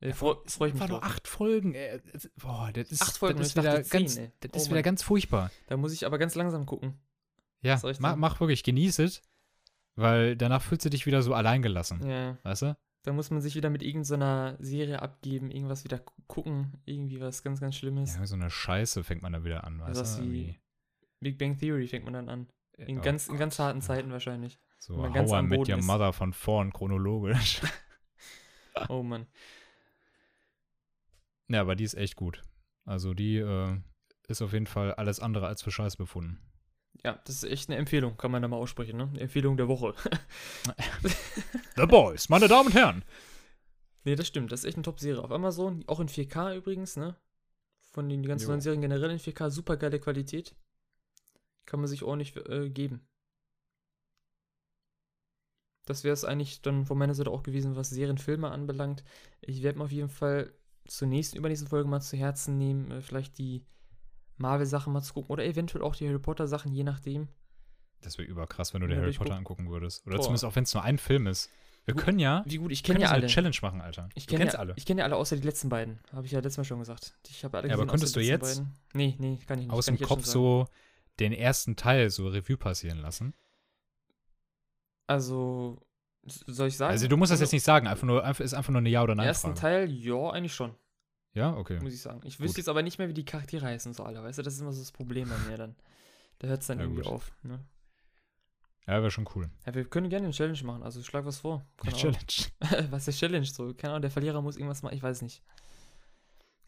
[0.00, 1.74] Äh, Freue freu ich mich War nur acht Folgen.
[2.12, 4.30] Das- Boah, das ist, Acht Folgen, das ist wieder, ganz, ey.
[4.40, 4.82] das Oh ist wieder Mann.
[4.82, 5.50] ganz furchtbar.
[5.68, 6.98] Da muss ich aber ganz langsam gucken.
[7.62, 9.22] Ja, mach, mach wirklich, genieß es,
[9.94, 12.06] weil danach fühlst du dich wieder so alleingelassen.
[12.06, 12.76] Ja, Weißt du?
[13.06, 17.42] Da muss man sich wieder mit irgendeiner Serie abgeben, irgendwas wieder gu- gucken, irgendwie was
[17.44, 18.16] ganz, ganz Schlimmes.
[18.16, 20.24] Ja, so eine Scheiße fängt man da wieder an, weißt Was du?
[20.30, 20.58] wie-.
[21.20, 22.48] Big Bang Theory fängt man dann an.
[22.78, 23.80] In, Oh ganz, in ganz Gott, harten.
[23.80, 24.58] Zeiten wahrscheinlich.
[24.78, 25.86] So, man ganz am Boden Your ist.
[25.86, 27.60] Mother von vorn chronologisch.
[28.90, 29.26] Oh Mann.
[31.48, 32.42] ja, aber die ist echt gut.
[32.84, 33.80] Also die äh,
[34.28, 36.40] ist auf jeden Fall alles andere als für Scheiß befunden.
[37.04, 39.10] Ja, das ist echt eine Empfehlung, kann man da mal aussprechen, ne?
[39.18, 39.94] Empfehlung der Woche.
[41.76, 43.04] The Boys, meine Damen und Herren.
[44.04, 44.50] nee, das stimmt.
[44.52, 45.22] Das ist echt eine Top-Serie.
[45.22, 47.16] Auf Amazon, auch in 4K übrigens, ne?
[47.92, 48.50] Von den ganzen Jo.
[48.50, 50.54] neuen Serien generell in 4K, super geile Qualität.
[51.66, 53.06] Kann man sich ordentlich äh, geben.
[55.86, 59.04] Das wäre es eigentlich dann von meiner Seite auch gewesen, was Serienfilme anbelangt.
[59.40, 60.52] Ich werde mir auf jeden Fall
[60.86, 63.64] zur nächsten, übernächsten Folge mal zu Herzen nehmen, äh, vielleicht die
[64.38, 67.28] Marvel-Sachen mal zu gucken oder eventuell auch die Harry Potter-Sachen, je nachdem.
[68.02, 70.06] Das wäre überkrass, wenn du dir Ja, Harry Potter guck- angucken würdest.
[70.06, 70.22] Oder Boah.
[70.22, 71.50] zumindest auch wenn es nur ein Film ist.
[71.86, 73.22] Wir Wie- können ja, Wie gut, ich kenne ja so alle.
[73.22, 74.08] eine Challenge machen, Alter.
[74.14, 74.74] Ich kenne ja, alle.
[74.76, 76.00] Ich kenne ja alle außer die letzten beiden.
[76.12, 77.14] Habe ich ja letztes Mal schon gesagt.
[77.28, 78.74] Ich habe alle Ja, aber gesehen, könntest außer die du jetzt Beiden.
[78.92, 79.72] Nee, nee, kann ich nicht.
[79.72, 80.66] Aus dem Kopf so
[81.20, 83.34] den ersten Teil so Revue passieren lassen.
[85.06, 85.80] Also,
[86.24, 86.90] soll ich sagen?
[86.92, 89.02] Also du musst das Also, jetzt nicht sagen, einfach nur, ist einfach nur eine Ja-
[89.02, 89.86] oder Im ersten Nein-Frage.
[89.86, 90.74] Teil, ja, eigentlich schon,
[91.36, 91.78] Ja, okay.
[91.80, 92.22] muss ich sagen.
[92.24, 92.46] Ich Gut.
[92.46, 94.42] wüsste jetzt aber nicht mehr, wie die Charaktere heißen, so alle, weißt du?
[94.42, 95.76] Das ist immer so das Problem bei mir dann.
[96.38, 97.12] Da hört es dann Ja, irgendwie gut.
[97.12, 97.30] auf.
[97.42, 97.62] Ne?
[98.86, 99.50] Ja, wäre schon cool.
[99.66, 101.62] Ja, wir können gerne eine Challenge machen, also schlag was vor.
[101.82, 102.14] Eine Keine.
[102.14, 102.88] Challenge.
[102.90, 103.44] was ist Challenge?
[103.44, 105.42] So, keine Ahnung, der Verlierer muss irgendwas machen, ich weiß nicht.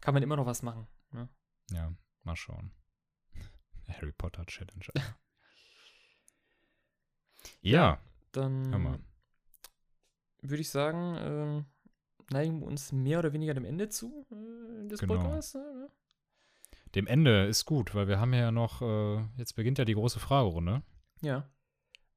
[0.01, 0.85] Kann man immer noch was machen.
[1.13, 1.27] Ne?
[1.71, 1.91] Ja,
[2.21, 2.69] mal schauen.
[3.87, 4.85] Harry Potter Challenge.
[4.93, 5.13] Alter.
[7.61, 7.99] ja,
[8.33, 9.01] Dann
[10.41, 11.65] würde ich sagen, ähm,
[12.31, 15.15] neigen wir uns mehr oder weniger dem Ende zu äh, des Genau.
[15.15, 15.55] Podcasts.
[15.55, 15.89] Ne?
[16.95, 20.19] Dem Ende ist gut, weil wir haben ja noch, äh, jetzt beginnt ja die große
[20.19, 20.81] Fragerunde.
[21.21, 21.49] Ja.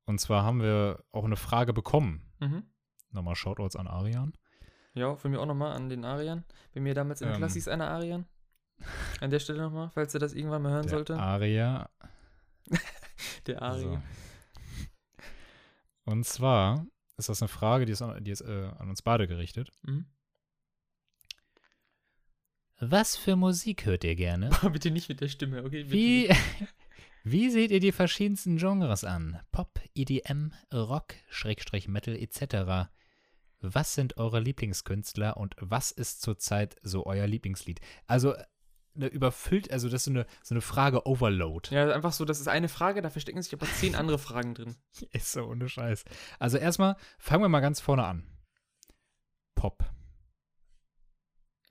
[0.06, 2.32] Und zwar haben wir auch eine Frage bekommen.
[2.40, 2.64] Mhm.
[3.10, 4.32] Nochmal Shoutouts an Arian.
[4.94, 6.44] Ja, von mir auch nochmal an den Arian.
[6.74, 7.36] Bei mir damals in Ähm.
[7.36, 8.26] Klassis einer Arian.
[9.20, 11.16] An der Stelle nochmal, falls er das irgendwann mal hören Der sollte.
[11.18, 11.88] Aria.
[13.46, 13.64] der So.
[13.64, 14.02] Arian.
[16.04, 16.84] Und zwar
[17.22, 19.70] ist das eine Frage, die ist, an- die ist äh, an uns beide gerichtet.
[19.82, 20.06] Mhm.
[22.80, 24.50] Was für Musik hört ihr gerne?
[24.72, 25.84] Bitte nicht mit der Stimme, okay?
[25.84, 26.40] Bitte Wie, nicht.
[27.24, 29.38] wie seht ihr die verschiedensten Genres an?
[29.52, 32.90] Pop, EDM, Rock, Schrägstrich Metal etc.
[33.60, 37.80] Was sind eure Lieblingskünstler und was ist zurzeit so euer Lieblingslied?
[38.08, 38.34] Also
[38.94, 41.74] eine überfüllt, also das ist so eine, so eine Frage Overload.
[41.74, 44.76] Ja, einfach so, das ist eine Frage, da verstecken sich aber zehn andere Fragen drin.
[45.12, 46.04] Ist so ohne Scheiß.
[46.38, 48.26] Also erstmal fangen wir mal ganz vorne an.
[49.54, 49.84] Pop.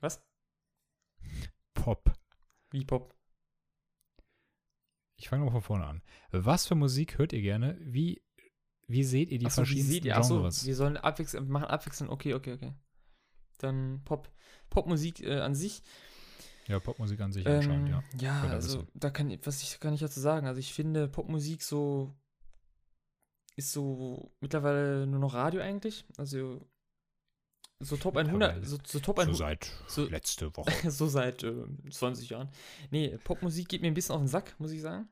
[0.00, 0.22] Was?
[1.74, 2.12] Pop.
[2.70, 3.14] Wie Pop?
[5.16, 6.02] Ich fange mal von vorne an.
[6.32, 7.78] Was für Musik hört ihr gerne?
[7.80, 8.22] Wie,
[8.88, 10.16] wie seht ihr die Achso, wie verschiedensten seht ihr?
[10.16, 12.10] Achso, wir sollen abwechseln, machen abwechselnd.
[12.10, 12.74] Okay, okay, okay.
[13.58, 14.28] Dann Pop.
[14.70, 15.82] Popmusik äh, an sich.
[16.68, 18.02] Ja, Popmusik an sich anscheinend, Ähm, ja.
[18.20, 20.46] ja, er also da kann ich, was ich, kann ich dazu sagen.
[20.46, 22.14] Also ich finde Popmusik so
[23.56, 26.04] ist so mittlerweile nur noch Radio eigentlich.
[26.16, 26.66] Also
[27.80, 29.36] so Top 100, so, so Top 100.
[29.36, 30.90] So seit so- letzte Woche.
[30.90, 32.48] so seit äh, 20 Jahren.
[32.90, 35.08] Nee, Popmusik geht mir ein bisschen auf den Sack, muss ich sagen.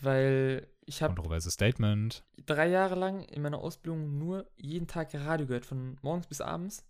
[0.00, 2.24] Weil ich habe Kontroverses Statement.
[2.46, 6.84] drei Jahre lang in meiner Ausbildung nur jeden Tag Radio gehört, von morgens bis abends.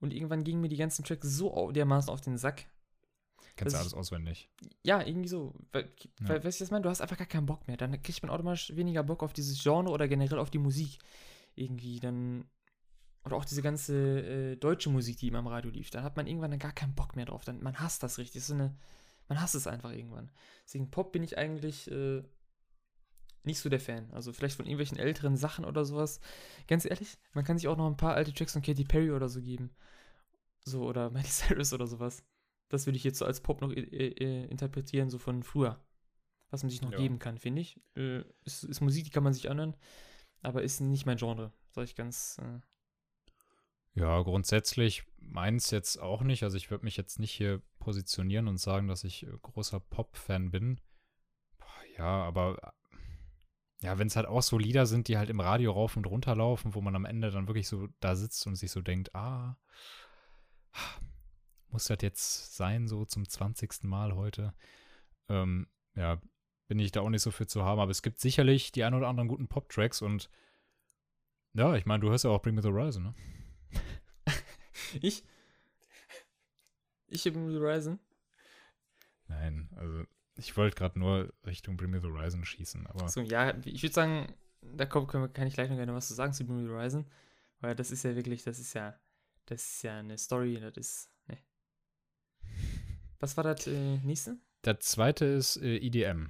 [0.00, 2.66] Und irgendwann gingen mir die ganzen Tracks so dermaßen auf den Sack.
[3.56, 4.48] Kennst du alles auswendig.
[4.82, 5.54] Ja, irgendwie so.
[5.72, 5.90] Weil,
[6.20, 6.28] Ja.
[6.28, 6.82] weil weißt du, was ich meine?
[6.82, 7.76] Du hast einfach gar keinen Bock mehr.
[7.76, 10.98] Dann kriegt man automatisch weniger Bock auf dieses Genre oder generell auf die Musik.
[11.54, 12.46] Irgendwie dann.
[13.24, 15.90] Oder auch diese ganze äh, deutsche Musik, die immer im Radio lief.
[15.90, 17.44] Dann hat man irgendwann dann gar keinen Bock mehr drauf.
[17.44, 18.40] Dann, man hasst das richtig.
[18.40, 18.74] Das ist so eine,
[19.28, 20.30] man hasst es einfach irgendwann.
[20.64, 22.22] Deswegen Pop bin ich eigentlich äh,
[23.44, 24.10] nicht so der Fan.
[24.12, 26.20] Also vielleicht von irgendwelchen älteren Sachen oder sowas.
[26.68, 29.28] Ganz ehrlich, man kann sich auch noch ein paar alte Tracks von Katy Perry oder
[29.28, 29.70] so geben.
[30.64, 32.22] So, oder Miley Cyrus oder sowas.
[32.68, 35.80] Das würde ich jetzt so als Pop noch äh, äh, interpretieren, so von früher.
[36.50, 36.98] Was man sich noch Ja.
[36.98, 37.80] geben kann, finde ich.
[37.96, 39.76] Äh, ist, ist Musik, die kann man sich anhören,
[40.42, 42.38] aber ist nicht mein Genre, sag ich ganz.
[42.38, 42.60] Äh,
[43.94, 46.42] Ja, grundsätzlich meins jetzt auch nicht.
[46.42, 50.50] Also ich würde mich jetzt nicht hier positionieren und sagen, dass ich äh, großer Pop-Fan
[50.50, 50.80] bin.
[51.58, 51.66] Boah,
[51.98, 52.74] Ja, aber
[53.82, 56.36] ja, wenn es halt auch so Lieder sind, die halt im Radio rauf und runter
[56.36, 59.56] laufen, wo man am Ende dann wirklich so da sitzt und sich so denkt, ah,
[61.68, 63.84] muss das jetzt sein, so zum 20.
[63.84, 64.54] Mal heute?
[65.28, 66.20] Ähm, ja,
[66.68, 68.94] bin ich da auch nicht so für zu haben, aber es gibt sicherlich die ein
[68.94, 70.30] oder anderen guten Pop-Tracks und
[71.54, 73.14] ja, ich meine, du hörst ja auch Bring Me the Horizon, ne?
[75.00, 75.24] ich?
[77.08, 77.98] Ich bin Horizon.
[79.26, 80.04] Nein, also
[80.40, 83.94] ich wollte gerade nur Richtung Bring Me the Horizon schießen, aber So, ja, ich würde
[83.94, 86.72] sagen, da wir, kann ich gleich noch gerne was zu sagen zu Bring Me the
[86.72, 87.06] Horizon.
[87.60, 88.98] Weil das ist ja wirklich, das ist ja,
[89.46, 91.38] das ist ja eine Story, das ist, ne.
[93.18, 94.38] Was war das äh, nächste?
[94.64, 96.28] der zweite ist äh, EDM.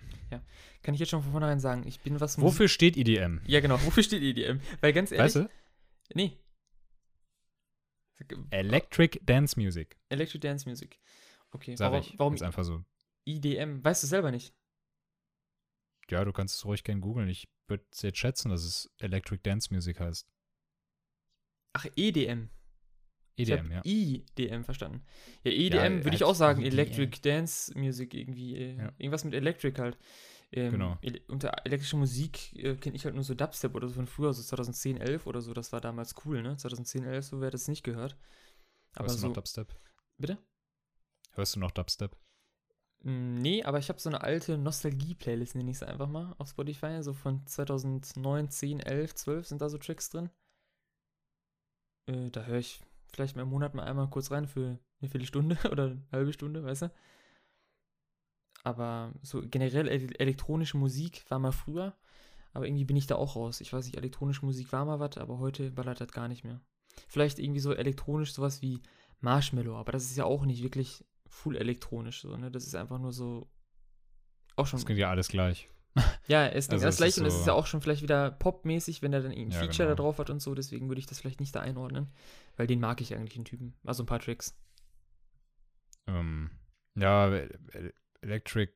[0.83, 3.41] Kann ich jetzt schon von vornherein sagen, ich bin was Wofür steht E EDM?
[3.47, 4.61] Ja, genau, wofür steht EDM?
[4.81, 5.51] Weil ganz ehrlich, Weißt du?
[6.15, 6.39] nee.
[8.51, 10.99] Electric Dance Music, Electric Dance Music.
[11.53, 12.19] Okay, sag warum, ich.
[12.19, 12.85] warum Ist einfach so.
[13.37, 13.85] IDM?
[13.85, 14.55] Weißt du selber nicht?
[16.11, 17.29] Ja, du kannst es ruhig gerne googeln.
[17.29, 20.29] Ich würde es jetzt schätzen, dass es Electric Dance Music heißt.
[21.73, 22.49] Ach, EDM.
[23.37, 23.81] EDM, ja.
[23.85, 25.05] IDM verstanden.
[25.45, 26.73] Ja, EDM würde ich auch sagen, EDM.
[26.73, 28.57] Electric Dance Music irgendwie.
[28.57, 28.93] Äh, Ja.
[28.99, 29.97] Irgendwas mit Electric halt.
[30.53, 30.99] Ähm, Genau.
[31.01, 34.33] ele unter elektrischer Musik äh, kenne ich halt nur so Dubstep oder so von früher,
[34.35, 35.55] so 2010, 11 oder so.
[35.55, 36.57] Das war damals cool, ne?
[36.57, 38.17] 2010, 11, so wer das nicht gehört.
[38.95, 39.27] Aber Hörst du so.
[39.29, 39.73] noch Dubstep?
[40.19, 40.39] Bitte?
[41.35, 42.17] Hörst du noch Dubstep?
[43.03, 46.49] Mm, Nee, aber ich habe so eine alte Nostalgie-Playlist, nenne ich es einfach mal, auf
[46.51, 47.03] Spotify.
[47.03, 50.31] So von 2009, 10, 11, 12 sind da so Tracks drin.
[52.07, 52.81] Äh, da höre ich
[53.13, 56.63] vielleicht mal im Monat mal einmal kurz rein für eine Viertelstunde oder eine halbe Stunde,
[56.65, 56.93] weißt du?
[58.63, 61.97] Aber so generell ele elektronische Musik war mal früher,
[62.53, 63.61] aber irgendwie bin ich da auch raus.
[63.63, 66.61] Ich weiß nicht, elektronische Musik war mal was, aber heute ballert das gar nicht mehr.
[67.09, 68.81] Vielleicht irgendwie so elektronisch sowas wie
[69.21, 72.51] Marshmallow, aber das ist ja auch nicht wirklich full elektronisch so, ne?
[72.51, 73.49] Das ist einfach nur so
[74.57, 75.69] auch schon Das klingt ja alles gleich.
[76.29, 77.81] ja, es klingt Also alles es gleich ist und es so- ist ja auch schon
[77.81, 80.03] vielleicht wieder popmäßig, wenn er dann irgendein Ja, Feature da genau.
[80.09, 82.09] drauf hat und so, deswegen würde ich das vielleicht nicht da einordnen,
[82.57, 83.75] weil den mag ich eigentlich, den Typen.
[83.85, 84.55] Also ein paar Tricks.
[86.07, 86.51] Ähm,
[86.97, 88.73] ja, E- E- Electric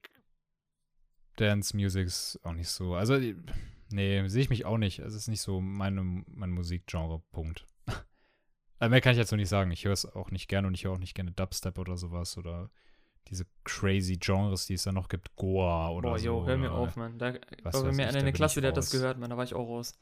[1.36, 2.94] Dance Music ist auch nicht so.
[2.94, 3.18] Also,
[3.90, 5.00] nee, sehe ich mich auch nicht.
[5.00, 7.66] Es ist nicht so meine, mein Musikgenre, Punkt.
[8.78, 9.70] Also mehr kann ich jetzt noch nicht sagen.
[9.70, 12.36] Ich höre es auch nicht gerne und ich höre auch nicht gerne Dubstep oder sowas
[12.36, 12.70] oder
[13.28, 16.26] diese crazy Genres, die es da noch gibt, Goa oder Boah, so.
[16.26, 17.18] yo, hör mir auf, Mann.
[17.18, 19.36] Da war bei weiß mir einer in der Klasse, der hat das gehört, Mann, da
[19.36, 19.98] war ich auch raus.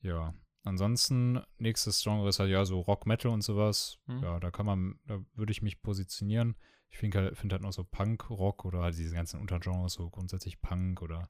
[0.00, 0.34] Ja.
[0.62, 3.98] Ansonsten, nächstes Genre ist halt ja so Rock, Metal und sowas.
[4.06, 4.22] Hm.
[4.22, 6.56] Ja, da kann man, da würde ich mich positionieren.
[6.88, 10.08] Ich finde halt, find halt noch so Punk, Rock oder halt diese ganzen Untergenres, so
[10.08, 11.28] grundsätzlich Punk oder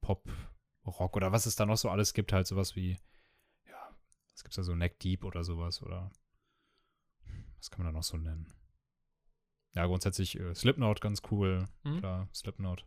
[0.00, 0.28] Pop,
[0.86, 2.96] Rock oder was es da noch so alles gibt, halt sowas wie,
[4.36, 6.12] es gibt da so Neck Deep oder sowas oder
[7.56, 8.52] was kann man da noch so nennen?
[9.74, 11.98] Ja, grundsätzlich äh, Slipknot ganz cool, Hm?
[11.98, 12.86] klar, Slipknot.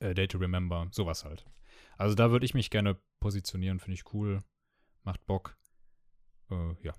[0.00, 1.46] Äh, Day to Remember, sowas halt.
[1.98, 4.42] Also da würde ich mich gerne positionieren, finde ich cool,
[5.04, 5.58] macht Bock.
[6.50, 6.94] Äh, ja.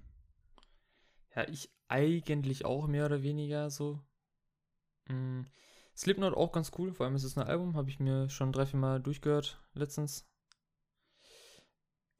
[1.35, 4.01] Ja, ich eigentlich auch mehr oder weniger so.
[5.09, 5.41] Mm,
[5.95, 8.67] Slipknot auch ganz cool, vor allem ist es ein Album, habe ich mir schon drei,
[8.67, 10.29] vier Mal durchgehört letztens.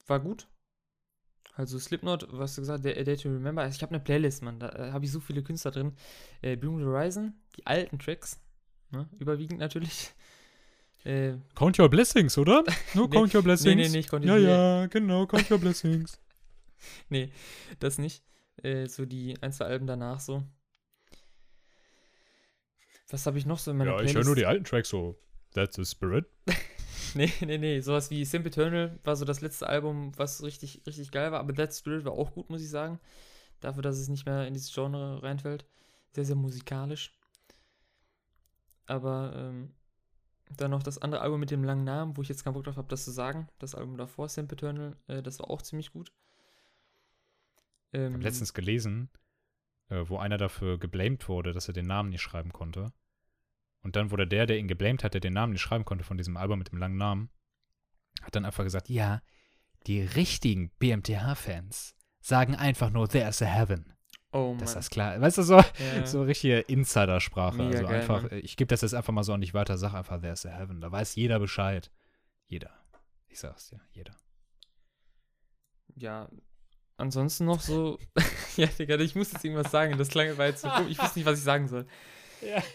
[0.08, 0.48] War gut.
[1.58, 4.44] Also Slipknot, was du gesagt, der A Day to Remember, also ich habe eine Playlist,
[4.44, 5.94] Mann, da äh, habe ich so viele Künstler drin.
[6.44, 8.40] Äh, the Horizon, die alten Tracks,
[8.92, 9.10] ne?
[9.18, 10.12] überwiegend natürlich.
[11.04, 12.64] Äh, Count your blessings, oder?
[12.94, 13.76] No, Nee, count your blessings.
[13.76, 16.20] nee, nee, ich konnte Ja, ja, genau, count your blessings.
[17.10, 17.32] nee,
[17.80, 18.24] das nicht.
[18.62, 20.44] Äh, so die ein, zwei Alben danach so.
[23.10, 24.18] Was habe ich noch so in meiner ja, ich Playlist?
[24.18, 25.18] höre nur die alten Tracks so.
[25.54, 26.26] That's the spirit.
[27.18, 27.80] nee, nee, nee.
[27.82, 31.40] Sowas wie Simple Eternal war so das letzte Album, was richtig, richtig geil war.
[31.40, 33.00] Aber That Spirit war auch gut, muss ich sagen.
[33.60, 35.66] Dafür, dass es nicht mehr in dieses Genre reinfällt.
[36.14, 37.14] Sehr, sehr musikalisch.
[38.86, 39.74] Aber ähm,
[40.56, 42.78] dann noch das andere Album mit dem langen Namen, wo ich jetzt keinen Bock drauf
[42.78, 43.50] habe, das zu sagen.
[43.60, 46.14] Das Album davor, Simple Eternal, äh, das war auch ziemlich gut.
[47.92, 49.10] Ich Ähm, habe letztens gelesen,
[49.90, 52.94] äh, wo einer dafür geblamed wurde, dass er den Namen nicht schreiben konnte.
[53.82, 56.18] Und dann wurde der, der ihn geblamed hat, der den Namen nicht schreiben konnte von
[56.18, 57.30] diesem Album mit dem langen Namen,
[58.22, 59.22] hat dann einfach gesagt, ja,
[59.86, 63.94] die richtigen BMTH-Fans sagen einfach nur There's a Heaven.
[64.34, 64.58] oh Mann.
[64.58, 65.22] Das ist klar.
[65.22, 65.58] Weißt du, so,
[65.96, 66.06] Ja.
[66.06, 67.58] so richtige Insider-Sprache.
[67.58, 68.32] Mega Also geil, einfach, Mann.
[68.32, 70.50] äh, ich gebe das jetzt einfach mal so an dich weiter, sag einfach There's a
[70.50, 70.82] Heaven.
[70.82, 71.92] Da weiß jeder Bescheid.
[72.48, 72.72] Jeder.
[73.28, 74.16] Ich sag's dir, jeder.
[75.96, 76.30] ja,
[76.98, 78.00] ansonsten noch so.
[78.58, 79.98] ja, Digga, ich muss jetzt irgendwas sagen.
[79.98, 80.88] Das klang war jetzt so dumm.
[80.90, 81.88] Ich wusste nicht, was ich sagen soll.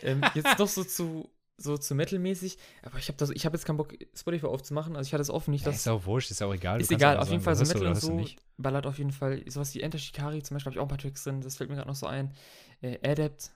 [0.03, 1.31] Ähm, jetzt noch so zu.
[1.59, 5.07] So zu Metal-mäßig, aber ich habe das, ich habe jetzt keinen Bock, Spotify aufzumachen, also
[5.07, 6.81] ich hatte es offen, nicht, Ja, dass ist auch wurscht, ist auch egal.
[6.81, 8.25] Ist kannst egal, auf jeden Fall so Metal und so
[8.57, 9.45] ballert auf jeden Fall.
[9.49, 11.71] Sowas wie Enter Shikari zum Beispiel habe ich auch ein paar Tracks drin, das fällt
[11.71, 12.33] mir gerade noch so ein.
[12.81, 13.53] Äh, Adept,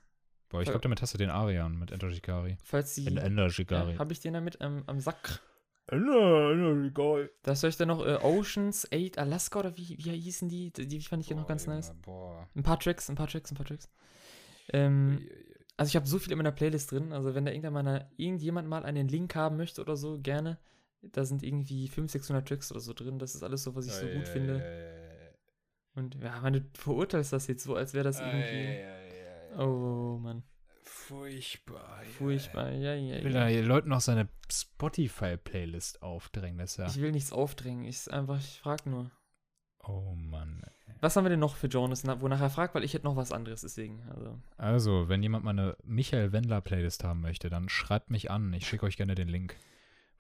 [0.51, 2.57] Boah, ich glaube, damit hast du den Arian mit Enter Shikari.
[2.63, 3.07] falls die.
[3.07, 3.95] In Ender Shikari.
[3.95, 5.41] ja, habe ich den damit am, am Sack.
[5.89, 7.29] Ender, Ender Shikari.
[7.43, 10.71] Da soll ich dann noch äh, Oceans 8 Alaska oder wie, wie hießen die?
[10.73, 11.93] Die, die fand ich noch ganz nice.
[12.03, 12.49] Boah.
[12.55, 13.89] Ein paar Tracks, ein paar Tracks, ein paar Tracks.
[14.73, 15.27] Ähm,
[15.77, 18.69] also ich habe so viel in meiner Playlist drin, also wenn da irgendjemand mal, irgendjemand
[18.69, 20.59] mal einen Link haben möchte oder so, gerne.
[21.03, 23.19] Da sind irgendwie 500, 600 Tracks oder so drin.
[23.19, 24.65] Das ist alles so, was ich so gut finde.
[25.95, 29.59] Und ja, man, du verurteilst das jetzt so, als wäre das irgendwie.
[29.59, 30.43] Oh Mann,
[30.83, 32.03] Furchtbar.
[32.05, 32.73] furchtbar.
[32.73, 33.41] Ja, ja, Ich will ja.
[33.41, 36.59] da den Leuten noch seine Spotify-Playlist aufdrängen.
[36.59, 36.87] Das ja.
[36.87, 37.85] Ich will nichts aufdrängen.
[37.85, 39.11] Ich einfach, ich frag nur.
[39.85, 40.63] Oh Mann.
[41.01, 43.17] Was haben wir denn noch für Genres, na- wonach er fragt, weil ich hätte noch
[43.17, 44.03] was anderes, deswegen.
[44.11, 48.53] Also, Also, wenn jemand mal eine Michael Wendler-Playlist haben möchte, dann schreibt mich an.
[48.55, 49.57] Ich schicke euch gerne den Link.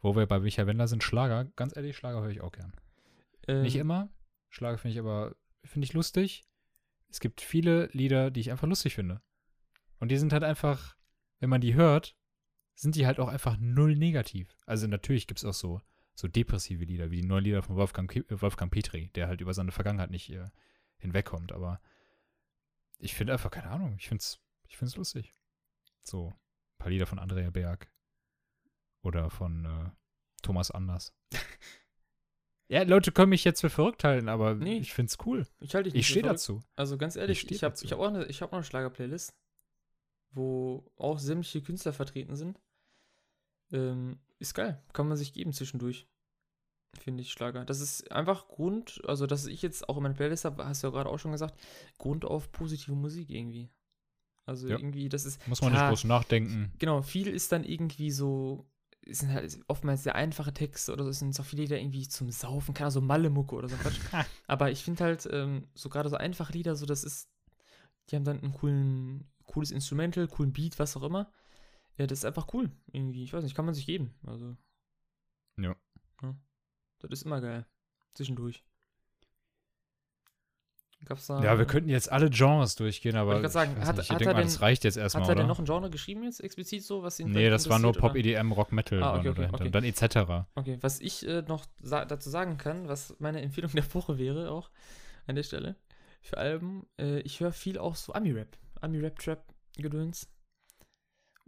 [0.00, 1.46] Wo wir bei Michael Wendler sind, Schlager.
[1.56, 2.72] Ganz ehrlich, Schlager höre ich auch gern.
[3.48, 4.10] ähm, Nicht immer.
[4.50, 6.44] Schlager finde ich aber, finde ich lustig.
[7.10, 9.22] Es gibt viele Lieder, die ich einfach lustig finde.
[9.98, 10.96] Und die sind halt einfach,
[11.40, 12.14] wenn man die hört,
[12.74, 14.54] sind die halt auch einfach null negativ.
[14.66, 15.80] Also natürlich gibt es auch so,
[16.16, 19.54] so depressive Lieder, wie die neuen Lieder von Wolfgang, äh, Wolfgang Petri, der halt über
[19.54, 20.48] seine Vergangenheit nicht äh,
[20.96, 21.52] hinwegkommt.
[21.52, 21.80] Aber
[22.98, 25.32] ich finde einfach, keine Ahnung, ich finde es ich find's lustig.
[26.02, 27.88] So, ein paar Lieder von Andrea Berg.
[29.02, 29.90] Oder von äh,
[30.42, 31.14] Thomas Anders.
[32.68, 34.78] ja, Leute können mich jetzt für verrückt halten, aber Nee.
[34.78, 35.46] ich finde es cool.
[35.60, 36.62] Ich halte Ich stehe dazu.
[36.74, 39.36] Also ganz ehrlich, steh ich habe ich hab auch, eine, ich hab auch eine Schlager-Playlist,
[40.30, 42.60] wo auch sämtliche Künstler vertreten sind.
[43.72, 44.82] Ähm, ist geil.
[44.92, 46.08] Kann man sich geben zwischendurch.
[46.98, 47.64] Finde ich Schlager.
[47.64, 50.86] Das ist einfach Grund, also dass ich jetzt auch in meiner Playlist habe, hast du
[50.86, 51.58] ja gerade auch schon gesagt,
[51.98, 53.70] Grund auf positive Musik irgendwie.
[54.46, 54.78] Also Ja.
[54.78, 55.46] irgendwie, das ist.
[55.48, 56.72] Muss man klar, nicht groß nachdenken.
[56.78, 58.66] Genau, viel ist dann irgendwie so,
[59.02, 62.08] es sind halt oftmals sehr einfache Texte oder so, es sind auch viele Lieder irgendwie
[62.08, 63.76] zum Saufen, keine Ahnung, so Mallemucke oder so.
[64.46, 67.28] Aber ich finde halt, ähm, so gerade so einfache Lieder, so das ist,
[68.08, 71.30] die haben dann coolen, cooles Instrumental, coolen Beat, was auch immer.
[71.98, 73.22] Ja, das ist einfach cool, irgendwie.
[73.24, 74.14] Ich weiß nicht, kann man sich geben.
[74.26, 74.56] Also.
[75.58, 75.74] Ja.
[76.22, 76.34] ja.
[76.98, 77.66] Das ist immer geil.
[78.14, 78.62] Zwischendurch.
[81.04, 81.42] Gab's da.
[81.42, 84.24] Ja, wir könnten jetzt alle Genres durchgehen, aber ich sagen, weiß hat- nicht, ich denke
[84.32, 85.40] mal, denn- das reicht jetzt erstmal, Hat er oder?
[85.42, 88.12] denn noch ein Genre geschrieben jetzt, explizit so, was ihn nee, das war nur Pop,
[88.12, 88.18] oder?
[88.20, 89.54] EDM, Rock, Metal Ah, okay, okay, dahinter.
[89.54, 89.64] okay.
[89.66, 90.46] Und dann etc.
[90.56, 94.50] Okay, was ich äh, noch sa dazu sagen kann, was meine Empfehlung der Woche wäre,
[94.50, 94.70] auch
[95.26, 95.76] an der Stelle,
[96.22, 100.28] für Alben, äh, ich höre viel auch so Ami-Rap, Ami-Rap-Trap-Gedöns.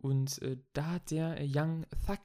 [0.01, 2.21] Und äh, da hat der äh, Young Thug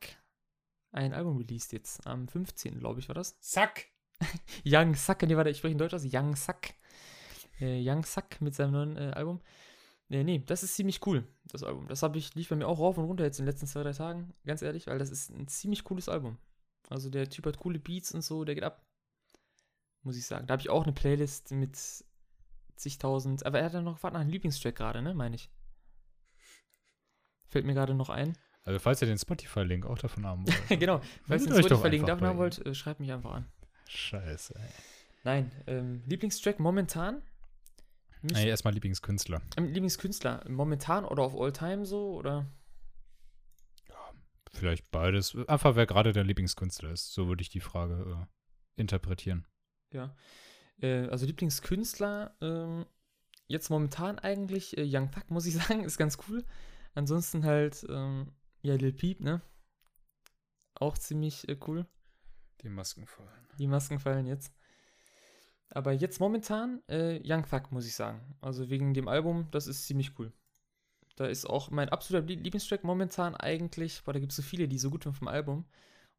[0.92, 2.80] ein Album released jetzt, am 15.
[2.80, 3.40] glaube ich, war das?
[3.40, 3.88] Zack!
[4.66, 6.74] Young Thug, nee, warte, ich spreche in Deutsch aus, Young Thug.
[7.60, 9.42] Äh, Young Thug mit seinem neuen äh, Album.
[10.10, 11.88] Nee, nee, das ist ziemlich cool, das Album.
[11.88, 13.82] Das habe ich, lief bei mir auch rauf und runter jetzt in den letzten zwei,
[13.82, 16.38] drei Tagen, ganz ehrlich, weil das ist ein ziemlich cooles Album.
[16.90, 18.86] Also der Typ hat coole Beats und so, der geht ab.
[20.04, 20.46] Muss ich sagen.
[20.46, 21.78] Da habe ich auch eine Playlist mit
[22.76, 25.50] zigtausend, aber er hat ja noch gefragt nach einem Lieblingstrack gerade, ne, meine ich.
[27.54, 28.36] Fällt mir gerade noch ein.
[28.64, 30.68] Also, falls ihr den Spotify-Link auch davon haben wollt.
[30.80, 33.46] genau, falls ihr den Spotify-Link davon haben wollt, äh, schreibt mich einfach an.
[33.88, 34.70] Scheiße, ey.
[35.24, 37.22] Nein, ähm, Lieblingstrack momentan?
[38.24, 39.40] Mich- Ey, erstmal Lieblingskünstler.
[39.56, 42.48] Ähm, Lieblingskünstler, momentan oder auf All-Time so, oder?
[44.52, 45.36] Vielleicht beides.
[45.48, 47.14] Einfach, wer gerade der Lieblingskünstler ist.
[47.14, 48.18] So würde ich die Frage
[48.76, 49.46] äh, interpretieren.
[49.92, 50.16] Ja.
[50.82, 52.86] Äh, also Lieblingskünstler, ähm,
[53.48, 56.44] jetzt momentan eigentlich äh, Young Thug, muss ich sagen, ist ganz cool.
[56.94, 59.42] Ansonsten halt, ähm, ja, Lil Peep, ne?
[60.76, 61.88] Auch ziemlich äh, cool.
[62.62, 63.48] Die Masken fallen.
[63.58, 64.54] Die Masken fallen jetzt.
[65.70, 68.38] Aber jetzt momentan äh, Young Thug, muss ich sagen.
[68.42, 70.32] Also wegen dem Album, das ist ziemlich cool.
[71.16, 74.68] Da ist auch mein absoluter Lie- Lieblingstrack momentan eigentlich, boah, da gibt es so viele,
[74.68, 75.66] die so gut sind vom Album.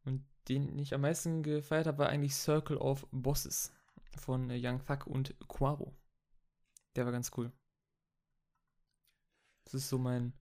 [0.04, 3.72] Und den ich am meisten gefeiert habe, war eigentlich Circle of Bosses
[4.16, 5.96] von äh, Young Thug und Quavo.
[6.96, 7.52] Der war ganz cool.
[9.64, 10.32] Das ist so mein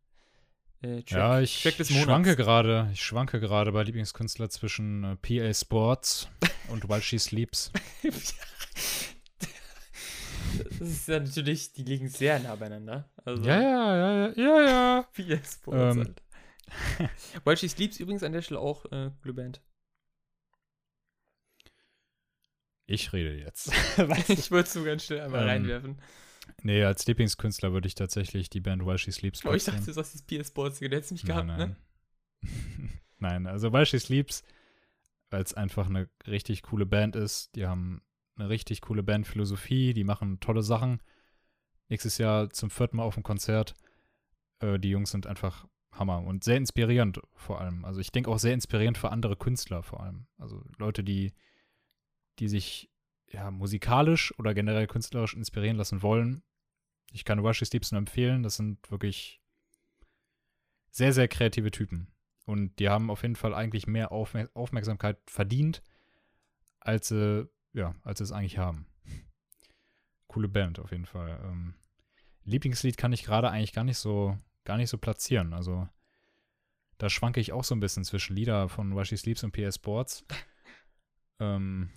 [0.84, 2.06] äh, Track, ja, ich Track des Monats.
[2.06, 2.90] schwanke gerade.
[2.94, 6.28] Ich schwanke gerade bei Lieblingskünstler zwischen äh, PA Sports
[6.70, 7.72] und While She Sleeps.
[8.04, 8.36] das
[10.82, 13.10] ist ja natürlich, die liegen sehr nah beieinander.
[13.24, 15.08] Also, ja, ja, ja, ja, ja, ja.
[15.14, 15.98] PA Sports.
[15.98, 16.16] Ähm.
[17.46, 19.62] While She Sleeps übrigens an der Stelle auch äh, coole Band.
[22.86, 23.72] Ich rede jetzt.
[24.28, 26.02] ich würde es so ganz schnell einmal ähm, reinwerfen.
[26.62, 29.94] Nee, als Lieblingskünstler würde ich tatsächlich die Band While She Sleeps Oh, ich dachte, du
[29.94, 31.76] sagst das PS Sports, du hättest mich gehabt, nein, nein.
[32.42, 32.90] ne?
[33.20, 34.44] nein, also While She Sleeps,
[35.30, 37.56] weil es einfach eine richtig coole Band ist.
[37.56, 38.02] Die haben
[38.36, 41.02] eine richtig coole Bandphilosophie, die machen tolle Sachen.
[41.90, 43.74] Nächstes Jahr zum vierten Mal auf dem Konzert.
[44.60, 47.86] Äh, die Jungs sind einfach Hammer und sehr inspirierend vor allem.
[47.86, 50.26] Also ich denke auch sehr inspirierend für andere Künstler vor allem.
[50.38, 51.34] Also Leute, die
[52.40, 52.90] die sich
[53.34, 56.44] ja, musikalisch oder generell künstlerisch inspirieren lassen wollen.
[57.12, 58.44] Ich kann Rush Sleeps nur empfehlen.
[58.44, 59.42] Das sind wirklich
[60.92, 62.08] sehr, sehr kreative Typen.
[62.46, 65.82] Und die haben auf jeden Fall eigentlich mehr Aufmer Aufmerksamkeit verdient,
[66.80, 68.86] als sie, ja, als sie es eigentlich haben.
[70.28, 71.40] Coole Band auf jeden Fall.
[71.44, 71.76] Ähm,
[72.44, 75.54] Lieblingslied kann ich gerade eigentlich gar nicht so, gar nicht so platzieren.
[75.54, 75.88] Also
[76.98, 80.26] da schwanke ich auch so ein bisschen zwischen Lieder von Rushy Sleeps und PS Sports.
[81.40, 81.90] ähm,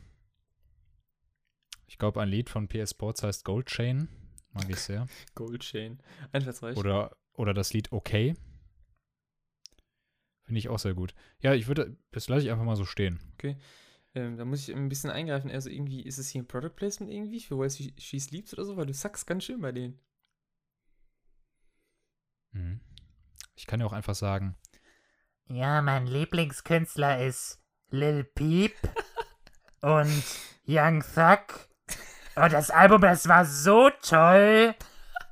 [1.87, 4.09] ich glaube, ein Lied von PS Sports heißt Gold Chain.
[4.53, 5.07] Mag ich sehr.
[5.35, 6.01] Gold Chain.
[6.33, 6.77] Einfallsreich.
[6.77, 8.35] Oder, oder das Lied Okay.
[10.43, 11.15] Finde ich auch sehr gut.
[11.41, 13.19] Ja, ich würde, das lasse ich einfach mal so stehen.
[13.35, 13.57] Okay.
[14.15, 15.51] Ähm, da muss ich ein bisschen eingreifen.
[15.51, 17.69] Also irgendwie, ist es hier ein Product Placement irgendwie für Why
[17.99, 18.77] She Sleeps oder so?
[18.77, 19.99] Weil du sagst ganz schön bei denen.
[22.53, 22.81] Mhm.
[23.57, 24.57] Ich kann ja auch einfach sagen.
[25.49, 27.61] Ja, mein Lieblingskünstler ist
[27.91, 28.75] Lil Peep
[29.81, 30.25] und
[30.67, 31.69] Young Thug
[32.37, 34.75] Oh, das Album, das war so toll.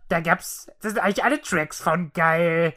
[0.09, 0.67] Da gab's.
[0.81, 2.75] Das sind eigentlich alle Tracks von geil.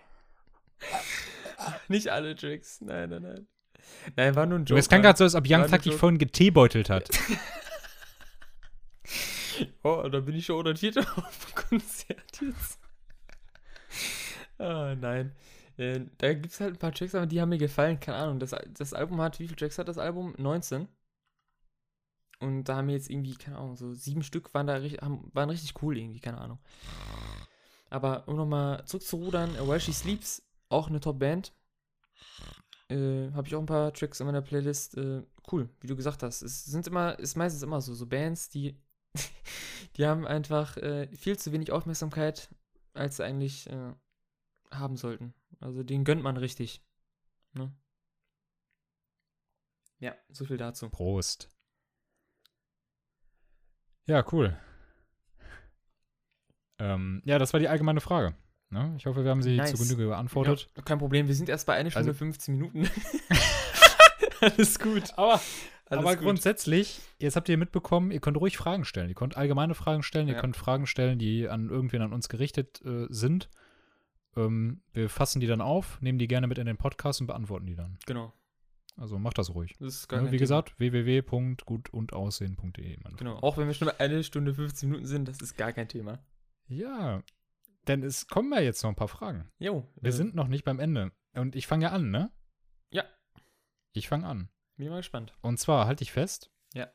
[1.88, 2.82] Nicht alle Tracks.
[2.82, 3.48] Nein, nein, nein.
[4.16, 4.80] Nein, war nur ein Joke.
[4.80, 7.10] Es kann gerade so, als ob Young Thug dich vorhin geteebeutelt hat.
[9.84, 12.80] oh, da bin ich schon orientiert auf dem Konzert jetzt.
[14.60, 15.36] Ah, nein.
[15.78, 17.99] Äh, da gibt es halt ein paar Tracks, aber die haben mir gefallen.
[17.99, 18.40] Keine Ahnung.
[18.40, 20.34] Das, das Album hat, wie viele Tracks hat das Album?
[20.40, 20.88] 19.
[22.39, 25.49] Und da haben wir jetzt irgendwie, keine Ahnung, so sieben Stück waren da haben, waren
[25.49, 26.59] richtig cool irgendwie, keine Ahnung.
[27.89, 31.53] Aber um nochmal zurückzurudern, While She Sleeps, auch eine Top-Band.
[32.89, 34.97] Äh, habe ich auch ein paar Tracks in meiner Playlist.
[34.97, 36.41] Äh, cool, wie du gesagt hast.
[36.41, 38.77] Es sind immer, ist meistens immer so, so Bands, die,
[39.97, 42.49] die haben einfach äh, viel zu wenig Aufmerksamkeit,
[42.93, 43.93] als sie eigentlich äh,
[44.72, 45.34] haben sollten.
[45.59, 46.81] Also den gönnt man richtig.
[47.53, 47.73] Ne?
[49.99, 50.89] Ja, so viel dazu.
[50.89, 51.49] Prost.
[54.07, 54.57] Ja, cool.
[56.79, 58.35] Ähm, ja, das war die allgemeine Frage.
[58.69, 58.93] Ne?
[58.97, 59.73] Ich hoffe, wir haben sie nice.
[59.73, 60.69] zu Genüge beantwortet.
[60.75, 62.89] Ja, kein Problem, wir sind erst bei einer Stunde also, 15 Minuten.
[64.41, 65.13] Alles gut.
[65.15, 65.41] Aber, Alles
[65.89, 66.25] aber gut.
[66.25, 69.09] grundsätzlich, jetzt habt ihr mitbekommen, ihr könnt ruhig Fragen stellen.
[69.09, 70.41] Ihr könnt allgemeine Fragen stellen, ihr ja.
[70.41, 73.49] könnt Fragen stellen, die an irgendwen an uns gerichtet äh, sind.
[74.35, 77.65] Ähm, wir fassen die dann auf, nehmen die gerne mit in den Podcast und beantworten
[77.65, 77.97] die dann.
[78.05, 78.34] Genau.
[78.98, 79.76] Also macht das ruhig.
[79.80, 82.98] Das ist gar ja, wie gesagt, www.gutundaussehen.de.
[83.18, 86.19] Genau, auch wenn wir schon eine Stunde 15 Minuten sind, das ist gar kein Thema.
[86.68, 87.22] Ja,
[87.88, 89.49] denn es kommen ja jetzt noch ein paar Fragen.
[89.60, 89.88] Jo.
[90.02, 91.11] Wir äh, sind noch nicht beim Ende.
[91.34, 92.32] Und ich fange ja an, ne?
[92.91, 93.03] Ja.
[93.94, 94.49] Ich fange an.
[94.76, 95.34] Bin mal gespannt.
[95.41, 96.52] Und zwar, halte ich fest.
[96.74, 96.88] Ja.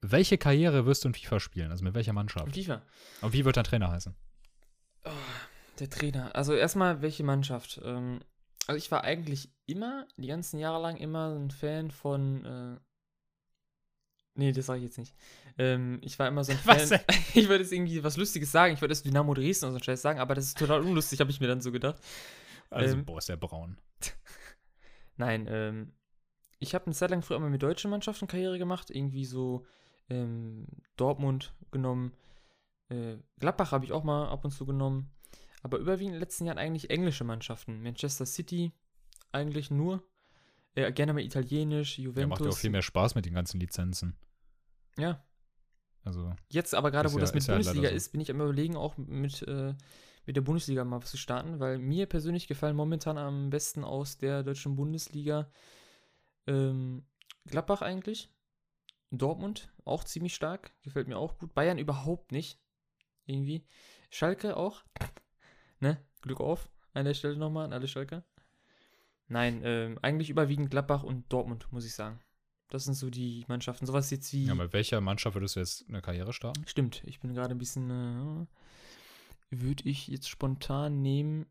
[0.00, 1.70] Welche Karriere wirst du in FIFA spielen?
[1.70, 2.48] Also mit welcher Mannschaft?
[2.48, 2.82] In FIFA.
[3.22, 4.14] Und wie wird dein Trainer heißen?
[5.04, 5.10] Oh,
[5.80, 6.36] der Trainer.
[6.36, 7.80] Also erstmal, welche Mannschaft?
[7.82, 8.20] Ähm,
[8.66, 12.44] also ich war eigentlich immer, die ganzen Jahre lang immer ein Fan von.
[12.44, 12.80] Äh,
[14.34, 15.14] nee, das sage ich jetzt nicht.
[15.58, 17.00] Ähm, ich war immer so ein Fan.
[17.34, 18.74] Ich würde jetzt irgendwie was Lustiges sagen.
[18.74, 21.20] Ich würde jetzt Dynamo Dresden oder so ein Scheiß sagen, aber das ist total unlustig,
[21.20, 22.00] habe ich mir dann so gedacht.
[22.70, 23.78] Also, ähm, boah, ist der braun.
[25.16, 25.92] Nein, ähm,
[26.58, 28.90] ich habe eine Zeit lang früher immer mit deutschen Mannschaften Karriere gemacht.
[28.90, 29.66] Irgendwie so
[30.08, 30.66] ähm,
[30.96, 32.12] Dortmund genommen.
[32.88, 35.10] Äh, Gladbach habe ich auch mal ab und zu genommen.
[35.66, 37.82] Aber überwiegend in den letzten Jahren eigentlich englische Mannschaften.
[37.82, 38.70] Manchester City
[39.32, 40.00] eigentlich nur.
[40.76, 42.20] Äh, gerne mal italienisch, Juventus.
[42.20, 44.16] Ja, macht ja auch viel mehr Spaß mit den ganzen Lizenzen.
[44.96, 45.26] Ja.
[46.04, 46.32] Also.
[46.50, 48.76] Jetzt aber gerade, wo ja, das mit ist Bundesliga ja ist, bin ich am überlegen,
[48.76, 49.74] auch mit, äh,
[50.24, 54.18] mit der Bundesliga mal was zu starten, weil mir persönlich gefallen momentan am besten aus
[54.18, 55.50] der deutschen Bundesliga
[56.46, 57.04] ähm,
[57.46, 58.30] Gladbach eigentlich.
[59.10, 61.54] Dortmund auch ziemlich stark, gefällt mir auch gut.
[61.54, 62.60] Bayern überhaupt nicht.
[63.24, 63.66] Irgendwie.
[64.10, 64.84] Schalke auch.
[65.80, 66.00] Ne?
[66.22, 66.68] Glück auf.
[66.94, 68.24] An der Stelle nochmal an alle Schalker.
[69.28, 72.20] Nein, ähm, eigentlich überwiegend Gladbach und Dortmund, muss ich sagen.
[72.68, 73.86] Das sind so die Mannschaften.
[73.86, 74.44] Sowas jetzt wie.
[74.46, 76.64] Ja, mit welcher Mannschaft würdest du jetzt eine Karriere starten?
[76.66, 77.90] Stimmt, ich bin gerade ein bisschen.
[77.90, 78.46] Äh,
[79.50, 81.46] Würde ich jetzt spontan nehmen.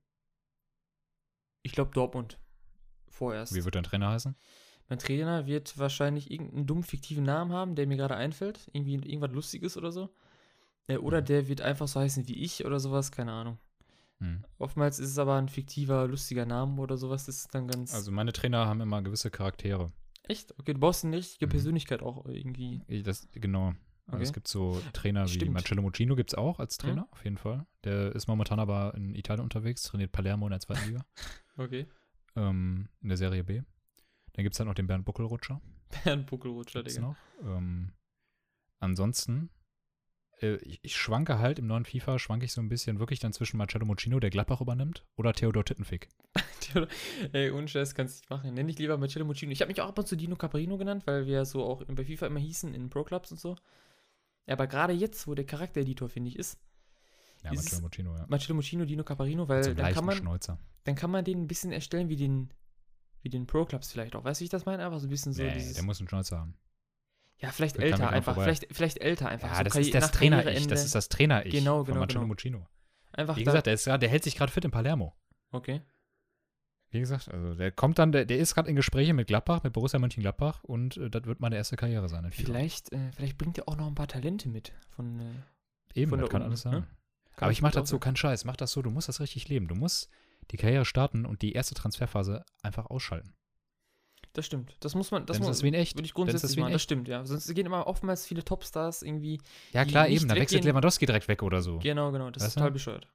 [1.63, 2.39] Ich glaube Dortmund.
[3.09, 3.53] Vorerst.
[3.55, 4.35] Wie wird dein Trainer heißen?
[4.89, 8.69] Mein Trainer wird wahrscheinlich irgendeinen dummen fiktiven Namen haben, der mir gerade einfällt.
[8.73, 10.13] Irgendwie irgendwas Lustiges oder so.
[10.87, 11.25] Äh, oder Mhm.
[11.25, 13.57] der wird einfach so heißen wie ich oder sowas, keine Ahnung.
[14.19, 14.45] Hm.
[14.59, 17.25] Oftmals ist es aber ein fiktiver, lustiger Name oder sowas.
[17.25, 17.93] Das ist dann ganz.
[17.93, 19.91] Also meine Trainer haben immer gewisse Charaktere.
[20.23, 20.57] echt?
[20.59, 21.51] Okay, du baust eine richtige Mhm.
[21.51, 22.81] Persönlichkeit auch irgendwie.
[22.87, 23.73] Ich, das, genau.
[24.07, 24.23] Also Okay.
[24.23, 25.53] es gibt so Trainer wie Stimmt.
[25.53, 27.65] Marcello Muccino gibt es auch als Trainer, auf jeden Fall.
[27.83, 31.03] Der ist momentan aber in Italien unterwegs, trainiert Palermo in der zweiten Liga,
[31.57, 31.87] Okay.
[32.35, 33.61] ähm, in der Serie B.
[34.33, 35.59] Dann gibt es dann noch den Bernd Buckelrutscher.
[36.03, 37.07] Bernd Buckelrutscher, Gibt's Digga.
[37.07, 37.15] noch.
[37.43, 37.91] Ähm,
[38.79, 39.49] ansonsten,
[40.41, 43.33] äh, ich, ich schwanke halt im neuen FIFA, schwanke ich so ein bisschen wirklich dann
[43.33, 46.09] zwischen Marcello Muccino, der Gladbach übernimmt, oder Theodor Tittenfick.
[47.31, 48.53] Ey, ohne Scheiß kannst du nicht machen.
[48.53, 49.51] Nenn dich lieber Marcello Muccino.
[49.51, 52.03] Ich habe mich auch ab und zu Dino Caprino genannt, weil wir so auch bei
[52.03, 53.55] FIFA immer hießen, in Pro-Clubs und so.
[54.47, 56.59] Aber gerade jetzt, wo der Charaktereditor, finde ich, ist,
[57.43, 58.25] Ja, Marcello Muccino, ja.
[58.27, 60.59] Marcello Muccino, Dino Caparino, weil so einen dann kann, man, Schnäuzer.
[60.83, 62.49] dann kann man den ein bisschen erstellen wie den,
[63.21, 64.23] wie den Pro-Clubs vielleicht auch.
[64.23, 64.85] Weißt du, wie ich das meine?
[64.85, 65.73] Einfach so ein bisschen so nee, dieses.
[65.73, 66.55] der muss einen Schnäuzer haben.
[67.39, 68.33] Ja, vielleicht älter einfach.
[68.35, 68.43] vorbei.
[68.43, 69.49] Vielleicht, vielleicht älter einfach.
[69.49, 70.69] Ja, so das ist das Trainer-Ich, Karriereende.
[70.69, 72.27] das ist das Trainer-Ich Genau, von genau, Marcello genau.
[72.29, 72.67] Muccino.
[73.11, 75.13] Einfach Wie gesagt, der, ist der hält sich gerade fit in Palermo.
[75.51, 75.81] Okay.
[76.91, 79.73] Wie gesagt, also der kommt dann, der, der ist gerade in Gespräche mit Gladbach, mit
[79.73, 82.29] Borussia Mönchengladbach und äh, das wird meine erste Karriere sein.
[82.31, 84.71] Vielleicht, äh, vielleicht bringt er auch noch ein paar Talente mit.
[84.95, 86.71] Von, äh, Eben, von das da kann alles ne?
[86.71, 86.81] sein.
[87.35, 88.45] kann Aber ich auch dazu keinen Scheiß.
[88.45, 89.67] Mach das so, du musst das richtig leben.
[89.67, 90.09] Du musst
[90.51, 93.33] die Karriere starten und die erste Transferphase einfach ausschalten.
[94.35, 94.75] Das stimmt.
[94.81, 95.25] Das muss man.
[95.25, 95.95] Das ist wie in echt.
[95.95, 96.73] Würde ich grundsätzlich machen.
[96.73, 97.25] Das stimmt, ja.
[97.25, 99.39] Sonst gehen immer oftmals viele Topstars irgendwie.
[99.71, 100.27] Ja, klar, eben.
[100.27, 100.65] Da wechselt.
[100.65, 101.79] Lewandowski direkt weg oder so.
[101.79, 102.29] Genau, genau.
[102.31, 102.73] Das Weißt ist total du?
[102.73, 103.07] bescheuert.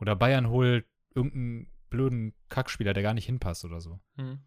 [0.00, 4.00] Oder Bayern holt irgendeinen blöden Kackspieler, der gar nicht hinpasst oder so.
[4.16, 4.40] Mhm.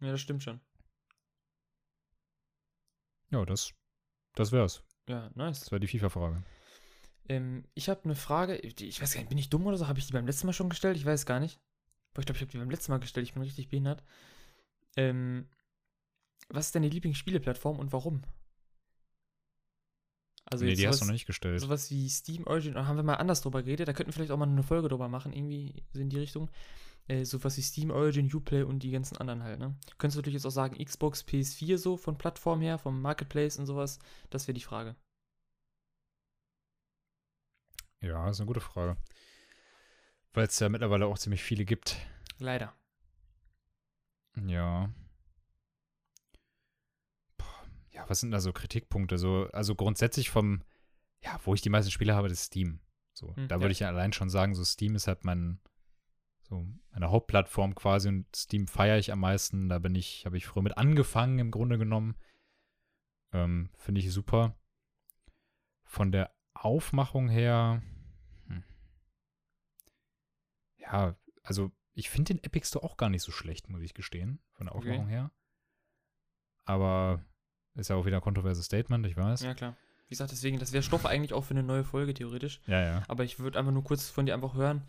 [0.00, 0.60] Ja, das stimmt schon.
[3.30, 3.72] Ja, das,
[4.34, 4.82] das wär's.
[5.08, 5.60] Ja, nice.
[5.60, 6.42] Das wäre die FIFA-Frage.
[7.28, 8.56] Ähm, ich habe eine Frage.
[8.56, 9.86] Ich weiß gar nicht, bin ich dumm oder so?
[9.86, 10.96] Habe ich die beim letzten Mal schon gestellt?
[10.96, 11.60] Ich weiß gar nicht.
[12.12, 13.24] Aber ich glaube, ich habe die beim letzten Mal gestellt.
[13.24, 14.02] Ich bin richtig behindert.
[14.98, 15.48] Ähm,
[16.48, 18.22] was ist deine Lieblingsspieleplattform und warum?
[20.50, 21.60] Also nee, jetzt die hast du sowas- noch nicht gestellt.
[21.60, 24.30] sowas wie Steam Origin, da haben wir mal anders drüber geredet, da könnten wir vielleicht
[24.32, 26.50] auch mal eine Folge drüber machen, irgendwie so in die Richtung.
[27.06, 29.76] Äh, sowas wie Steam Origin, Uplay und die ganzen anderen halt, ne?
[29.98, 33.66] Könntest du natürlich jetzt auch sagen, Xbox, PS4 so von Plattform her, vom Marketplace und
[33.66, 33.98] sowas,
[34.30, 34.94] das wäre die Frage.
[38.00, 38.96] Ja, ist eine gute Frage.
[40.34, 41.96] Weil es ja mittlerweile auch ziemlich viele gibt.
[42.38, 42.74] Leider.
[44.46, 44.92] Ja.
[47.90, 49.18] Ja, was sind da so Kritikpunkte?
[49.18, 50.62] So, also grundsätzlich vom,
[51.22, 52.80] ja, wo ich die meisten Spiele habe, das ist Steam.
[53.12, 53.60] So, Hm, da ja.
[53.60, 55.60] würde ich ja allein schon sagen, so Steam ist halt mein,
[56.42, 59.68] so meine Hauptplattform quasi und Steam feiere ich am meisten.
[59.68, 62.14] Da bin ich, habe ich früher mit angefangen im Grunde genommen.
[63.32, 64.54] Ähm, Finde ich super.
[65.84, 67.82] Von der Aufmachung her,
[68.46, 68.62] hm.
[70.76, 74.40] ja, also ich finde den Epic Store auch gar nicht so schlecht, muss ich gestehen,
[74.52, 74.90] von der Okay.
[74.90, 75.30] Aufmachung her.
[76.64, 77.24] Aber
[77.74, 79.42] ist ja auch wieder ein kontroverses Statement, ich weiß.
[79.42, 79.76] Ja, klar.
[80.06, 82.60] Wie gesagt, deswegen, das wäre Stoff eigentlich auch für eine neue Folge, theoretisch.
[82.66, 83.02] Ja, ja.
[83.08, 84.84] Aber ich würde einfach nur kurz von dir einfach hören,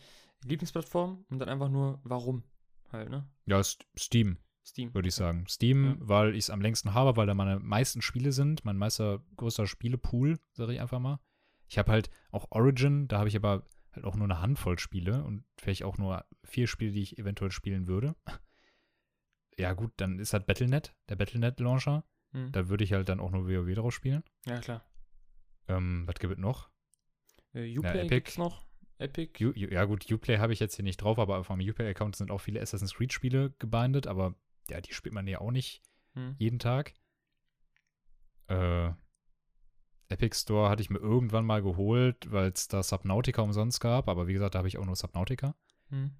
[0.45, 2.43] Lieblingsplattform und dann einfach nur, warum
[2.91, 3.27] halt, ne?
[3.45, 4.93] Ja, St- Steam, Steam.
[4.93, 5.45] würde ich sagen.
[5.47, 5.95] Steam, Ja.
[5.99, 9.67] weil ich es am längsten habe, weil da meine meisten Spiele sind, mein meister größter
[9.67, 11.19] Spielepool, sage ich einfach mal.
[11.67, 15.23] Ich habe halt auch Origin, da habe ich aber halt auch nur eine Handvoll Spiele
[15.23, 18.15] und vielleicht auch nur vier Spiele, die ich eventuell spielen würde.
[19.57, 22.03] Ja, gut, dann ist halt Battlenet, der Battlenet-Launcher.
[22.31, 22.51] Hm.
[22.51, 24.23] Da würde ich halt dann auch nur WoW drauf spielen.
[24.45, 24.85] Ja, klar.
[25.67, 26.69] Ähm, was gibt es noch?
[27.53, 28.09] Äh, Uplay Epic.
[28.09, 28.65] gibt's noch.
[28.99, 29.43] Epic.
[29.43, 32.15] U, U- ja, gut, Uplay habe ich jetzt hier nicht drauf, aber auf meinem Uplay-Account
[32.15, 34.35] sind auch viele Assassin's Creed-Spiele gebindet, aber
[34.69, 35.81] ja, die spielt man ja auch nicht
[36.15, 36.35] Hm.
[36.37, 36.93] jeden Tag.
[38.47, 38.91] Äh,
[40.09, 44.27] Epic Store hatte ich mir irgendwann mal geholt, weil es da Subnautica umsonst gab, aber
[44.27, 45.55] wie gesagt, da habe ich auch nur Subnautica.
[45.89, 46.11] Hm.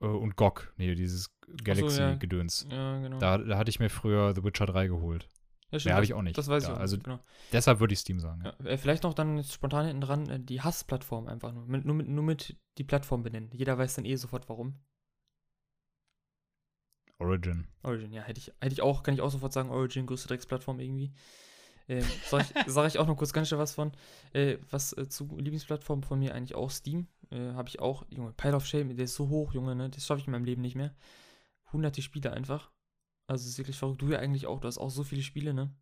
[0.00, 1.54] Äh, und GOG, nee, dieses ja.
[1.62, 2.66] Galaxy-Gedöns.
[2.70, 3.18] Ja, genau.
[3.18, 5.28] Da, da hatte ich mir früher The Witcher 3 geholt.
[5.70, 6.38] ja, mehr hab das- ich auch nicht.
[6.38, 6.80] Das weiß Ja, ich auch.
[6.80, 7.20] also- nicht, genau.
[7.52, 8.42] Deshalb würde ich Steam sagen.
[8.44, 8.54] Ja.
[8.58, 11.66] Ja, äh, vielleicht noch dann jetzt spontan hinten dran äh, die Hassplattform einfach nur.
[11.66, 13.50] Mit, nur, mit, nur mit die Plattform benennen.
[13.52, 14.78] Jeder weiß dann eh sofort warum.
[17.18, 17.66] Origin.
[17.82, 20.80] Origin, ja, hätte ich, hätte ich auch, kann ich auch sofort sagen, Origin, größte Drecksplattform
[20.80, 21.12] irgendwie.
[21.88, 23.92] Ähm, sag, ich, sag ich auch noch kurz ganz schnell was von.
[24.32, 27.08] Äh, was äh, zu Lieblingsplattform von mir eigentlich auch Steam.
[27.30, 29.90] Äh, Habe ich auch, Junge, Pile of Shame, der ist so hoch, Junge, ne?
[29.90, 30.94] Das schaffe ich in meinem Leben nicht mehr.
[31.72, 32.70] Hunderte Spiele einfach.
[33.26, 34.02] Also es ist wirklich verrückt.
[34.02, 35.74] Du ja eigentlich auch, du hast auch so viele Spiele, ne?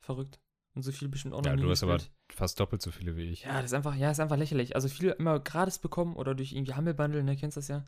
[0.00, 0.40] Verrückt.
[0.74, 1.98] Und so viele bestimmt auch Ja, noch nie du hast aber
[2.30, 3.42] fast doppelt so viele wie ich.
[3.42, 4.74] Ja, das ist einfach, ja, ist einfach lächerlich.
[4.74, 7.84] Also viele immer gratis bekommen oder durch irgendwie Humble Bundle, ne, kennst das ja.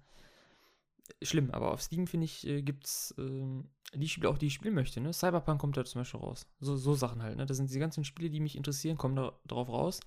[1.23, 4.55] schlimm, aber auf Steam, finde ich, äh, gibt es ähm, die Spiele auch, die ich
[4.55, 5.01] spielen möchte.
[5.01, 5.12] Ne?
[5.12, 6.47] Cyberpunk kommt da zum Beispiel raus.
[6.61, 7.37] So, so Sachen halt.
[7.37, 7.47] Ne?
[7.47, 10.01] Das sind die ganzen Spiele, die mich interessieren, kommen da drauf raus.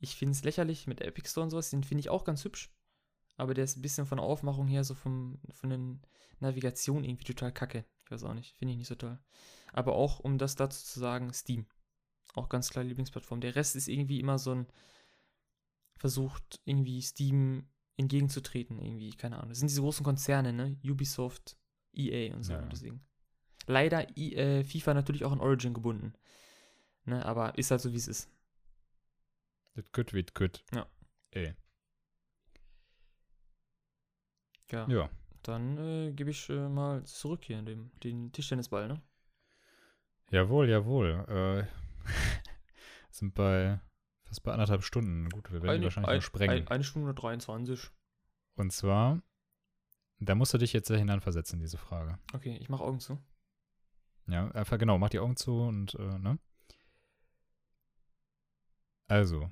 [0.00, 1.70] Ich finde es lächerlich mit Epic Store und sowas.
[1.70, 2.70] Den finde ich auch ganz hübsch.
[3.36, 5.80] Aber der ist ein bisschen von der Aufmachung her, so vom, von der
[6.40, 7.84] Navigation irgendwie total kacke.
[8.04, 8.56] Ich weiß auch nicht.
[8.56, 9.18] Finde ich nicht so toll.
[9.72, 11.66] Aber auch, um das dazu zu sagen, Steam.
[12.34, 13.40] Auch ganz klar Lieblingsplattform.
[13.40, 14.66] Der Rest ist irgendwie immer so ein
[15.96, 19.50] versucht, irgendwie Steam entgegenzutreten, irgendwie, keine Ahnung.
[19.50, 20.78] Das sind diese großen Konzerne, ne?
[20.84, 21.58] Ubisoft,
[21.92, 22.52] EA und so.
[22.52, 22.62] Ja.
[22.62, 23.04] Deswegen.
[23.68, 26.14] Leider äh, FIFA natürlich auch an Origin gebunden.
[27.04, 27.24] Ne?
[27.24, 28.30] Aber ist halt so, wie es ist.
[29.74, 30.64] Das gut wird gut.
[30.74, 30.86] Ja.
[31.30, 31.54] Ey.
[34.70, 34.88] Ja.
[34.88, 35.10] Ja.
[35.42, 39.02] Dann äh, gebe ich äh, mal zurück hier in dem, den Tischtennisball, ne?
[40.30, 41.24] Jawohl, jawohl.
[41.28, 42.08] Äh,
[43.10, 43.80] sind bei
[44.22, 45.28] fast bei anderthalb Stunden.
[45.28, 46.66] Gut, wir werden die wahrscheinlich noch sprengen.
[46.66, 47.90] ein, eine Stunde 23.
[48.56, 49.20] Und zwar,
[50.20, 52.18] da musst du dich jetzt sehr hineinversetzen in diese Frage.
[52.32, 53.18] Okay, ich mache Augen zu.
[54.28, 56.38] Ja, einfach genau, mach die Augen zu und, äh, ne?
[59.06, 59.50] Also,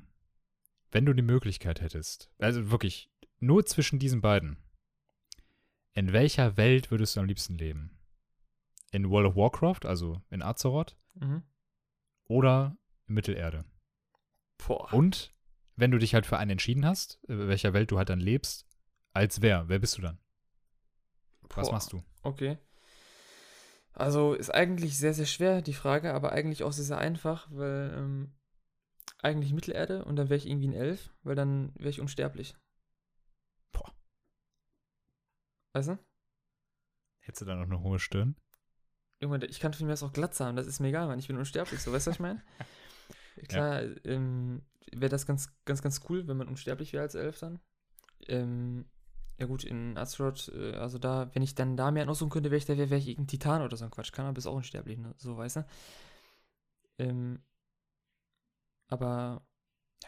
[0.90, 4.58] wenn du die Möglichkeit hättest, also wirklich nur zwischen diesen beiden,
[5.92, 7.98] in welcher Welt würdest du am liebsten leben?
[8.92, 11.42] In World of Warcraft, also in Azeroth, Mhm.
[12.24, 12.76] oder
[13.06, 13.64] in Mittelerde?
[14.58, 14.92] Boah.
[14.92, 15.34] Und
[15.76, 18.66] wenn du dich halt für einen entschieden hast, in welcher Welt du halt dann lebst,
[19.14, 19.68] als wer?
[19.68, 20.18] Wer bist du dann?
[21.54, 21.72] Was Boah.
[21.72, 22.02] machst du?
[22.22, 22.58] Okay.
[23.96, 27.94] Also ist eigentlich sehr, sehr schwer, die Frage, aber eigentlich auch sehr, sehr einfach, weil
[27.96, 28.34] ähm,
[29.22, 32.54] eigentlich Mittelerde und dann wäre ich irgendwie ein Elf, weil dann wäre ich unsterblich.
[33.72, 33.90] Boah.
[35.72, 35.98] Weißt du?
[37.20, 38.36] Hättest du dann noch eine hohe Stirn?
[39.18, 41.18] Irgendwann, ich kann von mir aus auch Glatze haben, das ist mir egal, Mann.
[41.18, 42.42] Ich bin unsterblich, so, weißt du, was ich meine?
[43.48, 44.60] Klar, ähm,
[44.92, 47.60] wäre das ganz, ganz, ganz cool, wenn man unsterblich wäre als Elf dann.
[48.28, 48.84] Ähm,
[49.38, 52.58] ja gut, in Azeroth, äh, also da, wenn ich dann da mehr aussuchen könnte, wäre
[52.58, 54.12] ich da, wäre wär ich irgendein Titan oder so ein Quatsch.
[54.12, 55.14] Kann aber ist auch unsterblich, ne?
[55.18, 55.66] so, weißt du?
[56.98, 57.40] Ähm,
[58.88, 59.42] aber,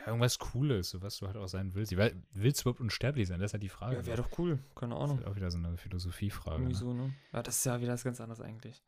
[0.01, 1.97] Ja, irgendwas Cooles, was du halt auch sein willst.
[1.97, 3.41] Weil, willst du überhaupt unsterblich sein?
[3.41, 3.97] Das ist halt die Frage.
[3.97, 5.19] ja, wäre doch cool, keine Das Ahnung.
[5.19, 6.57] ist halt auch wieder so eine Philosophiefrage.
[6.57, 6.79] Irgendwie Ne?
[6.79, 7.15] so, ne?
[7.33, 8.83] Ja, das ist ja wieder was ganz anderes eigentlich.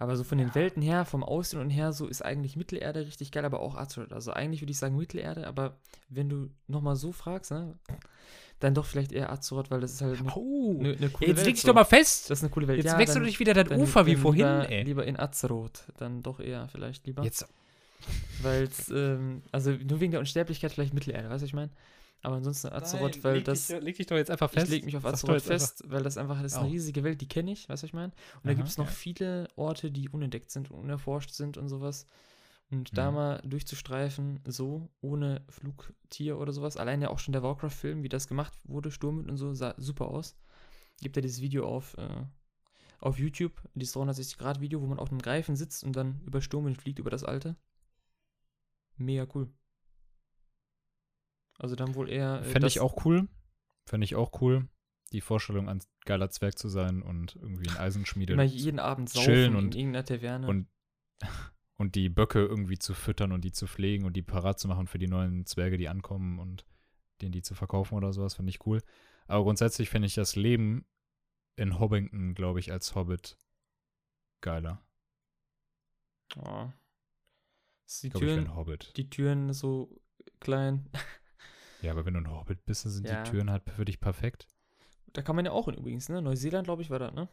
[0.00, 3.30] Aber so von den Welten her, vom Aussehen und her, so ist eigentlich Mittelerde richtig
[3.30, 4.12] geil, aber auch Azeroth.
[4.12, 5.78] Also eigentlich würde ich sagen Mittelerde, aber
[6.08, 7.78] wenn du nochmal so fragst, ne,
[8.60, 11.36] dann doch vielleicht eher Azeroth, weil das ist halt eine, Oh, eine, eine coole jetzt
[11.38, 11.46] Welt.
[11.46, 11.68] leg dich so.
[11.68, 12.30] doch mal fest.
[12.30, 12.78] Das ist eine coole Welt.
[12.78, 14.82] Jetzt ja, wechselst du dich wieder das dann, Ufer wie vorhin, lieber, ey.
[14.84, 17.22] Lieber in Azeroth, dann doch eher vielleicht lieber.
[17.24, 17.46] Jetzt,
[18.42, 21.70] Weil es, ähm, also nur wegen der Unsterblichkeit vielleicht Mittelerde, weißt du, ich meine?
[22.22, 23.66] Aber ansonsten Azeroth, weil leg das...
[23.66, 24.66] Dich, leg dich doch jetzt einfach fest.
[24.66, 27.04] Ich lege mich auf Azeroth jetzt einfach- fest, weil das einfach das ist eine riesige
[27.04, 28.12] Welt, die kenne ich, weißt du, was ich meine?
[28.36, 28.92] Und da Aha, gibt es noch ja.
[28.92, 32.06] viele Orte, die unentdeckt sind, unerforscht sind und sowas.
[32.70, 33.14] Und da Mhm.
[33.16, 36.76] mal durchzustreifen, so, ohne Flugtier oder sowas.
[36.76, 40.08] Allein ja auch schon der Warcraft-Film, wie das gemacht wurde, Sturm und so, sah super
[40.08, 40.36] aus.
[41.00, 42.24] Gibt ja dieses Video auf, äh,
[43.00, 46.98] auf YouTube, dieses 360-Grad-Video, wo man auf einem Greifen sitzt und dann über Sturm fliegt,
[46.98, 47.56] über das alte.
[48.96, 49.52] Mega cool.
[51.58, 52.40] Also dann wohl eher.
[52.40, 53.28] äh, Fände ich auch cool.
[53.86, 54.68] Fände ich auch cool,
[55.12, 59.24] die Vorstellung, ein geiler Zwerg zu sein und irgendwie in Eisenschmiede Immer jeden Abend saufen
[59.26, 60.46] chillen und- in irgendeiner Taverne.
[60.48, 60.68] und,
[61.76, 64.86] und die Böcke irgendwie zu füttern und die zu pflegen und die parat zu machen
[64.86, 66.64] für die neuen Zwerge, die ankommen und
[67.20, 68.80] denen die zu verkaufen oder sowas, finde ich cool.
[69.26, 70.84] Aber grundsätzlich finde ich das Leben
[71.56, 73.36] in Hobbington, glaube ich, als Hobbit
[74.40, 74.84] geiler.
[76.36, 76.68] Oh.
[77.86, 78.92] Ist die, Ich ich wäre Türen, ein Hobbit.
[78.96, 80.00] die Türen so
[80.40, 80.88] klein.
[81.82, 83.22] Ja, aber wenn du ein Hobbit bist, dann sind Ja.
[83.22, 84.48] die Türen halt für dich perfekt.
[85.12, 86.22] Da kann man ja auch in übrigens, ne?
[86.22, 87.28] Neuseeland, glaube ich, war das, ne?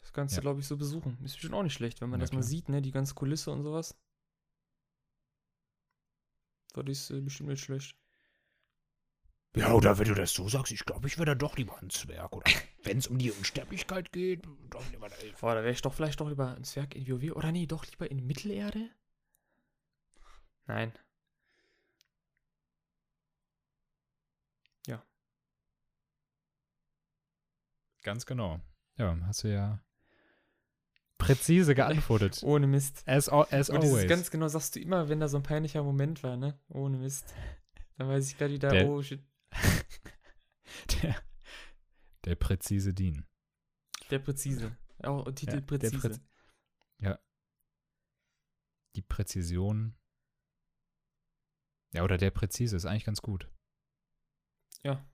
[0.00, 0.40] Das kannst Ja.
[0.40, 1.18] du, glaube ich, so besuchen.
[1.24, 2.48] Ist bestimmt auch nicht schlecht, wenn man Ja, das mal klar.
[2.48, 2.80] sieht, ne?
[2.82, 3.96] Die ganze Kulisse und sowas.
[6.74, 7.96] Das ist äh, bestimmt nicht schlecht.
[9.56, 11.90] Ja, oder wenn du das so sagst, ich glaube, ich wäre dann doch lieber ein
[11.90, 12.32] Zwerg.
[12.36, 12.44] Oder
[12.84, 15.40] wenn es um die Unsterblichkeit geht, doch lieber der Elf.
[15.40, 17.34] Boah, da wäre ich doch vielleicht doch lieber ein Zwerg in WoW.
[17.36, 18.88] Oder nee, doch lieber in Mittelerde?
[20.66, 20.92] Nein.
[28.02, 28.60] Ganz genau.
[28.96, 29.80] Ja, hast du ja
[31.18, 32.40] präzise geantwortet.
[32.44, 33.02] Ohne Mist.
[33.06, 34.08] As, as Und always.
[34.08, 36.58] ganz genau sagst du immer, wenn da so ein peinlicher Moment war, ne?
[36.68, 37.34] Ohne Mist.
[37.96, 39.22] Dann weiß ich gerade wieder, Der- oh shit,
[41.02, 41.16] der,
[42.24, 43.24] der präzise Dean.
[44.10, 44.76] der präzise.
[45.02, 45.96] Auch Titel Ja, präzise.
[46.08, 46.20] Präz-
[47.00, 47.18] Ja.
[48.96, 49.94] Die Präzision.
[51.94, 53.48] Ja, oder der präzise ist eigentlich ganz gut.
[54.82, 55.04] Ja.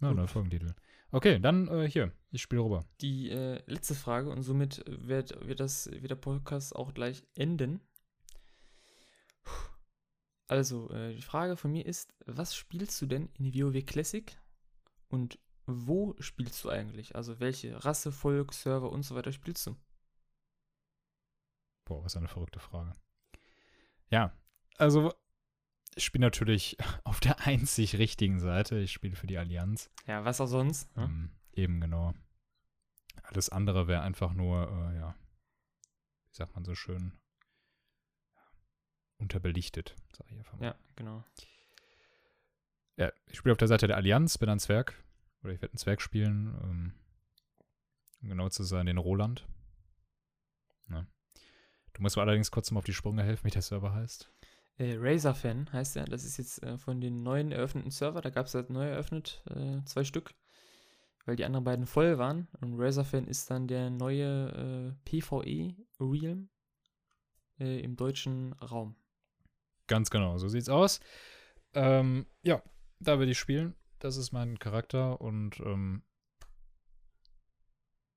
[0.00, 0.74] Ja, neuer Folgentitel.
[1.12, 2.84] Okay, dann äh, hier, ich spiele rüber.
[3.00, 7.80] Die äh, letzte Frage und somit wird, wird, das, wird der Podcast auch gleich enden.
[10.46, 14.36] Also, äh, die Frage von mir ist, was spielst du denn in WoW Classic
[15.08, 17.14] und wo spielst du eigentlich?
[17.14, 19.76] Also welche Rasse, Volk, Server und so weiter spielst du?
[21.84, 22.92] Boah, was eine verrückte Frage.
[24.10, 24.36] Ja,
[24.76, 25.12] also
[26.00, 28.78] ich spiele natürlich auf der einzig richtigen Seite.
[28.78, 29.90] Ich spiele für die Allianz.
[30.06, 30.94] Ja, was auch sonst.
[30.96, 31.04] Ne?
[31.04, 32.14] Ähm, eben genau.
[33.22, 35.14] Alles andere wäre einfach nur, äh, ja,
[36.30, 37.12] wie sagt man so schön,
[39.18, 40.66] unterbelichtet, sage ich einfach mal.
[40.66, 41.22] Ja, genau.
[42.96, 44.94] Ja, ich spiele auf der Seite der Allianz, bin ein Zwerg.
[45.42, 46.58] Oder ich werde einen Zwerg spielen.
[46.62, 46.94] Ähm,
[48.22, 49.46] um genau zu sein, den Roland.
[50.88, 51.06] Ja.
[51.92, 54.30] Du musst mir allerdings kurz mal auf die Sprünge helfen, wie der Server heißt.
[54.80, 56.06] Äh, Razorfan heißt er.
[56.06, 58.22] Das ist jetzt äh, von den neuen eröffneten Server.
[58.22, 60.34] Da gab es halt neu eröffnet, äh, zwei Stück.
[61.26, 62.48] Weil die anderen beiden voll waren.
[62.62, 66.48] Und Razorfan ist dann der neue äh, PvE Realm
[67.58, 68.96] äh, im deutschen Raum.
[69.86, 71.00] Ganz genau, so sieht's aus.
[71.74, 72.62] Ähm, ja,
[73.00, 73.74] da werde ich spielen.
[73.98, 76.02] Das ist mein Charakter und ähm,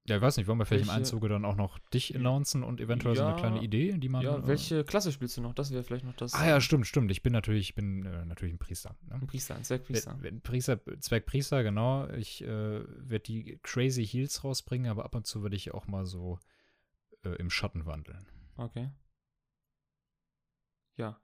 [0.05, 2.63] ja, ich weiß nicht, wollen wir vielleicht im Welche- Einzuge dann auch noch dich announcen
[2.63, 4.21] und eventuell so eine Ja, kleine Idee, die man.
[4.21, 5.53] Ja, äh, welche Klasse spielst du noch?
[5.53, 6.34] Das wäre vielleicht noch das.
[6.34, 7.09] Ah ja, stimmt, stimmt.
[7.11, 8.97] Ich bin natürlich, ich bin äh, natürlich ein Priester.
[9.07, 9.15] Ne?
[9.15, 10.15] Ein Priester, ein Zwergpriester.
[10.19, 12.07] Wenn- wenn Priester, Zwergpriester, genau.
[12.09, 16.05] Ich äh, werde die Crazy Heals rausbringen, aber ab und zu werde ich auch mal
[16.05, 16.38] so
[17.23, 18.27] äh, im Schatten wandeln.
[18.57, 18.89] Okay.
[20.95, 21.19] Ja.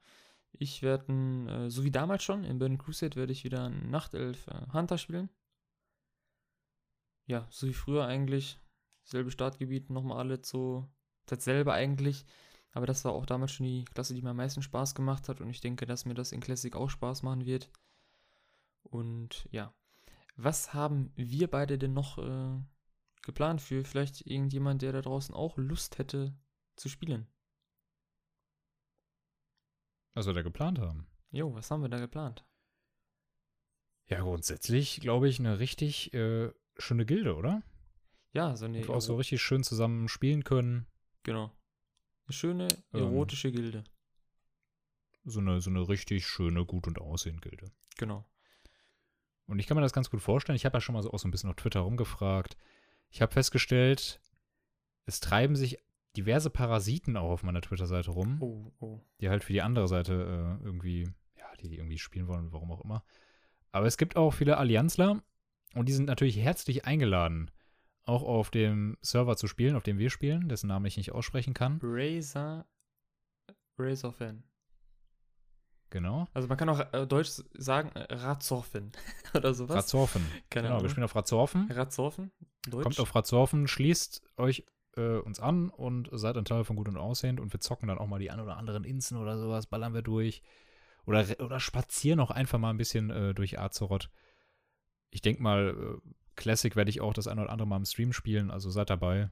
[0.53, 4.47] Ich werde, äh, so wie damals schon, in Burning Crusade werde ich wieder einen Nachtelf
[4.47, 5.29] äh, Hunter spielen.
[7.27, 8.59] Ja, so wie früher eigentlich.
[9.09, 10.87] Selbe Startgebiet, nochmal alle so
[11.25, 12.25] dasselbe eigentlich.
[12.71, 15.41] Aber das war auch damals schon die Klasse, die mir am meisten Spaß gemacht hat.
[15.41, 17.71] Und ich denke, dass mir das in Classic auch Spaß machen wird.
[18.83, 19.73] Und ja.
[20.35, 22.61] Was haben wir beide denn noch äh,
[23.23, 26.37] geplant für vielleicht irgendjemand, der da draußen auch Lust hätte
[26.75, 27.27] zu spielen?
[30.13, 31.07] Was wir da geplant haben.
[31.31, 32.45] Jo, was haben wir da geplant?
[34.05, 37.63] Ja, grundsätzlich glaube ich eine richtig äh, schöne Gilde, oder?
[38.33, 40.85] Ja, so eine wir auch so richtig schön zusammen spielen können.
[41.23, 41.51] genau.
[42.25, 42.99] Eine schöne Ähm.
[42.99, 43.83] erotische Gilde.
[45.23, 47.71] So eine, so eine richtig schöne, gut und aussehende Gilde.
[47.97, 48.23] Genau.
[49.47, 50.55] Und ich kann mir das ganz gut vorstellen.
[50.55, 52.55] Ich habe ja schon mal so auch so ein bisschen auf Twitter rumgefragt.
[53.09, 54.21] Ich habe festgestellt,
[55.05, 55.79] es treiben sich
[56.15, 58.99] diverse Parasiten auch auf meiner Twitter-Seite rum, Oh, oh.
[59.21, 62.71] die halt für die andere Seite äh, irgendwie, ja, die, die irgendwie spielen wollen, warum
[62.71, 63.03] auch immer.
[63.71, 65.23] Aber es gibt auch viele Allianzler
[65.73, 67.49] und die sind natürlich herzlich eingeladen,
[68.09, 71.53] auch auf dem Server zu spielen, auf dem wir spielen, dessen Namen ich nicht aussprechen
[71.53, 71.79] kann.
[71.81, 72.65] Razor.
[73.77, 74.43] Razor Fan.
[75.91, 76.27] Genau.
[76.33, 78.91] Also man kann auch äh, deutsch sagen äh, Razorfen
[79.33, 79.75] oder sowas.
[79.77, 80.21] Razorfen.
[80.49, 80.89] Keine Genau, wir Ahnung.
[80.89, 81.71] spielen auf Razorfen.
[81.71, 82.31] Razorfen?
[82.67, 82.83] Deutsch?
[82.83, 84.65] Kommt auf Razorfen, schließt euch
[84.97, 87.97] äh, uns an und seid ein Teil von Gut und Aussehend und wir zocken dann
[87.97, 90.43] auch mal die ein oder anderen Insen oder sowas, ballern wir durch.
[91.05, 94.11] Oder, oder spazieren auch einfach mal ein bisschen äh, durch Azeroth.
[95.09, 96.09] Ich denke mal, äh,
[96.39, 99.29] Classic werde ich auch das ein oder andere Mal im Stream spielen, also seid dabei.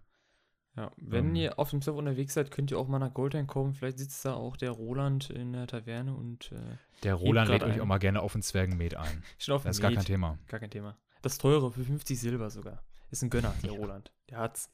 [0.76, 1.36] Ja, wenn Ähm.
[1.36, 3.74] ihr auf dem Server unterwegs seid, könnt ihr auch mal nach Goldhain kommen.
[3.74, 7.82] Vielleicht sitzt da auch der Roland in der Taverne und äh, Der Roland lädt euch
[7.82, 9.24] auch mal gerne auf den Zwergenmet ein.
[9.40, 10.06] schon Das ist gar kein.
[10.06, 10.38] Thema.
[10.48, 10.96] Gar kein Thema.
[11.24, 12.84] Das teure für 50 Silber sogar.
[13.10, 14.14] Ist ein Gönner, der Roland.
[14.30, 14.72] Der hat's.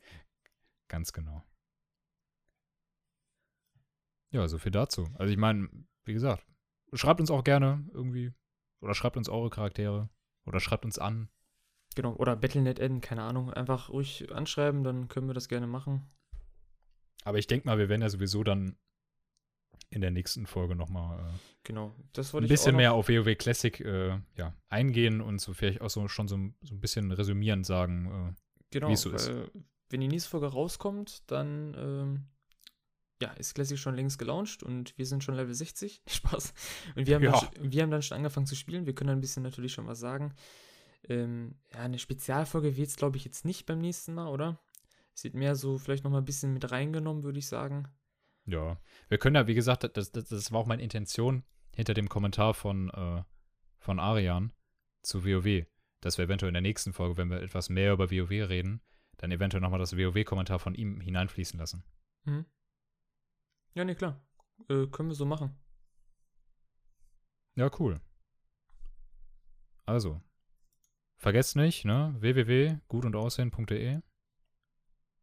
[0.89, 1.41] Ganz genau.
[4.31, 5.07] Ja, so viel dazu.
[5.15, 5.69] Also ich meine,
[6.05, 6.45] wie gesagt,
[6.93, 8.33] schreibt uns auch gerne irgendwie.
[8.81, 10.09] Oder schreibt uns eure Charaktere.
[10.45, 11.29] Oder schreibt uns an.
[11.95, 13.51] Genau, oder Battle.net keine Ahnung.
[13.53, 16.03] Einfach ruhig anschreiben, dann können wir das gerne machen.
[17.23, 18.75] Aber ich denke mal, wir werden ja sowieso dann
[19.89, 21.31] in der nächsten Folge nochmal äh,
[21.63, 25.39] Genau, das ein wollte ich bisschen noch, mehr auf WoW Classic äh, ja, eingehen und
[25.39, 28.35] so vielleicht auch so schon so, so ein bisschen resümierend sagen.
[28.71, 29.29] genau, wie es so ist.
[29.29, 29.51] weil,
[29.89, 32.25] Wenn die nächste Folge rauskommt, dann ähm,
[33.21, 36.01] ja, ist Classic schon längst gelauncht und wir sind schon Level 60.
[36.07, 36.53] Spaß.
[36.95, 37.31] Und wir haben, Ja.
[37.31, 38.85] dann, schon- wir haben dann schon angefangen zu spielen.
[38.85, 40.33] Wir können ein bisschen natürlich schon was sagen.
[41.09, 44.59] Ähm, ja, eine Spezialfolge wird es, glaube ich, jetzt nicht beim nächsten Mal, oder?
[45.13, 47.87] Es wird mehr so vielleicht noch mal ein bisschen mit reingenommen, würde ich sagen.
[48.45, 48.77] Ja,
[49.09, 51.43] wir können ja, wie gesagt, das, das, das war auch meine Intention
[51.75, 53.23] hinter dem Kommentar von, äh,
[53.79, 54.53] von Arian
[55.01, 55.65] zu WoW,
[56.01, 58.81] dass wir eventuell in der nächsten Folge, wenn wir etwas mehr über WoW reden,
[59.17, 61.83] dann eventuell nochmal das WoW-Kommentar von ihm hineinfließen lassen.
[62.25, 62.45] Mhm.
[63.73, 64.25] Ja, nee, klar.
[64.69, 65.55] Äh, können wir so machen.
[67.55, 68.01] Ja, cool.
[69.85, 70.21] Also,
[71.23, 72.13] vergesst nicht, ne?
[72.19, 74.01] www.gutundaussehen.de.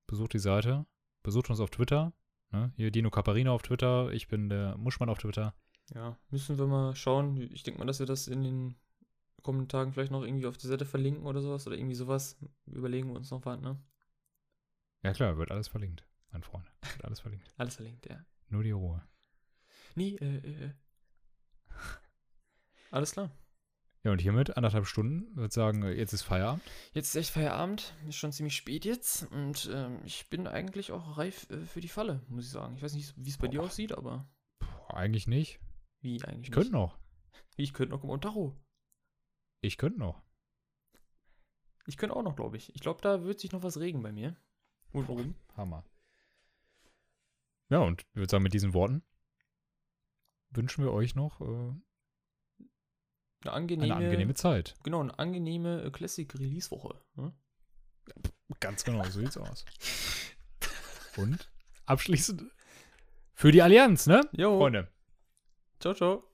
[0.06, 0.86] Besucht die Seite.
[1.22, 2.12] Besucht uns auf Twitter.
[2.50, 2.72] Ne?
[2.76, 4.10] Hier Dino Caparino auf Twitter.
[4.10, 5.54] Ich bin der Muschmann auf Twitter.
[5.94, 7.36] Ja, müssen wir mal schauen.
[7.52, 8.74] Ich denke mal, dass wir das in den
[9.42, 12.38] kommenden Tagen vielleicht noch irgendwie auf die Seite verlinken oder sowas oder irgendwie sowas.
[12.66, 13.78] Überlegen wir uns noch was, ne?
[15.02, 16.70] Ja klar, wird alles verlinkt, mein Freund.
[16.82, 17.52] Wird alles verlinkt.
[17.56, 18.24] Alles verlinkt, ja.
[18.48, 19.02] Nur die Ruhe.
[19.94, 20.64] Nee, äh, äh.
[20.64, 20.70] äh.
[22.90, 23.30] Alles klar.
[24.02, 25.34] Ja, und hiermit anderthalb Stunden.
[25.36, 26.62] würde sagen, jetzt ist Feierabend.
[26.92, 31.18] Jetzt ist echt Feierabend, ist schon ziemlich spät jetzt und ähm, ich bin eigentlich auch
[31.18, 32.76] reif äh, für die Falle, muss ich sagen.
[32.76, 34.26] Ich weiß nicht, wie es bei dir aussieht, aber
[34.58, 35.60] Boah, eigentlich nicht.
[36.00, 36.48] wie eigentlich?
[36.48, 36.98] Ich könnte noch.
[37.56, 38.56] Wie, ich könnte noch im Tacho.
[39.60, 40.22] Ich könnte noch.
[41.86, 42.74] Ich könnte auch noch, glaube ich.
[42.74, 44.36] Ich glaube, da wird sich noch was regen bei mir.
[44.92, 45.34] Und warum?
[45.56, 45.84] Hammer.
[47.68, 49.02] Ja, und ich würde sagen, mit diesen Worten
[50.50, 51.74] wünschen wir euch noch äh,
[53.42, 54.74] Eine angenehme, eine angenehme Zeit.
[54.82, 57.00] genau, eine angenehme äh, Classic Release Woche.
[57.16, 57.32] Ne?
[58.60, 59.64] Ganz genau, so sieht's aus.
[61.16, 61.48] Und
[61.86, 62.44] abschließend
[63.34, 64.20] für die Allianz, ne?
[64.32, 64.88] Jo, Freunde.
[65.78, 66.29] ciao, ciao.